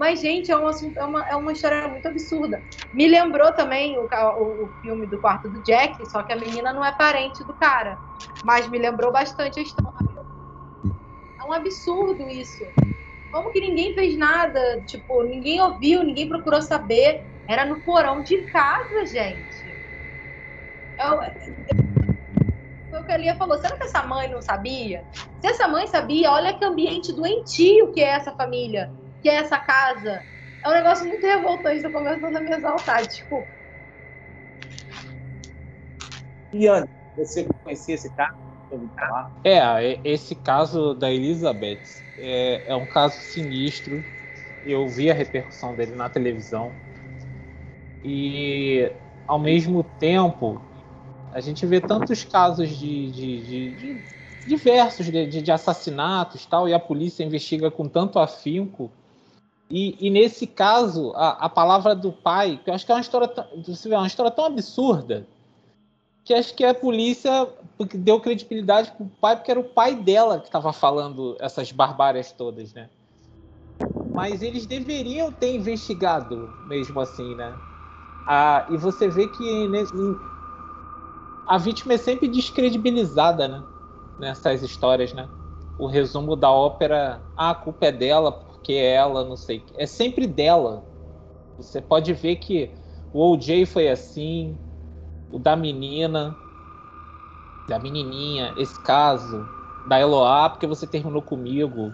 Mas, 0.00 0.22
gente, 0.22 0.50
é, 0.50 0.56
um 0.56 0.66
assunto, 0.66 0.98
é, 0.98 1.04
uma, 1.04 1.28
é 1.28 1.36
uma 1.36 1.52
história 1.52 1.86
muito 1.86 2.08
absurda. 2.08 2.64
Me 2.90 3.06
lembrou 3.06 3.52
também 3.52 3.98
o, 3.98 4.08
o, 4.08 4.64
o, 4.64 4.70
filme 4.80 5.06
do 5.06 5.20
quarto 5.20 5.50
do 5.50 5.62
Jack, 5.62 6.08
só 6.10 6.22
que 6.22 6.32
a 6.32 6.36
menina 6.36 6.72
não 6.72 6.82
é 6.82 6.90
parente 6.90 7.44
do 7.44 7.52
cara. 7.52 7.98
Mas 8.42 8.66
me 8.70 8.78
lembrou 8.78 9.12
bastante 9.12 9.60
a 9.60 9.62
história. 9.62 10.08
É 11.38 11.44
um 11.44 11.52
absurdo 11.52 12.30
isso. 12.30 12.64
Como 13.30 13.52
que 13.52 13.60
ninguém 13.60 13.92
fez 13.92 14.16
nada? 14.16 14.80
Tipo, 14.86 15.22
ninguém 15.22 15.60
ouviu, 15.60 16.02
ninguém 16.02 16.30
procurou 16.30 16.62
saber. 16.62 17.22
Era 17.46 17.66
no 17.66 17.82
porão 17.82 18.22
de 18.22 18.38
casa, 18.44 19.04
gente. 19.04 19.76
Eu, 20.98 21.18
foi 22.88 23.00
o 23.00 23.04
que 23.04 23.12
a 23.12 23.18
Lia 23.18 23.36
falou. 23.36 23.58
Será 23.58 23.76
que 23.76 23.84
essa 23.84 24.02
mãe 24.02 24.30
não 24.30 24.40
sabia? 24.40 25.04
Se 25.42 25.46
essa 25.46 25.68
mãe 25.68 25.86
sabia, 25.86 26.32
olha 26.32 26.54
que 26.54 26.64
ambiente 26.64 27.12
doentio 27.12 27.92
que 27.92 28.00
é 28.00 28.08
essa 28.08 28.32
família 28.32 28.90
que 29.22 29.28
é 29.28 29.34
essa 29.36 29.58
casa. 29.58 30.24
É 30.64 30.68
um 30.68 30.72
negócio 30.72 31.06
muito 31.06 31.24
revoltante, 31.24 31.82
tô 31.82 31.90
começando 31.90 32.36
a 32.36 32.40
me 32.40 32.52
exaltar, 32.52 33.06
desculpa. 33.06 33.48
Ian, 36.52 36.86
você 37.16 37.46
conhecia 37.62 37.94
esse 37.94 38.10
caso? 38.10 38.30
É, 39.42 40.00
esse 40.04 40.34
caso 40.34 40.94
da 40.94 41.10
Elizabeth 41.10 41.82
é, 42.16 42.64
é 42.66 42.76
um 42.76 42.86
caso 42.86 43.22
sinistro. 43.22 44.04
Eu 44.64 44.88
vi 44.88 45.10
a 45.10 45.14
repercussão 45.14 45.74
dele 45.74 45.94
na 45.94 46.08
televisão. 46.08 46.74
E, 48.04 48.92
ao 49.26 49.38
mesmo 49.38 49.82
tempo, 49.82 50.62
a 51.32 51.40
gente 51.40 51.64
vê 51.66 51.80
tantos 51.80 52.24
casos 52.24 52.68
de, 52.68 53.10
de, 53.10 53.42
de, 53.42 53.74
de 53.74 54.00
diversos 54.46 55.06
de, 55.06 55.26
de, 55.26 55.52
assassinatos 55.52 56.46
tal 56.46 56.68
e 56.68 56.74
a 56.74 56.80
polícia 56.80 57.22
investiga 57.22 57.70
com 57.70 57.88
tanto 57.88 58.18
afinco 58.18 58.90
e, 59.70 59.96
e, 60.00 60.10
nesse 60.10 60.48
caso, 60.48 61.12
a, 61.14 61.46
a, 61.46 61.48
palavra 61.48 61.94
do 61.94 62.10
pai, 62.10 62.58
que 62.62 62.68
eu 62.68 62.74
acho 62.74 62.84
que 62.84 62.90
é 62.90 62.94
uma 62.96 63.00
história, 63.00 63.30
você 63.64 63.88
vê, 63.88 63.94
uma 63.94 64.06
história 64.06 64.32
tão 64.32 64.44
absurda, 64.44 65.24
que 66.24 66.34
acho 66.34 66.52
que 66.54 66.64
a 66.64 66.74
polícia 66.74 67.48
deu 67.94 68.18
credibilidade 68.18 68.90
para 68.90 69.06
o 69.06 69.08
pai, 69.20 69.36
porque 69.36 69.50
era 69.50 69.60
o 69.60 69.64
pai 69.64 69.94
dela 69.94 70.40
que 70.40 70.46
estava 70.46 70.72
falando 70.72 71.36
essas 71.38 71.70
barbárias 71.70 72.32
todas, 72.32 72.74
né? 72.74 72.90
Mas 74.12 74.42
eles 74.42 74.66
deveriam 74.66 75.30
ter 75.30 75.54
investigado 75.54 76.52
mesmo 76.66 76.98
assim, 76.98 77.36
né? 77.36 77.54
Ah, 78.26 78.66
e 78.70 78.76
você 78.76 79.08
vê 79.08 79.28
que 79.28 79.70
a 81.46 81.58
vítima 81.58 81.94
é 81.94 81.96
sempre 81.96 82.26
descredibilizada, 82.26 83.46
né? 83.46 83.62
Nessas 84.18 84.62
histórias, 84.62 85.12
né? 85.12 85.28
O 85.78 85.86
resumo 85.86 86.34
da 86.34 86.50
ópera, 86.50 87.22
ah, 87.36 87.50
a 87.50 87.54
culpa 87.54 87.86
é 87.86 87.92
dela 87.92 88.49
porque 88.60 88.74
ela, 88.74 89.24
não 89.24 89.36
sei. 89.36 89.64
É 89.76 89.86
sempre 89.86 90.26
dela. 90.26 90.84
Você 91.56 91.80
pode 91.80 92.12
ver 92.12 92.36
que 92.36 92.70
o 93.12 93.32
OJ 93.32 93.66
foi 93.66 93.88
assim, 93.88 94.56
o 95.32 95.38
da 95.38 95.56
menina, 95.56 96.36
da 97.68 97.78
menininha, 97.78 98.54
esse 98.56 98.78
caso, 98.82 99.46
da 99.88 99.98
Eloá, 99.98 100.50
porque 100.50 100.66
você 100.66 100.86
terminou 100.86 101.22
comigo. 101.22 101.92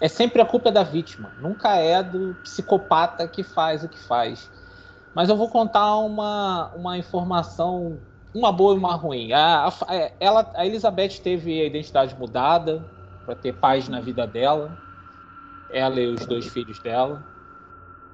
É 0.00 0.08
sempre 0.08 0.40
a 0.40 0.46
culpa 0.46 0.70
da 0.70 0.82
vítima, 0.82 1.32
nunca 1.40 1.76
é 1.76 2.02
do 2.02 2.34
psicopata 2.42 3.28
que 3.28 3.42
faz 3.42 3.84
o 3.84 3.88
que 3.88 3.98
faz. 3.98 4.50
Mas 5.14 5.28
eu 5.28 5.36
vou 5.36 5.48
contar 5.48 5.96
uma, 5.98 6.72
uma 6.74 6.98
informação, 6.98 7.98
uma 8.34 8.50
boa 8.50 8.74
e 8.74 8.78
uma 8.78 8.94
ruim. 8.94 9.32
A, 9.32 9.68
a, 9.68 10.10
ela, 10.18 10.50
a 10.54 10.66
Elizabeth 10.66 11.20
teve 11.22 11.60
a 11.60 11.66
identidade 11.66 12.16
mudada 12.18 12.84
para 13.24 13.34
ter 13.34 13.52
paz 13.54 13.88
na 13.88 14.00
vida 14.00 14.26
dela 14.26 14.83
ela 15.74 16.00
e 16.00 16.06
os 16.06 16.24
dois 16.24 16.46
filhos 16.46 16.78
dela. 16.78 17.22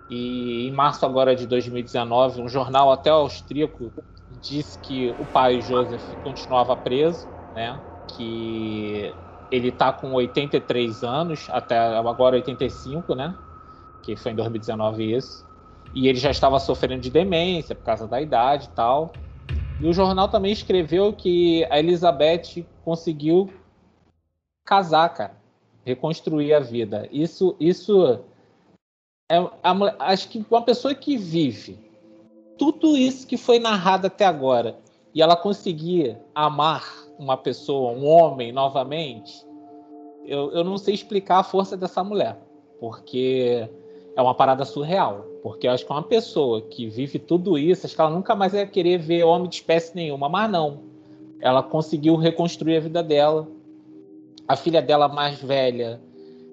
E 0.09 0.67
em 0.67 0.73
março 0.73 1.05
agora 1.05 1.37
de 1.37 1.47
2019, 1.47 2.41
um 2.41 2.49
jornal 2.49 2.91
até 2.91 3.11
austríaco 3.11 3.93
disse 4.41 4.79
que 4.79 5.11
o 5.11 5.27
pai 5.27 5.61
Joseph 5.61 6.03
continuava 6.25 6.75
preso, 6.75 7.29
né? 7.55 7.81
Que 8.09 9.15
ele 9.51 9.69
está 9.69 9.93
com 9.93 10.13
83 10.13 11.05
anos, 11.05 11.47
até 11.51 11.79
agora 11.79 12.37
85, 12.37 13.15
né? 13.15 13.37
Que 14.03 14.17
foi 14.17 14.33
em 14.33 14.37
2019 14.37 15.15
isso. 15.15 15.47
E 15.95 16.09
ele 16.09 16.19
já 16.19 16.31
estava 16.31 16.59
sofrendo 16.59 17.03
de 17.03 17.11
demência 17.11 17.75
por 17.75 17.85
causa 17.85 18.09
da 18.09 18.21
idade 18.21 18.67
e 18.67 18.75
tal. 18.75 19.15
E 19.79 19.87
o 19.87 19.93
jornal 19.93 20.29
também 20.29 20.53
escreveu 20.53 21.13
que 21.13 21.65
a 21.71 21.79
Elizabeth 21.79 22.65
conseguiu 22.85 23.53
casar, 24.65 25.09
cara 25.11 25.40
reconstruir 25.91 26.55
a 26.55 26.61
vida. 26.61 27.09
Isso, 27.13 27.55
isso 27.61 28.21
é, 29.31 29.37
acho 29.99 30.29
que 30.29 30.45
uma 30.51 30.63
pessoa 30.63 30.95
que 30.95 31.17
vive 31.17 31.79
tudo 32.61 32.95
isso 32.95 33.27
que 33.27 33.39
foi 33.39 33.59
narrado 33.59 34.07
até 34.07 34.27
agora 34.27 34.77
e 35.15 35.23
ela 35.23 35.35
conseguir 35.35 36.19
amar 36.35 36.85
uma 37.19 37.35
pessoa, 37.35 37.93
um 37.93 38.07
homem 38.07 38.53
novamente, 38.53 39.47
eu, 40.27 40.53
eu 40.53 40.63
não 40.63 40.77
sei 40.77 40.93
explicar 40.93 41.39
a 41.39 41.43
força 41.43 41.75
dessa 41.75 42.05
mulher, 42.05 42.39
porque 42.79 43.67
é 44.15 44.21
uma 44.21 44.35
parada 44.35 44.67
surreal. 44.67 45.25
Porque 45.43 45.67
eu 45.67 45.73
acho 45.73 45.87
que 45.87 45.91
uma 45.91 46.03
pessoa 46.03 46.61
que 46.61 46.87
vive 46.87 47.19
tudo 47.19 47.57
isso, 47.57 47.87
acho 47.87 47.95
que 47.95 48.01
ela 48.01 48.11
nunca 48.11 48.35
mais 48.35 48.53
ia 48.53 48.67
querer 48.67 48.99
ver 48.99 49.25
homem 49.25 49.49
de 49.49 49.55
espécie 49.55 49.97
nenhuma, 49.97 50.29
mas 50.29 50.51
não. 50.51 50.81
ela 51.41 51.63
conseguiu 51.63 52.17
reconstruir 52.17 52.77
a 52.77 52.81
vida 52.81 53.03
dela. 53.03 53.49
A 54.51 54.57
filha 54.57 54.83
dela 54.83 55.07
mais 55.07 55.41
velha, 55.41 56.03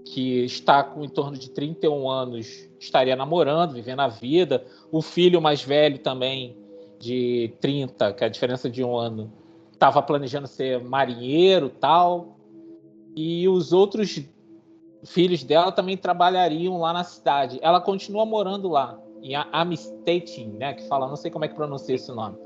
que 0.05 0.45
está 0.45 0.83
com 0.83 1.03
em 1.03 1.09
torno 1.09 1.35
de 1.35 1.49
31 1.49 2.07
anos, 2.07 2.69
estaria 2.79 3.15
namorando, 3.15 3.73
vivendo 3.73 4.01
a 4.01 4.07
vida. 4.07 4.63
O 4.91 5.01
filho 5.01 5.41
mais 5.41 5.63
velho 5.63 5.97
também, 5.97 6.55
de 6.99 7.55
30, 7.59 8.13
que 8.13 8.23
é 8.23 8.27
a 8.27 8.29
diferença 8.29 8.69
de 8.69 8.83
um 8.83 8.95
ano, 8.95 9.33
estava 9.73 9.99
planejando 10.03 10.45
ser 10.45 10.79
marinheiro 10.79 11.69
tal. 11.69 12.37
E 13.15 13.49
os 13.49 13.73
outros 13.73 14.23
filhos 15.03 15.43
dela 15.43 15.71
também 15.71 15.97
trabalhariam 15.97 16.77
lá 16.77 16.93
na 16.93 17.03
cidade. 17.03 17.57
Ela 17.63 17.81
continua 17.81 18.27
morando 18.27 18.69
lá, 18.69 19.01
em 19.23 19.33
Amstetten, 19.35 20.49
né? 20.49 20.75
Que 20.75 20.87
fala, 20.87 21.07
não 21.07 21.15
sei 21.15 21.31
como 21.31 21.45
é 21.45 21.47
que 21.47 21.55
pronuncia 21.55 21.95
esse 21.95 22.11
nome. 22.11 22.37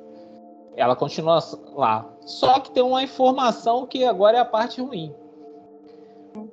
Ela 0.77 0.95
continua 0.95 1.39
lá. 1.75 2.09
Só 2.21 2.57
que 2.61 2.71
tem 2.71 2.81
uma 2.81 3.03
informação 3.03 3.85
que 3.85 4.05
agora 4.05 4.37
é 4.37 4.39
a 4.39 4.45
parte 4.45 4.79
ruim. 4.79 5.13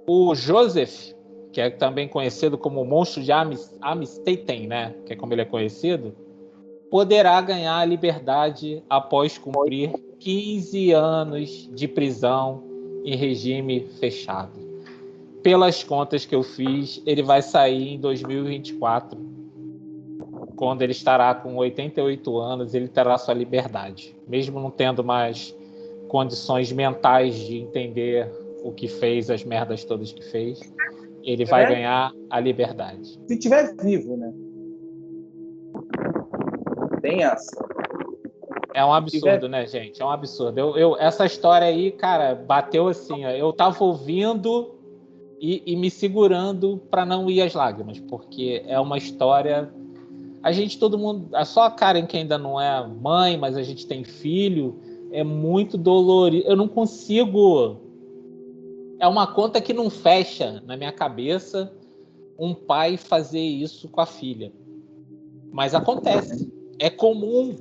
O 0.07 0.35
Joseph, 0.35 1.13
que 1.53 1.61
é 1.61 1.71
também 1.71 2.09
conhecido 2.09 2.59
como 2.59 2.83
o 2.83 2.85
monstro 2.85 3.23
de 3.23 3.31
Amstetten, 3.33 4.67
né? 4.67 4.95
Que 5.07 5.13
é 5.13 5.17
como 5.17 5.33
ele 5.33 5.43
é 5.43 5.45
conhecido, 5.45 6.15
poderá 6.91 7.41
ganhar 7.41 7.77
a 7.79 7.85
liberdade 7.85 8.83
após 8.89 9.39
cumprir 9.39 9.93
15 10.19 10.93
anos 10.93 11.69
de 11.73 11.87
prisão 11.87 12.63
em 13.05 13.17
regime 13.17 13.89
fechado. 14.01 14.59
Pelas 15.43 15.85
contas 15.85 16.27
que 16.27 16.35
eu 16.35 16.43
fiz, 16.43 17.03
ele 17.07 17.23
vai 17.23 17.41
sair 17.43 17.95
em 17.95 18.01
2024. 18.01 19.19
Quando 20.57 20.83
ele 20.83 20.93
estará 20.93 21.35
com 21.35 21.55
88 21.57 22.39
anos, 22.39 22.75
ele 22.75 22.89
terá 22.89 23.17
sua 23.17 23.35
liberdade, 23.35 24.17
mesmo 24.27 24.59
não 24.59 24.71
tendo 24.71 25.05
mais 25.05 25.55
condições 26.09 26.73
mentais 26.73 27.37
de 27.37 27.59
entender 27.59 28.29
o 28.63 28.73
que 28.73 28.89
fez, 28.89 29.31
as 29.31 29.45
merdas 29.45 29.85
todas 29.85 30.13
que 30.13 30.23
fez. 30.31 30.61
Ele 31.23 31.45
vai 31.45 31.65
é? 31.65 31.69
ganhar 31.69 32.13
a 32.31 32.41
liberdade. 32.41 33.19
Se 33.27 33.39
tiver 33.39 33.75
vivo, 33.83 34.17
né? 34.17 34.33
Tem 37.03 37.23
essa. 37.23 37.69
É 38.75 38.85
um 38.85 38.93
absurdo, 38.93 39.49
né, 39.49 39.67
gente? 39.67 40.01
É 40.01 40.05
um 40.05 40.11
absurdo. 40.11 40.59
Eu, 40.59 40.77
eu, 40.77 40.97
essa 40.99 41.27
história 41.27 41.67
aí, 41.67 41.91
cara, 41.91 42.35
bateu 42.35 42.89
assim. 42.89 43.25
Ó, 43.25 43.31
eu 43.31 43.53
tava 43.53 43.83
ouvindo 43.83 44.75
e, 45.41 45.63
e 45.67 45.77
me 45.77 45.91
segurando 45.91 46.81
para 46.91 47.05
não 47.05 47.29
ir 47.31 47.43
às 47.43 47.55
lágrimas, 47.55 47.99
porque 47.99 48.63
é 48.67 48.79
uma 48.79 48.97
história. 48.97 49.73
A 50.43 50.53
gente, 50.53 50.79
todo 50.79 50.99
mundo. 50.99 51.35
É 51.35 51.45
só 51.45 51.63
a 51.63 51.71
Karen 51.71 52.07
que 52.07 52.17
ainda 52.17 52.39
não 52.39 52.61
é 52.61 52.87
mãe, 52.87 53.37
mas 53.37 53.57
a 53.57 53.63
gente 53.63 53.87
tem 53.87 54.05
filho. 54.05 54.79
É 55.11 55.25
muito 55.25 55.77
dolorido. 55.77 56.47
Eu 56.47 56.57
não 56.57 56.69
consigo. 56.69 57.88
É 59.01 59.07
uma 59.07 59.27
conta 59.27 59.61
que 59.61 59.73
não 59.73 59.89
fecha 59.89 60.63
na 60.67 60.77
minha 60.77 60.93
cabeça 60.93 61.73
um 62.39 62.55
pai 62.55 62.97
fazer 62.97 63.41
isso 63.41 63.89
com 63.89 64.01
a 64.01 64.07
filha. 64.07 64.53
Mas 65.53 65.75
acontece. 65.75 66.53
É 66.79 66.91
comum. 66.91 67.57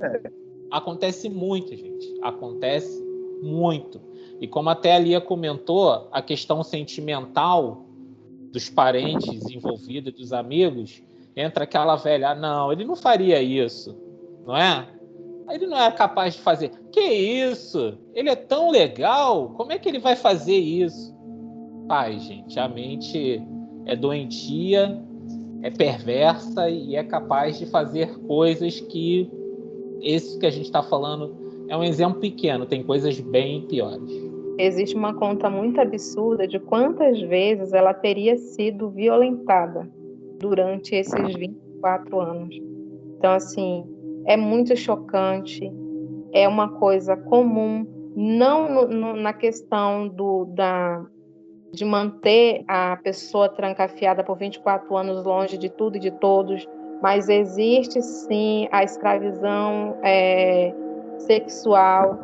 Acontece 0.70 1.28
muito, 1.28 1.74
gente. 1.76 2.18
Acontece 2.22 3.02
muito. 3.42 4.00
E 4.40 4.46
como 4.46 4.70
até 4.70 4.94
a 4.94 4.98
Lia 4.98 5.20
comentou, 5.20 6.08
a 6.12 6.22
questão 6.22 6.62
sentimental 6.62 7.84
dos 8.52 8.70
parentes 8.70 9.48
envolvidos, 9.50 10.12
dos 10.12 10.32
amigos, 10.32 11.02
entra 11.34 11.64
aquela 11.64 11.96
velha, 11.96 12.34
não, 12.34 12.72
ele 12.72 12.84
não 12.84 12.96
faria 12.96 13.40
isso, 13.42 13.96
não 14.46 14.56
é? 14.56 14.88
Ele 15.50 15.66
não 15.66 15.78
é 15.78 15.90
capaz 15.90 16.34
de 16.34 16.40
fazer. 16.40 16.70
Que 16.92 17.00
isso? 17.00 17.98
Ele 18.14 18.28
é 18.28 18.36
tão 18.36 18.70
legal, 18.70 19.50
como 19.50 19.72
é 19.72 19.78
que 19.78 19.88
ele 19.88 19.98
vai 19.98 20.14
fazer 20.14 20.56
isso? 20.56 21.17
Pai, 21.88 22.18
gente, 22.18 22.60
a 22.60 22.68
mente 22.68 23.42
é 23.86 23.96
doentia, 23.96 25.02
é 25.62 25.70
perversa 25.70 26.68
e 26.68 26.94
é 26.94 27.02
capaz 27.02 27.58
de 27.58 27.64
fazer 27.64 28.14
coisas 28.26 28.78
que 28.78 29.30
esse 30.02 30.38
que 30.38 30.44
a 30.44 30.50
gente 30.50 30.66
está 30.66 30.82
falando 30.82 31.34
é 31.66 31.76
um 31.76 31.82
exemplo 31.82 32.20
pequeno, 32.20 32.66
tem 32.66 32.82
coisas 32.82 33.18
bem 33.18 33.66
piores. 33.66 34.10
Existe 34.58 34.94
uma 34.94 35.14
conta 35.14 35.48
muito 35.48 35.80
absurda 35.80 36.46
de 36.46 36.58
quantas 36.58 37.20
vezes 37.22 37.72
ela 37.72 37.94
teria 37.94 38.36
sido 38.36 38.90
violentada 38.90 39.88
durante 40.38 40.94
esses 40.94 41.34
24 41.36 42.20
anos. 42.20 42.54
Então, 43.16 43.32
assim, 43.32 43.84
é 44.26 44.36
muito 44.36 44.76
chocante, 44.76 45.72
é 46.32 46.46
uma 46.46 46.68
coisa 46.68 47.16
comum, 47.16 47.86
não 48.14 48.68
no, 48.68 48.88
no, 48.88 49.16
na 49.16 49.32
questão 49.32 50.08
do, 50.08 50.44
da, 50.46 51.06
de 51.72 51.84
manter 51.84 52.64
a 52.66 52.96
pessoa 52.96 53.48
trancafiada 53.48 54.24
por 54.24 54.36
24 54.36 54.96
anos 54.96 55.24
longe 55.24 55.58
de 55.58 55.68
tudo 55.68 55.96
e 55.96 56.00
de 56.00 56.10
todos, 56.10 56.66
mas 57.02 57.28
existe 57.28 58.00
sim 58.02 58.68
a 58.72 58.82
escravidão 58.82 59.96
é, 60.02 60.74
sexual 61.18 62.18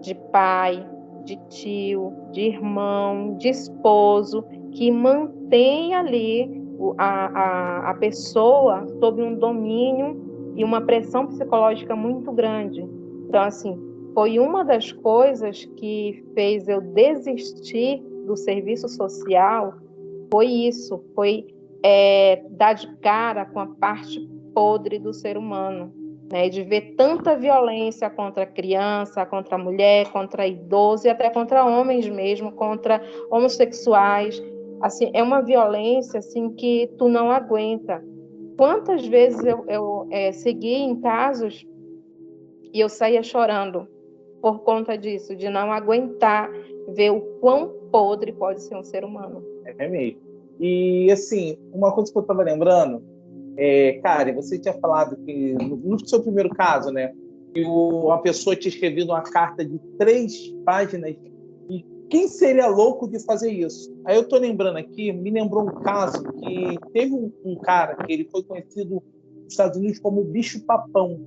de 0.00 0.14
pai, 0.14 0.86
de 1.24 1.36
tio, 1.48 2.12
de 2.30 2.42
irmão, 2.42 3.36
de 3.36 3.48
esposo, 3.48 4.44
que 4.72 4.90
mantém 4.90 5.94
ali 5.94 6.62
a, 6.98 7.26
a, 7.26 7.90
a 7.90 7.94
pessoa 7.94 8.86
sob 9.00 9.22
um 9.22 9.34
domínio 9.34 10.52
e 10.54 10.62
uma 10.62 10.80
pressão 10.82 11.26
psicológica 11.26 11.96
muito 11.96 12.30
grande. 12.32 12.86
Então, 13.28 13.42
assim, 13.42 13.78
foi 14.12 14.38
uma 14.38 14.64
das 14.64 14.92
coisas 14.92 15.64
que 15.76 16.24
fez 16.34 16.68
eu 16.68 16.80
desistir 16.80 18.02
do 18.24 18.36
serviço 18.36 18.88
social, 18.88 19.74
foi 20.30 20.46
isso, 20.46 21.04
foi 21.14 21.46
é, 21.84 22.42
dar 22.50 22.72
de 22.72 22.92
cara 22.96 23.44
com 23.44 23.60
a 23.60 23.66
parte 23.66 24.20
podre 24.54 24.98
do 24.98 25.12
ser 25.12 25.36
humano, 25.36 25.92
né? 26.32 26.48
De 26.48 26.62
ver 26.62 26.94
tanta 26.96 27.36
violência 27.36 28.08
contra 28.08 28.44
a 28.44 28.46
criança, 28.46 29.26
contra 29.26 29.56
a 29.56 29.58
mulher, 29.58 30.10
contra 30.10 30.46
idoso 30.46 31.06
e 31.06 31.10
até 31.10 31.28
contra 31.28 31.64
homens 31.64 32.08
mesmo, 32.08 32.52
contra 32.52 33.02
homossexuais. 33.30 34.42
Assim, 34.80 35.10
é 35.12 35.22
uma 35.22 35.42
violência 35.42 36.18
assim 36.18 36.50
que 36.50 36.90
tu 36.98 37.08
não 37.08 37.30
aguenta. 37.30 38.02
Quantas 38.56 39.06
vezes 39.06 39.44
eu, 39.44 39.64
eu 39.68 40.08
é, 40.10 40.32
segui 40.32 40.74
em 40.74 41.00
casos 41.00 41.66
e 42.72 42.80
eu 42.80 42.88
saía 42.88 43.22
chorando 43.22 43.86
por 44.40 44.60
conta 44.60 44.96
disso, 44.96 45.34
de 45.34 45.48
não 45.48 45.72
aguentar 45.72 46.50
ver 46.88 47.10
o 47.10 47.20
quão 47.40 47.72
podre 47.94 48.32
pode 48.32 48.60
ser 48.60 48.76
um 48.76 48.82
ser 48.82 49.04
humano. 49.04 49.40
É 49.64 49.88
mesmo. 49.88 50.18
E, 50.58 51.08
assim, 51.12 51.56
uma 51.72 51.92
coisa 51.92 52.10
que 52.10 52.18
eu 52.18 52.22
estava 52.22 52.42
lembrando, 52.42 53.00
é, 53.56 54.00
Karen, 54.02 54.34
você 54.34 54.58
tinha 54.58 54.74
falado 54.74 55.16
que, 55.24 55.54
no, 55.54 56.04
seu 56.04 56.20
primeiro 56.20 56.50
caso, 56.50 56.90
né, 56.90 57.14
que 57.52 57.62
uma 57.64 58.20
pessoa 58.20 58.56
tinha 58.56 58.72
escrevido 58.72 59.12
uma 59.12 59.22
carta 59.22 59.64
de 59.64 59.78
três 59.96 60.52
páginas 60.64 61.14
e 61.70 61.86
quem 62.10 62.26
seria 62.26 62.66
louco 62.66 63.08
de 63.08 63.24
fazer 63.24 63.52
isso? 63.52 63.96
Aí 64.04 64.16
eu 64.16 64.22
estou 64.22 64.40
lembrando 64.40 64.76
aqui, 64.76 65.12
me 65.12 65.30
lembrou 65.30 65.62
um 65.62 65.80
caso 65.80 66.20
que 66.24 66.76
teve 66.92 67.14
um, 67.14 67.32
um 67.44 67.56
cara 67.60 67.94
que 67.94 68.12
ele 68.12 68.28
foi 68.28 68.42
conhecido 68.42 69.02
nos 69.44 69.52
Estados 69.52 69.78
Unidos 69.78 70.00
como 70.00 70.24
bicho-papão, 70.24 71.20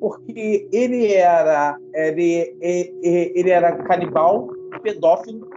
porque 0.00 0.66
ele 0.72 1.12
era, 1.12 1.78
ele, 1.92 2.56
ele, 2.58 3.32
ele 3.34 3.50
era 3.50 3.76
canibal, 3.84 4.48
pedófilo, 4.82 5.49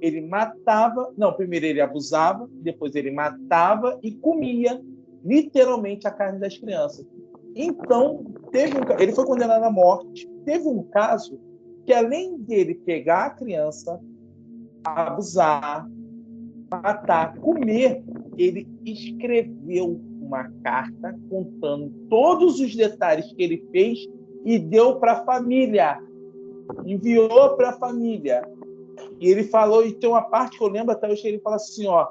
ele 0.00 0.20
matava, 0.20 1.12
não, 1.16 1.32
primeiro 1.32 1.66
ele 1.66 1.80
abusava, 1.80 2.48
depois 2.62 2.94
ele 2.94 3.10
matava 3.10 3.98
e 4.02 4.12
comia 4.12 4.80
literalmente 5.24 6.06
a 6.06 6.10
carne 6.10 6.38
das 6.38 6.56
crianças. 6.56 7.06
Então, 7.54 8.24
teve 8.52 8.76
um, 8.76 9.00
ele 9.00 9.12
foi 9.12 9.26
condenado 9.26 9.64
à 9.64 9.70
morte. 9.70 10.28
Teve 10.44 10.68
um 10.68 10.84
caso 10.84 11.40
que 11.84 11.92
além 11.92 12.38
dele 12.38 12.74
pegar 12.74 13.26
a 13.26 13.30
criança, 13.30 14.00
abusar, 14.84 15.88
matar, 16.70 17.36
comer, 17.38 18.02
ele 18.36 18.68
escreveu 18.84 20.00
uma 20.20 20.50
carta 20.62 21.18
contando 21.30 21.90
todos 22.08 22.60
os 22.60 22.76
detalhes 22.76 23.32
que 23.32 23.42
ele 23.42 23.66
fez 23.72 23.98
e 24.44 24.58
deu 24.58 24.96
para 25.00 25.12
a 25.12 25.24
família. 25.24 25.98
Enviou 26.84 27.56
para 27.56 27.70
a 27.70 27.78
família. 27.78 28.46
E 29.20 29.28
ele 29.28 29.44
falou, 29.44 29.84
e 29.84 29.92
tem 29.92 30.08
uma 30.08 30.22
parte 30.22 30.58
que 30.58 30.64
eu 30.64 30.68
lembro 30.68 30.92
até 30.92 31.08
hoje, 31.08 31.22
que 31.22 31.28
ele 31.28 31.40
fala 31.40 31.56
assim, 31.56 31.86
ó, 31.86 32.08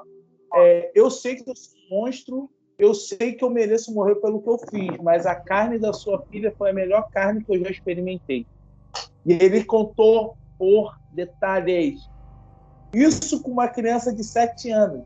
é, 0.54 0.90
eu 0.94 1.10
sei 1.10 1.36
que 1.36 1.48
eu 1.48 1.56
sou 1.56 1.78
um 1.78 2.00
monstro, 2.00 2.50
eu 2.78 2.94
sei 2.94 3.32
que 3.32 3.44
eu 3.44 3.50
mereço 3.50 3.92
morrer 3.92 4.16
pelo 4.16 4.40
que 4.40 4.48
eu 4.48 4.58
fiz, 4.70 4.98
mas 5.02 5.26
a 5.26 5.34
carne 5.34 5.78
da 5.78 5.92
sua 5.92 6.22
filha 6.30 6.54
foi 6.56 6.70
a 6.70 6.74
melhor 6.74 7.08
carne 7.10 7.44
que 7.44 7.50
eu 7.50 7.64
já 7.64 7.70
experimentei. 7.70 8.46
E 9.26 9.32
ele 9.32 9.64
contou 9.64 10.36
por 10.58 10.96
detalhes. 11.12 12.08
Isso 12.92 13.42
com 13.42 13.50
uma 13.50 13.68
criança 13.68 14.14
de 14.14 14.22
sete 14.24 14.70
anos. 14.70 15.04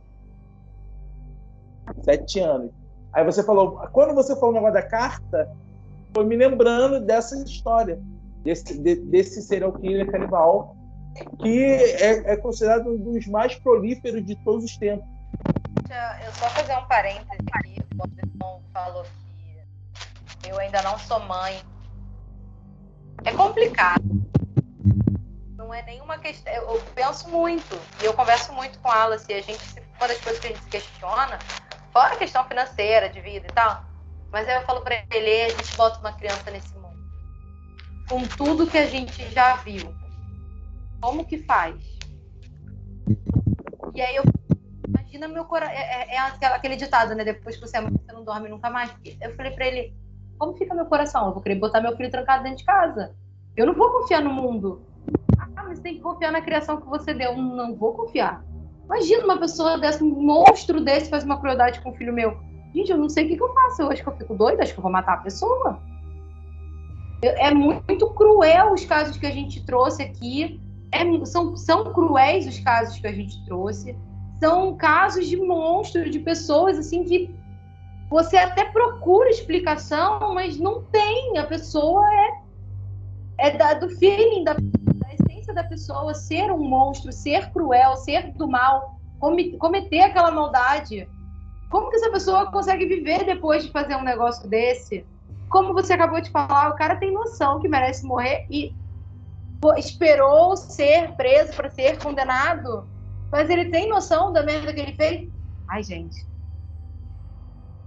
Sete 2.03 2.39
anos. 2.41 2.71
Aí 3.13 3.25
você 3.25 3.43
falou, 3.43 3.79
quando 3.93 4.15
você 4.15 4.35
falou 4.35 4.51
o 4.51 4.55
negócio 4.55 4.75
da 4.75 4.83
carta, 4.83 5.51
foi 6.15 6.25
me 6.25 6.37
lembrando 6.37 7.01
dessa 7.01 7.37
história. 7.43 7.99
desse, 8.43 8.79
de, 8.79 8.97
desse 8.97 9.41
serial 9.43 9.73
killer 9.73 10.11
canibal, 10.11 10.77
que 11.41 11.65
é, 11.65 12.33
é, 12.33 12.37
considerado 12.37 12.89
um 12.89 12.97
dos 12.97 13.27
mais 13.27 13.55
prolíferos 13.57 14.25
de 14.25 14.37
todos 14.37 14.65
os 14.65 14.77
tempos. 14.77 15.07
Eu 16.25 16.33
só 16.33 16.49
fazer 16.51 16.75
um 16.77 16.87
parêntese 16.87 17.45
aqui, 17.53 17.77
o 17.99 18.05
Anderson 18.05 18.63
falou 18.73 19.05
que 20.41 20.51
eu 20.51 20.59
ainda 20.59 20.81
não 20.83 20.99
sou 20.99 21.21
mãe. 21.21 21.61
É 23.25 23.33
complicado. 23.33 24.03
Não 25.57 25.73
é 25.73 25.83
nenhuma 25.83 26.19
questão. 26.19 26.53
Eu 26.53 26.83
penso 26.95 27.29
muito, 27.29 27.79
e 28.03 28.07
eu 28.07 28.15
converso 28.15 28.53
muito 28.55 28.79
com 28.79 28.93
ela, 28.93 29.19
se 29.19 29.33
a 29.33 29.43
gente, 29.43 29.61
uma 29.99 30.09
das 30.09 30.19
coisas 30.21 30.41
que 30.41 30.47
a 30.47 30.51
gente 30.51 30.63
se 30.63 30.71
questiona, 30.71 31.39
fora 31.93 32.15
a 32.15 32.17
questão 32.17 32.45
financeira, 32.45 33.09
de 33.11 33.21
vida 33.21 33.47
e 33.47 33.53
tal, 33.53 33.85
mas 34.31 34.49
aí 34.49 34.57
eu 34.57 34.63
falo 34.63 34.81
para 34.81 35.05
ele, 35.11 35.43
a 35.43 35.49
gente 35.51 35.77
bota 35.77 36.01
uma 36.01 36.13
criança 36.15 36.51
nesse 36.51 36.75
mundo. 36.75 36.99
Com 38.09 38.27
tudo 38.27 38.67
que 38.67 38.79
a 38.79 38.87
gente 38.87 39.31
já 39.31 39.57
viu. 39.57 40.02
Como 41.03 41.25
que 41.25 41.39
faz? 41.39 41.75
E 43.93 44.01
aí 44.01 44.15
eu 44.15 44.23
imagina 44.89 45.27
meu 45.27 45.45
coração. 45.45 45.75
É, 45.75 46.15
é, 46.15 46.15
é, 46.15 46.47
aquele 46.47 46.77
ditado, 46.77 47.15
né? 47.17 47.25
Depois 47.25 47.57
que 47.57 47.67
você 47.67 47.77
é 47.77 47.81
mãe, 47.81 47.93
você 47.93 48.13
não 48.13 48.25
dorme 48.25 48.49
nunca 48.49 48.71
mais. 48.71 48.95
Eu 49.21 49.35
falei 49.35 49.51
para 49.51 49.67
ele, 49.67 49.93
como 50.39 50.55
fica 50.55 50.75
meu 50.75 50.87
coração? 50.87 51.27
Eu 51.27 51.33
vou 51.33 51.43
querer 51.43 51.57
botar 51.57 51.81
meu 51.81 51.97
filho 51.97 52.11
trancado 52.11 52.45
dentro 52.45 52.59
de 52.59 52.65
casa. 52.65 53.15
Eu 53.57 53.67
não 53.67 53.75
vou 53.75 53.91
confiar 53.91 54.23
no 54.23 54.33
mundo. 54.33 54.81
Ah, 55.57 55.65
mas 55.65 55.81
tem 55.81 55.97
que 55.97 56.01
confiar 56.01 56.31
na 56.31 56.41
criação 56.41 56.81
que 56.81 56.87
você 56.87 57.13
deu. 57.13 57.37
Não 57.37 57.75
vou 57.75 57.95
confiar. 57.95 58.45
Imagina 58.85 59.25
uma 59.25 59.39
pessoa 59.39 59.77
desse, 59.79 60.05
um 60.05 60.09
monstro 60.09 60.81
desse 60.81 61.11
faz 61.11 61.25
uma 61.25 61.41
crueldade 61.41 61.81
com 61.81 61.91
o 61.91 61.95
filho 61.95 62.13
meu. 62.13 62.39
Gente, 62.73 62.93
eu 62.93 62.97
não 62.97 63.09
sei 63.09 63.25
o 63.25 63.29
que, 63.29 63.37
que 63.37 63.43
eu 63.43 63.53
faço. 63.53 63.83
Eu 63.83 63.91
acho 63.91 64.03
que 64.03 64.09
eu 64.09 64.17
fico 64.17 64.35
doida, 64.35 64.63
acho 64.63 64.73
que 64.73 64.79
eu 64.79 64.83
vou 64.83 64.93
matar 64.93 65.15
a 65.15 65.23
pessoa. 65.23 65.83
É 67.23 67.53
muito 67.53 68.09
cruel 68.15 68.73
os 68.73 68.85
casos 68.85 69.17
que 69.17 69.27
a 69.27 69.31
gente 69.31 69.65
trouxe 69.67 70.03
aqui. 70.03 70.61
É, 70.93 71.25
são, 71.25 71.57
são 71.57 71.93
cruéis 71.93 72.47
os 72.47 72.61
casos 72.61 72.99
que 72.99 73.07
a 73.07 73.13
gente 73.13 73.45
trouxe. 73.45 73.97
São 74.39 74.77
casos 74.77 75.27
de 75.27 75.37
monstros, 75.37 76.11
de 76.11 76.19
pessoas 76.19 76.79
assim 76.79 77.05
que 77.05 77.35
você 78.11 78.37
até 78.37 78.65
procura 78.65 79.31
explicação, 79.31 80.35
mas 80.35 80.59
não 80.59 80.83
tem. 80.85 81.39
A 81.39 81.47
pessoa 81.47 82.05
é, 82.15 83.49
é 83.49 83.51
da, 83.57 83.75
do 83.75 83.89
feeling, 83.89 84.45
da, 84.45 84.53
da 84.53 85.15
essência 85.15 85.55
da 85.55 85.65
pessoa 85.65 86.13
ser 86.13 86.53
um 86.53 86.59
monstro, 86.59 87.11
ser 87.11 87.51
cruel, 87.53 87.97
ser 87.97 88.33
do 88.33 88.47
mal, 88.47 89.01
cometer 89.59 90.03
aquela 90.03 90.31
maldade. 90.31 91.09
Como 91.71 91.89
que 91.89 91.97
essa 91.97 92.11
pessoa 92.11 92.51
consegue 92.51 92.85
viver 92.85 93.25
depois 93.25 93.65
de 93.65 93.71
fazer 93.71 93.97
um 93.97 94.03
negócio 94.03 94.47
desse? 94.47 95.07
Como 95.49 95.73
você 95.73 95.95
acabou 95.95 96.21
de 96.21 96.31
falar, 96.31 96.71
o 96.71 96.77
cara 96.77 96.97
tem 96.97 97.11
noção 97.11 97.61
que 97.61 97.69
merece 97.69 98.05
morrer 98.05 98.47
e 98.51 98.75
esperou 99.77 100.57
ser 100.57 101.15
preso 101.17 101.53
para 101.55 101.71
ser 101.71 101.99
condenado, 101.99 102.89
mas 103.31 103.49
ele 103.49 103.71
tem 103.71 103.89
noção 103.89 104.33
da 104.33 104.43
merda 104.43 104.73
que 104.73 104.81
ele 104.81 104.95
fez? 104.95 105.31
Ai, 105.69 105.83
gente. 105.83 106.27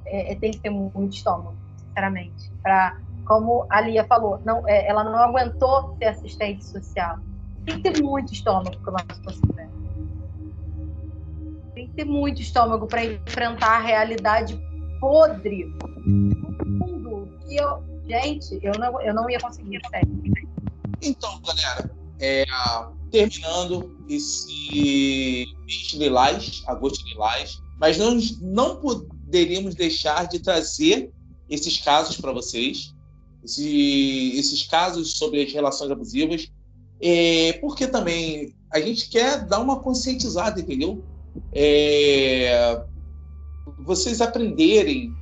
É, 0.05 0.33
é 0.33 0.35
tem 0.35 0.51
que 0.51 0.59
ter 0.59 0.69
muito 0.69 1.15
estômago, 1.15 1.57
sinceramente. 1.77 2.51
Pra, 2.63 2.97
como 3.25 3.65
a 3.69 3.81
Lia 3.81 4.05
falou, 4.05 4.41
não, 4.45 4.67
é, 4.67 4.87
ela 4.87 5.03
não 5.03 5.17
aguentou 5.17 5.95
ser 5.97 6.05
assistente 6.05 6.65
social. 6.65 7.17
Tem 7.65 7.81
que 7.81 7.91
ter 7.91 8.01
muito 8.01 8.33
estômago 8.33 8.79
para 8.81 8.91
uma 8.91 9.15
situação 9.15 9.49
dessa 9.55 9.85
tem 11.75 11.87
que 11.87 11.93
ter 11.93 12.05
muito 12.05 12.41
estômago 12.41 12.87
para 12.87 13.03
enfrentar 13.03 13.75
a 13.75 13.79
realidade 13.79 14.57
podre 14.99 15.65
do 15.77 16.65
mundo. 16.65 17.27
E 17.49 17.61
eu, 17.61 17.83
gente, 18.07 18.57
eu 18.63 18.71
não, 18.79 19.01
eu 19.01 19.13
não 19.13 19.29
ia 19.29 19.39
conseguir, 19.39 19.81
sério. 19.91 20.09
Então, 21.05 21.41
galera, 21.41 21.91
é, 22.19 22.45
terminando 23.11 23.97
esse 24.09 25.45
mês 25.65 25.93
lilás, 25.93 26.63
agosto 26.67 27.05
lilás, 27.05 27.61
mas 27.79 27.97
nós 27.97 28.39
não 28.41 28.77
poderíamos 28.77 29.75
deixar 29.75 30.27
de 30.27 30.39
trazer 30.39 31.11
esses 31.49 31.77
casos 31.79 32.17
para 32.17 32.31
vocês, 32.31 32.93
esse, 33.43 34.33
esses 34.35 34.63
casos 34.63 35.17
sobre 35.17 35.43
as 35.43 35.51
relações 35.51 35.91
abusivas, 35.91 36.51
é, 37.01 37.53
porque 37.53 37.87
também 37.87 38.55
a 38.71 38.79
gente 38.79 39.09
quer 39.09 39.45
dar 39.45 39.59
uma 39.59 39.79
conscientizada, 39.79 40.59
entendeu? 40.59 41.03
é, 41.53 42.81
vocês 43.79 44.21
aprenderem 44.21 45.13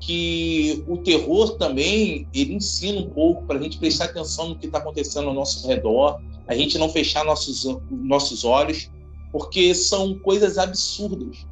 que 0.00 0.82
o 0.88 0.96
terror 0.96 1.56
também 1.58 2.26
ele 2.32 2.54
ensina 2.54 3.00
um 3.00 3.10
pouco 3.10 3.44
para 3.44 3.58
a 3.58 3.62
gente 3.62 3.78
prestar 3.78 4.06
atenção 4.06 4.48
no 4.48 4.56
que 4.56 4.66
está 4.66 4.78
acontecendo 4.78 5.28
ao 5.28 5.34
nosso 5.34 5.68
redor, 5.68 6.20
a 6.48 6.54
gente 6.54 6.78
não 6.78 6.88
fechar 6.88 7.22
nossos, 7.24 7.66
nossos 7.90 8.42
olhos, 8.42 8.90
porque 9.30 9.74
são 9.74 10.18
coisas 10.18 10.58
absurdas. 10.58 11.46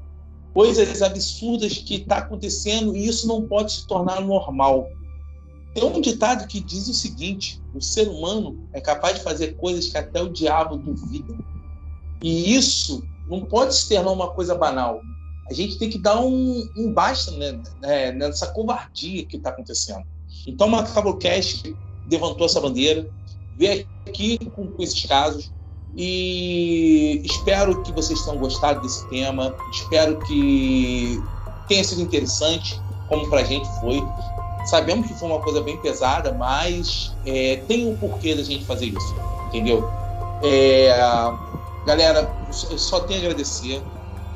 Coisas 0.55 1.03
absurdas 1.03 1.77
que 1.77 1.97
está 1.97 2.19
acontecendo 2.19 2.97
e 2.97 3.07
isso 3.07 3.29
não 3.29 3.43
pode 3.43 3.73
se 3.73 3.87
tornar 3.87 4.21
normal. 4.23 4.91
Tem 5.75 5.85
um 5.85 6.01
ditado 6.01 6.49
que 6.49 6.59
diz 6.59 6.89
o 6.89 6.95
seguinte: 6.95 7.63
o 7.75 7.81
ser 7.81 8.09
humano 8.09 8.67
é 8.73 8.81
capaz 8.81 9.19
de 9.19 9.23
fazer 9.23 9.57
coisas 9.59 9.89
que 9.89 9.99
até 9.99 10.21
o 10.23 10.29
diabo 10.29 10.79
duvida. 10.79 11.37
E 12.23 12.57
isso 12.57 13.05
não 13.29 13.43
pode 13.45 13.77
se 13.77 13.89
tornar 13.89 14.11
uma 14.11 14.31
coisa 14.31 14.55
banal. 14.55 15.01
A 15.49 15.55
gente 15.55 15.79
tem 15.79 15.89
que 15.89 15.99
dar 15.99 16.21
um, 16.21 16.69
um 16.77 16.93
basta 16.93 17.31
né, 17.33 17.59
né, 17.81 18.13
nessa 18.13 18.49
covardia 18.49 19.25
que 19.25 19.37
está 19.37 19.51
acontecendo. 19.51 20.05
Então, 20.47 20.67
o 20.67 20.71
Macabrocast 20.71 21.75
levantou 22.11 22.47
essa 22.47 22.61
bandeira, 22.61 23.09
veio 23.57 23.87
aqui 24.07 24.39
com, 24.55 24.67
com 24.67 24.83
esses 24.83 25.05
casos, 25.07 25.51
e 25.97 27.23
espero 27.25 27.83
que 27.83 27.93
vocês 27.93 28.21
tenham 28.23 28.39
gostado 28.39 28.83
desse 28.83 29.09
tema. 29.09 29.55
Espero 29.73 30.19
que 30.21 31.21
tenha 31.67 31.83
sido 31.83 32.03
interessante, 32.03 32.81
como 33.09 33.29
para 33.29 33.41
a 33.41 33.45
gente 33.45 33.67
foi. 33.81 34.03
Sabemos 34.67 35.07
que 35.07 35.15
foi 35.15 35.29
uma 35.29 35.41
coisa 35.41 35.63
bem 35.63 35.79
pesada, 35.79 36.33
mas 36.33 37.15
é, 37.25 37.57
tem 37.67 37.87
um 37.87 37.97
porquê 37.97 38.35
da 38.35 38.43
gente 38.43 38.65
fazer 38.65 38.87
isso, 38.87 39.15
entendeu? 39.49 39.89
É, 40.43 40.93
Galera, 41.89 42.31
eu 42.71 42.79
só 42.79 43.01
tenho 43.01 43.21
a 43.21 43.25
agradecer 43.25 43.83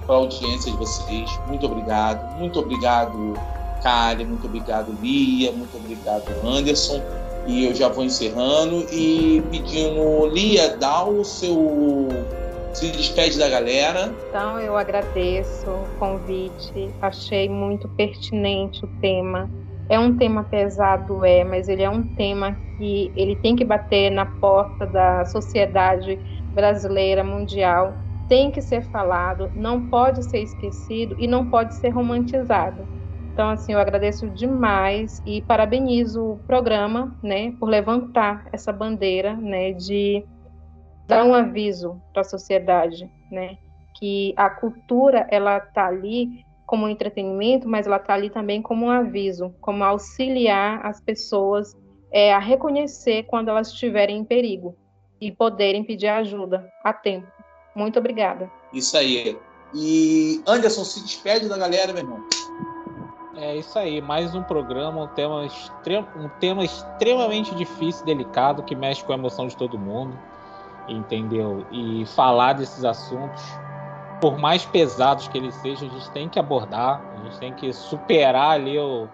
pela 0.06 0.18
audiência 0.18 0.70
de 0.70 0.76
vocês. 0.76 1.30
Muito 1.46 1.66
obrigado. 1.66 2.36
Muito 2.38 2.58
obrigado, 2.58 3.34
Karen. 3.82 4.24
Muito 4.24 4.46
obrigado, 4.46 4.94
Lia. 5.00 5.52
Muito 5.52 5.76
obrigado, 5.76 6.24
Anderson. 6.44 7.02
E 7.46 7.64
eu 7.66 7.74
já 7.74 7.88
vou 7.88 8.04
encerrando 8.04 8.86
e 8.92 9.42
pedindo, 9.50 10.26
Lia, 10.26 10.76
dá 10.76 11.04
o 11.04 11.24
seu. 11.24 12.08
Se 12.72 12.90
despede 12.90 13.38
da 13.38 13.48
galera. 13.48 14.14
Então, 14.28 14.58
eu 14.58 14.76
agradeço 14.76 15.68
o 15.68 15.98
convite. 15.98 16.90
Achei 17.02 17.48
muito 17.48 17.86
pertinente 17.88 18.84
o 18.84 18.88
tema. 19.00 19.50
É 19.90 19.98
um 19.98 20.16
tema 20.16 20.44
pesado, 20.44 21.22
é, 21.22 21.44
mas 21.44 21.68
ele 21.68 21.82
é 21.82 21.90
um 21.90 22.02
tema 22.02 22.56
que 22.78 23.12
ele 23.14 23.36
tem 23.36 23.54
que 23.54 23.64
bater 23.64 24.10
na 24.10 24.24
porta 24.24 24.86
da 24.86 25.24
sociedade 25.26 26.18
brasileira, 26.54 27.22
mundial, 27.22 27.94
tem 28.32 28.50
que 28.50 28.62
ser 28.62 28.80
falado, 28.84 29.50
não 29.54 29.90
pode 29.90 30.22
ser 30.30 30.38
esquecido 30.38 31.14
e 31.18 31.26
não 31.26 31.50
pode 31.50 31.74
ser 31.76 31.90
romantizado. 31.90 32.82
Então, 33.30 33.50
assim, 33.50 33.74
eu 33.74 33.78
agradeço 33.78 34.26
demais 34.30 35.20
e 35.26 35.42
parabenizo 35.42 36.24
o 36.24 36.38
programa, 36.46 37.14
né, 37.22 37.52
por 37.60 37.68
levantar 37.68 38.46
essa 38.50 38.72
bandeira, 38.72 39.36
né, 39.36 39.72
de 39.72 40.24
dar 41.06 41.24
um 41.26 41.34
aviso 41.34 42.00
para 42.10 42.22
a 42.22 42.24
sociedade, 42.24 43.06
né, 43.30 43.58
que 43.98 44.32
a 44.34 44.48
cultura 44.48 45.26
ela 45.30 45.60
tá 45.60 45.88
ali 45.88 46.42
como 46.64 46.88
entretenimento, 46.88 47.68
mas 47.68 47.86
ela 47.86 47.98
tá 47.98 48.14
ali 48.14 48.30
também 48.30 48.62
como 48.62 48.86
um 48.86 48.90
aviso, 48.90 49.54
como 49.60 49.84
auxiliar 49.84 50.86
as 50.86 51.02
pessoas 51.02 51.70
é, 52.10 52.32
a 52.32 52.38
reconhecer 52.38 53.24
quando 53.24 53.50
elas 53.50 53.68
estiverem 53.68 54.20
em 54.20 54.24
perigo 54.24 54.74
e 55.20 55.30
poderem 55.30 55.84
pedir 55.84 56.08
ajuda 56.08 56.66
a 56.82 56.94
tempo. 56.94 57.41
Muito 57.74 57.98
obrigada. 57.98 58.50
Isso 58.72 58.96
aí. 58.96 59.38
E 59.74 60.42
Anderson, 60.46 60.84
se 60.84 61.00
despede 61.02 61.48
da 61.48 61.56
galera, 61.56 61.92
meu 61.92 62.02
irmão. 62.02 62.24
É 63.34 63.56
isso 63.56 63.78
aí, 63.78 64.00
mais 64.00 64.34
um 64.34 64.42
programa, 64.42 65.04
um 65.04 65.06
tema, 65.08 65.46
extrem, 65.46 66.06
um 66.16 66.28
tema 66.38 66.64
extremamente 66.64 67.54
difícil, 67.54 68.04
delicado, 68.04 68.62
que 68.62 68.76
mexe 68.76 69.02
com 69.02 69.12
a 69.12 69.16
emoção 69.16 69.46
de 69.46 69.56
todo 69.56 69.78
mundo, 69.78 70.16
entendeu? 70.86 71.66
E 71.72 72.04
falar 72.14 72.52
desses 72.52 72.84
assuntos, 72.84 73.42
por 74.20 74.38
mais 74.38 74.66
pesados 74.66 75.28
que 75.28 75.38
eles 75.38 75.54
sejam, 75.56 75.88
a 75.88 75.92
gente 75.92 76.10
tem 76.10 76.28
que 76.28 76.38
abordar, 76.38 77.02
a 77.16 77.24
gente 77.24 77.38
tem 77.38 77.54
que 77.54 77.72
superar 77.72 78.50
ali 78.50 78.78
o, 78.78 79.08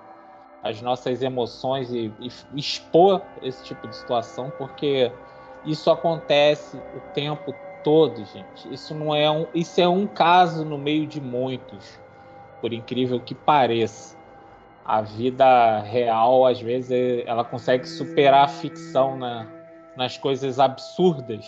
as 0.65 0.83
nossas 0.83 1.23
emoções 1.23 1.93
e, 1.93 2.13
e 2.21 2.31
expor 2.57 3.23
esse 3.41 3.65
tipo 3.65 3.87
de 3.87 3.95
situação, 3.95 4.53
porque 4.59 5.13
isso 5.65 5.91
acontece 5.91 6.77
o 6.77 7.01
tempo 7.15 7.55
todo, 7.83 8.25
gente. 8.25 8.73
Isso 8.73 8.95
não 8.95 9.15
é 9.15 9.31
um, 9.31 9.47
isso 9.55 9.81
é 9.81 9.89
um 9.89 10.07
caso 10.07 10.65
no 10.65 10.79
meio 10.79 11.07
de 11.07 11.21
muitos, 11.21 11.99
por 12.61 12.73
incrível 12.73 13.21
que 13.21 13.35
pareça. 13.35 14.17
A 14.85 15.03
vida 15.03 15.81
real, 15.81 16.47
às 16.47 16.61
vezes, 16.61 17.23
ela 17.27 17.45
consegue 17.45 17.87
superar 17.87 18.45
a 18.45 18.49
ficção 18.49 19.17
na, 19.17 19.47
nas 19.97 20.17
coisas 20.17 20.59
absurdas 20.59 21.47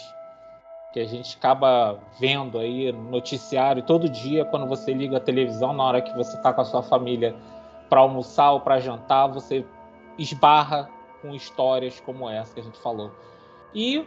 que 0.93 1.01
a 1.01 1.07
gente 1.07 1.37
acaba 1.37 1.99
vendo 2.19 2.59
aí 2.59 2.91
no 2.91 3.11
noticiário 3.11 3.83
todo 3.83 4.09
dia 4.09 4.45
quando 4.45 4.67
você 4.67 4.93
liga 4.93 5.19
a 5.19 5.21
televisão 5.21 5.73
na 5.73 5.85
hora 5.85 6.03
que 6.03 6.13
você 6.17 6.37
está 6.37 6.53
com 6.53 6.61
a 6.61 6.65
sua 6.65 6.83
família 6.83 7.35
para 7.89 8.01
almoçar 8.01 8.53
ou 8.53 8.61
para 8.61 8.81
jantar, 8.81 9.29
você 9.29 9.65
esbarra 10.19 10.89
com 11.23 11.35
histórias 11.35 12.01
como 12.01 12.29
essa 12.29 12.55
que 12.55 12.61
a 12.61 12.63
gente 12.63 12.79
falou. 12.79 13.11
E 13.75 14.05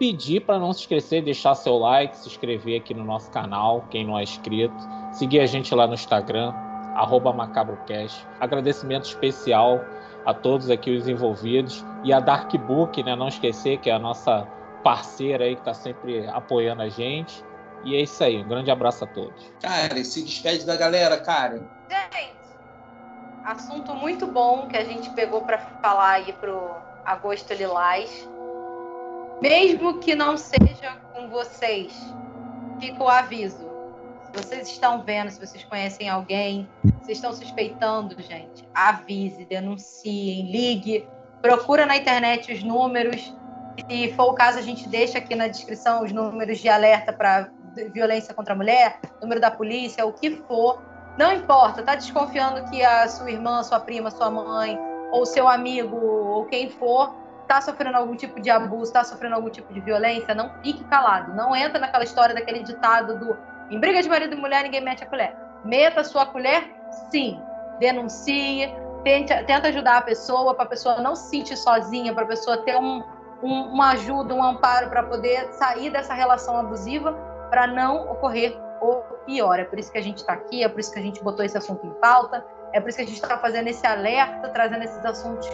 pedir 0.00 0.40
para 0.40 0.58
não 0.58 0.72
se 0.72 0.80
esquecer, 0.80 1.22
deixar 1.22 1.54
seu 1.54 1.76
like, 1.76 2.16
se 2.16 2.26
inscrever 2.26 2.80
aqui 2.80 2.94
no 2.94 3.04
nosso 3.04 3.30
canal, 3.30 3.84
quem 3.90 4.02
não 4.02 4.18
é 4.18 4.22
inscrito, 4.22 4.74
seguir 5.12 5.40
a 5.40 5.46
gente 5.46 5.74
lá 5.74 5.86
no 5.86 5.92
Instagram, 5.92 6.54
macabrocast. 7.36 8.26
Agradecimento 8.40 9.04
especial 9.04 9.78
a 10.24 10.32
todos 10.32 10.70
aqui 10.70 10.90
os 10.90 11.06
envolvidos 11.06 11.84
e 12.02 12.14
a 12.14 12.18
Dark 12.18 12.50
Book, 12.56 13.02
né? 13.02 13.14
Não 13.14 13.28
esquecer 13.28 13.78
que 13.78 13.90
é 13.90 13.92
a 13.92 13.98
nossa 13.98 14.48
parceira 14.82 15.44
aí 15.44 15.54
que 15.54 15.60
está 15.60 15.74
sempre 15.74 16.26
apoiando 16.28 16.80
a 16.80 16.88
gente. 16.88 17.44
E 17.84 17.94
é 17.94 18.00
isso 18.00 18.24
aí, 18.24 18.42
um 18.42 18.48
grande 18.48 18.70
abraço 18.70 19.04
a 19.04 19.06
todos. 19.06 19.52
Cara, 19.60 20.02
se 20.02 20.22
despede 20.22 20.64
da 20.64 20.76
galera, 20.76 21.18
cara. 21.18 21.62
Gente, 21.90 22.32
assunto 23.44 23.94
muito 23.94 24.26
bom 24.26 24.66
que 24.66 24.78
a 24.78 24.84
gente 24.84 25.10
pegou 25.10 25.42
para 25.42 25.58
falar 25.58 26.12
aí 26.12 26.32
pro 26.32 26.70
Agosto 27.04 27.52
Lilás. 27.52 28.29
Mesmo 29.40 29.98
que 29.98 30.14
não 30.14 30.36
seja 30.36 30.96
com 31.14 31.28
vocês, 31.28 31.92
fica 32.78 33.02
o 33.02 33.08
aviso. 33.08 33.68
Se 34.24 34.42
vocês 34.42 34.68
estão 34.68 35.02
vendo, 35.02 35.30
se 35.30 35.40
vocês 35.40 35.64
conhecem 35.64 36.08
alguém, 36.08 36.68
se 37.02 37.12
estão 37.12 37.32
suspeitando, 37.32 38.20
gente, 38.20 38.68
avise, 38.74 39.44
denunciem, 39.44 40.50
ligue, 40.50 41.06
procura 41.40 41.86
na 41.86 41.96
internet 41.96 42.52
os 42.52 42.62
números 42.62 43.34
se 43.88 44.12
for 44.12 44.30
o 44.30 44.34
caso, 44.34 44.58
a 44.58 44.62
gente 44.62 44.88
deixa 44.88 45.18
aqui 45.18 45.34
na 45.34 45.48
descrição 45.48 46.02
os 46.04 46.12
números 46.12 46.58
de 46.58 46.68
alerta 46.68 47.12
para 47.12 47.50
violência 47.92 48.34
contra 48.34 48.52
a 48.52 48.56
mulher, 48.56 49.00
número 49.22 49.40
da 49.40 49.50
polícia, 49.50 50.04
o 50.04 50.12
que 50.12 50.30
for. 50.30 50.82
Não 51.18 51.32
importa, 51.32 51.82
tá 51.82 51.94
desconfiando 51.94 52.68
que 52.70 52.82
a 52.82 53.08
sua 53.08 53.30
irmã, 53.30 53.62
sua 53.62 53.80
prima, 53.80 54.10
sua 54.10 54.30
mãe, 54.30 54.78
ou 55.12 55.24
seu 55.26 55.48
amigo, 55.48 55.96
ou 55.96 56.44
quem 56.46 56.68
for, 56.70 57.14
tá 57.50 57.60
sofrendo 57.60 57.96
algum 57.96 58.14
tipo 58.14 58.40
de 58.40 58.48
abuso, 58.48 58.92
tá 58.92 59.02
sofrendo 59.02 59.34
algum 59.34 59.50
tipo 59.50 59.74
de 59.74 59.80
violência, 59.80 60.32
não 60.36 60.52
fique 60.62 60.84
calado. 60.84 61.34
Não 61.34 61.54
entra 61.56 61.80
naquela 61.80 62.04
história 62.04 62.32
daquele 62.32 62.62
ditado 62.62 63.18
do 63.18 63.36
em 63.68 63.80
briga 63.80 64.00
de 64.00 64.08
marido 64.08 64.36
e 64.36 64.38
mulher, 64.38 64.62
ninguém 64.62 64.80
mete 64.80 65.02
a 65.02 65.06
colher. 65.06 65.34
Meta 65.64 66.00
a 66.00 66.04
sua 66.04 66.26
colher, 66.26 66.72
sim. 67.10 67.40
Denuncie, 67.80 68.72
tenta, 69.02 69.42
tenta 69.42 69.66
ajudar 69.66 69.98
a 69.98 70.02
pessoa, 70.02 70.54
para 70.54 70.64
a 70.64 70.68
pessoa 70.68 71.00
não 71.00 71.16
se 71.16 71.28
sentir 71.28 71.56
sozinha, 71.56 72.14
para 72.14 72.22
a 72.22 72.26
pessoa 72.28 72.58
ter 72.58 72.76
um, 72.76 73.02
um, 73.42 73.62
uma 73.72 73.90
ajuda, 73.94 74.32
um 74.32 74.44
amparo 74.44 74.88
para 74.88 75.02
poder 75.02 75.52
sair 75.54 75.90
dessa 75.90 76.14
relação 76.14 76.56
abusiva, 76.56 77.12
para 77.50 77.66
não 77.66 78.12
ocorrer 78.12 78.56
o 78.80 79.02
pior. 79.26 79.58
É 79.58 79.64
por 79.64 79.76
isso 79.76 79.90
que 79.90 79.98
a 79.98 80.02
gente 80.02 80.18
está 80.18 80.34
aqui, 80.34 80.62
é 80.62 80.68
por 80.68 80.78
isso 80.78 80.92
que 80.92 81.00
a 81.00 81.02
gente 81.02 81.20
botou 81.20 81.44
esse 81.44 81.58
assunto 81.58 81.84
em 81.84 81.92
pauta, 81.94 82.46
é 82.72 82.80
por 82.80 82.90
isso 82.90 82.98
que 82.98 83.04
a 83.04 83.06
gente 83.06 83.20
está 83.20 83.38
fazendo 83.38 83.66
esse 83.66 83.84
alerta, 83.84 84.48
trazendo 84.50 84.84
esses 84.84 85.04
assuntos 85.04 85.48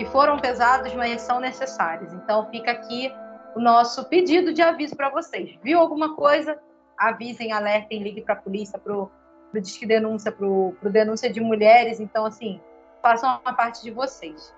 que 0.00 0.06
foram 0.06 0.38
pesados, 0.38 0.94
mas 0.94 1.20
são 1.20 1.40
necessários. 1.40 2.10
Então 2.14 2.48
fica 2.48 2.70
aqui 2.70 3.12
o 3.54 3.60
nosso 3.60 4.02
pedido 4.06 4.50
de 4.50 4.62
aviso 4.62 4.96
para 4.96 5.10
vocês. 5.10 5.58
Viu 5.62 5.78
alguma 5.78 6.16
coisa? 6.16 6.58
Avisem, 6.96 7.52
alertem, 7.52 8.02
ligue 8.02 8.22
para 8.22 8.32
a 8.32 8.38
polícia, 8.38 8.78
para 8.78 8.94
o 8.94 9.10
Disque 9.52 9.84
Denúncia, 9.84 10.32
para 10.32 10.46
o 10.46 10.74
Denúncia 10.84 11.30
de 11.30 11.38
Mulheres. 11.38 12.00
Então, 12.00 12.24
assim, 12.24 12.58
façam 13.02 13.42
a 13.44 13.52
parte 13.52 13.82
de 13.82 13.90
vocês. 13.90 14.54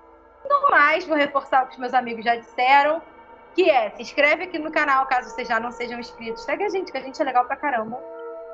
No 0.48 0.70
mais, 0.70 1.05
vou 1.05 1.16
reforçar 1.16 1.64
o 1.64 1.66
que 1.66 1.73
os 1.73 1.81
meus 1.81 1.93
amigos 1.93 2.24
já 2.24 2.36
disseram, 2.36 3.02
que 3.52 3.69
é, 3.69 3.90
se 3.90 4.02
inscreve 4.02 4.44
aqui 4.44 4.60
no 4.60 4.70
canal, 4.70 5.06
caso 5.06 5.28
vocês 5.31 5.48
já 5.48 5.59
não 5.59 5.73
sejam 5.73 5.98
inscritos. 5.98 6.44
Segue 6.44 6.62
a 6.62 6.69
gente, 6.69 6.93
que 6.93 6.98
a 6.98 7.02
gente 7.02 7.20
é 7.20 7.24
legal 7.24 7.47
pra 7.47 7.56
caramba. 7.56 7.98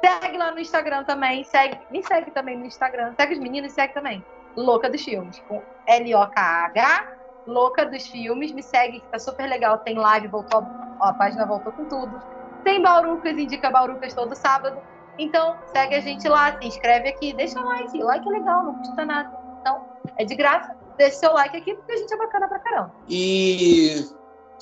Segue 0.02 0.38
lá 0.38 0.52
no 0.52 0.58
Instagram 0.58 1.04
também, 1.04 1.44
segue, 1.44 1.78
me 1.90 2.02
segue 2.02 2.30
também 2.30 2.56
no 2.56 2.64
Instagram. 2.64 3.12
Segue 3.14 3.34
os 3.34 3.40
meninos 3.40 3.72
segue 3.72 3.92
também. 3.92 4.24
Louca 4.62 4.90
dos 4.90 5.02
Filmes, 5.02 5.40
com 5.48 5.62
L-O-K-H, 5.86 7.12
Louca 7.46 7.86
dos 7.86 8.06
Filmes. 8.06 8.52
Me 8.52 8.62
segue, 8.62 9.00
que 9.00 9.08
tá 9.08 9.18
super 9.18 9.48
legal. 9.48 9.78
Tem 9.78 9.94
live, 9.94 10.28
voltou, 10.28 10.66
ó, 11.00 11.04
a 11.04 11.14
página 11.14 11.46
voltou 11.46 11.72
com 11.72 11.84
tudo. 11.86 12.20
Tem 12.64 12.82
Baurucas, 12.82 13.36
indica 13.36 13.70
Baurucas 13.70 14.14
todo 14.14 14.34
sábado. 14.34 14.80
Então, 15.18 15.56
segue 15.72 15.94
a 15.94 16.00
gente 16.00 16.28
lá, 16.28 16.56
se 16.58 16.66
inscreve 16.66 17.08
aqui, 17.08 17.32
deixa 17.32 17.60
like. 17.60 18.02
Like 18.02 18.28
é 18.28 18.30
legal, 18.30 18.64
não 18.64 18.74
custa 18.74 19.04
nada. 19.04 19.30
Então, 19.60 19.84
é 20.16 20.24
de 20.24 20.34
graça 20.34 20.76
deixe 20.98 21.16
seu 21.16 21.32
like 21.32 21.56
aqui, 21.56 21.74
porque 21.74 21.92
a 21.92 21.96
gente 21.96 22.12
é 22.12 22.16
bacana 22.18 22.48
pra 22.48 22.58
caramba. 22.58 22.92
E 23.08 24.04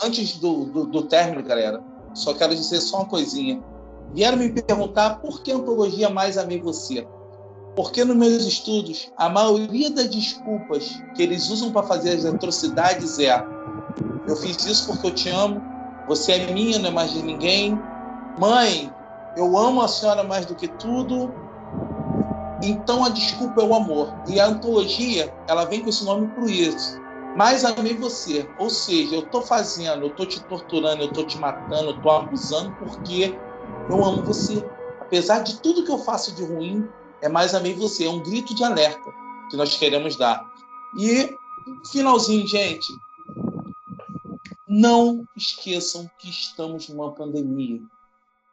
antes 0.04 0.38
do, 0.38 0.66
do, 0.66 0.86
do 0.86 1.02
término, 1.02 1.42
galera, 1.42 1.82
só 2.14 2.34
quero 2.34 2.54
dizer 2.54 2.80
só 2.80 2.98
uma 2.98 3.06
coisinha. 3.06 3.60
Vieram 4.12 4.36
me 4.36 4.52
perguntar 4.52 5.18
por 5.18 5.42
que 5.42 5.50
antologia 5.50 6.08
mais 6.08 6.38
amei 6.38 6.60
você. 6.60 7.08
Porque 7.76 8.02
nos 8.06 8.16
meus 8.16 8.44
estudos, 8.44 9.12
a 9.18 9.28
maioria 9.28 9.90
das 9.90 10.08
desculpas 10.08 10.98
que 11.14 11.22
eles 11.22 11.50
usam 11.50 11.70
para 11.70 11.86
fazer 11.86 12.16
as 12.16 12.24
atrocidades 12.24 13.18
é: 13.18 13.46
eu 14.26 14.34
fiz 14.34 14.64
isso 14.64 14.86
porque 14.86 15.06
eu 15.06 15.14
te 15.14 15.28
amo, 15.28 15.62
você 16.08 16.32
é 16.32 16.52
minha, 16.52 16.78
não 16.78 16.88
é 16.88 16.92
mais 16.92 17.12
de 17.12 17.22
ninguém. 17.22 17.78
Mãe, 18.38 18.90
eu 19.36 19.58
amo 19.58 19.82
a 19.82 19.88
senhora 19.88 20.24
mais 20.24 20.46
do 20.46 20.54
que 20.54 20.68
tudo, 20.68 21.30
então 22.62 23.04
a 23.04 23.10
desculpa 23.10 23.60
é 23.60 23.64
o 23.64 23.74
amor. 23.74 24.10
E 24.26 24.40
a 24.40 24.46
antologia, 24.46 25.32
ela 25.46 25.66
vem 25.66 25.82
com 25.82 25.90
esse 25.90 26.02
nome 26.02 26.28
por 26.28 26.48
isso. 26.48 26.98
Mas 27.36 27.62
amei 27.62 27.94
você. 27.94 28.48
Ou 28.58 28.70
seja, 28.70 29.16
eu 29.16 29.20
estou 29.20 29.42
fazendo, 29.42 30.04
eu 30.04 30.08
estou 30.08 30.24
te 30.24 30.42
torturando, 30.44 31.02
eu 31.02 31.08
estou 31.08 31.26
te 31.26 31.38
matando, 31.38 31.90
eu 31.90 31.96
estou 31.96 32.10
abusando 32.10 32.74
porque 32.78 33.38
eu 33.90 34.02
amo 34.02 34.22
você. 34.22 34.64
Apesar 34.98 35.40
de 35.40 35.60
tudo 35.60 35.84
que 35.84 35.90
eu 35.90 35.98
faço 35.98 36.34
de 36.34 36.42
ruim, 36.42 36.88
é 37.22 37.28
mais 37.28 37.54
amei 37.54 37.74
você. 37.74 38.06
É 38.06 38.10
um 38.10 38.22
grito 38.22 38.54
de 38.54 38.64
alerta 38.64 39.12
que 39.50 39.56
nós 39.56 39.76
queremos 39.76 40.16
dar. 40.16 40.44
E 40.98 41.34
finalzinho, 41.90 42.46
gente. 42.46 42.86
Não 44.68 45.26
esqueçam 45.36 46.10
que 46.18 46.28
estamos 46.28 46.88
numa 46.88 47.12
pandemia. 47.12 47.80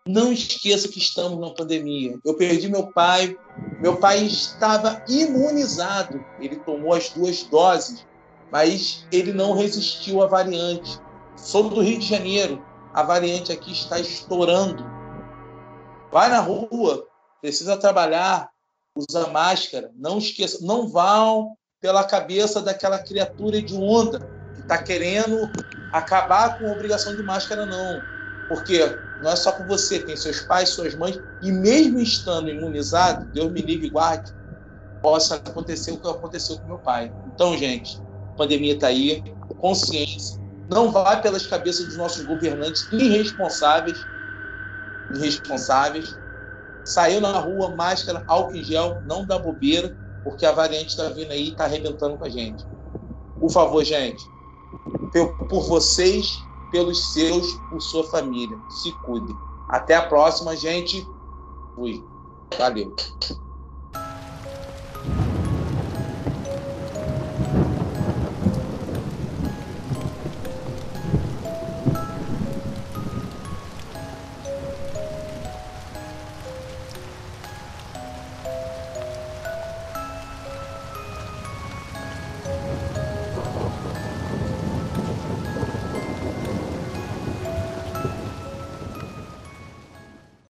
Não 0.08 0.34
esqueça 0.34 0.88
que 0.88 1.00
estamos 1.00 1.40
numa 1.40 1.54
pandemia. 1.54 2.20
Eu 2.24 2.36
perdi 2.36 2.70
meu 2.70 2.88
pai. 2.88 3.38
Meu 3.82 3.98
pai 3.98 4.26
estava 4.26 5.04
imunizado. 5.08 6.24
Ele 6.40 6.58
tomou 6.58 6.94
as 6.94 7.10
duas 7.10 7.44
doses, 7.44 8.06
mas 8.52 9.06
ele 9.12 9.34
não 9.34 9.54
resistiu 9.54 10.22
à 10.22 10.28
variante. 10.28 11.00
Sou 11.36 11.70
do 11.70 11.82
Rio 11.82 12.00
de 12.00 12.06
Janeiro. 12.06 12.64
A 12.94 13.02
variante 13.02 13.52
aqui 13.52 13.72
está 13.72 14.00
estourando. 14.00 14.86
Vai 16.12 16.30
na 16.30 16.40
rua, 16.42 17.08
precisa 17.42 17.76
trabalhar, 17.76 18.53
usa 18.96 19.28
máscara. 19.28 19.92
Não 19.96 20.18
esqueça, 20.18 20.60
não 20.62 20.88
vão 20.88 21.58
pela 21.82 22.04
cabeça 22.04 22.62
daquela 22.62 23.00
criatura 23.00 23.58
hedionda 23.58 24.20
que 24.56 24.62
está 24.62 24.78
querendo 24.78 25.50
acabar 25.92 26.58
com 26.58 26.68
a 26.68 26.72
obrigação 26.72 27.16
de 27.16 27.24
máscara, 27.24 27.66
não. 27.66 28.02
Porque 28.48 28.80
não 29.22 29.32
é 29.32 29.36
só 29.36 29.52
com 29.52 29.66
você, 29.68 30.00
tem 30.00 30.16
seus 30.16 30.42
pais, 30.42 30.70
suas 30.70 30.96
mães, 30.96 31.20
e 31.42 31.52
mesmo 31.52 32.00
estando 32.00 32.50
imunizado, 32.50 33.26
Deus 33.32 33.52
me 33.52 33.62
livre 33.62 33.88
e 33.88 33.90
guarde, 33.90 34.34
possa 35.02 35.36
acontecer 35.36 35.92
o 35.92 35.98
que 35.98 36.10
aconteceu 36.10 36.58
com 36.58 36.68
meu 36.68 36.80
pai. 36.80 37.12
Então, 37.34 37.58
gente, 37.58 38.02
a 38.34 38.36
pandemia 38.36 38.74
está 38.74 38.88
aí, 38.88 39.24
consciência, 39.60 40.42
não 40.70 40.92
vá 40.92 41.18
pelas 41.18 41.46
cabeças 41.46 41.86
dos 41.86 41.98
nossos 41.98 42.26
governantes 42.26 42.88
irresponsáveis, 42.92 44.06
irresponsáveis. 45.14 46.18
Saiu 46.86 47.22
na 47.22 47.40
rua, 47.40 47.76
máscara, 47.76 48.24
álcool 48.28 48.56
em 48.56 48.64
gel, 48.64 49.02
não 49.06 49.26
dá 49.26 49.40
bobeira, 49.40 49.96
porque 50.24 50.46
a 50.46 50.52
variante 50.52 50.90
está 50.90 51.10
vindo 51.10 51.32
aí 51.32 51.46
e 51.46 51.50
está 51.50 51.66
arrebentando 51.66 52.18
com 52.18 52.26
a 52.26 52.30
gente. 52.30 52.66
Por 53.40 53.50
favor, 53.50 53.84
gente, 53.84 54.24
por 55.50 55.64
vocês 55.64 56.38
pelos 56.74 57.14
seus, 57.14 57.54
por 57.70 57.80
sua 57.80 58.04
família. 58.06 58.58
Se 58.82 58.92
cuide. 59.04 59.32
Até 59.70 59.96
a 59.96 60.08
próxima, 60.08 60.56
gente. 60.56 61.06
Fui. 61.76 62.04
Valeu. 62.58 62.96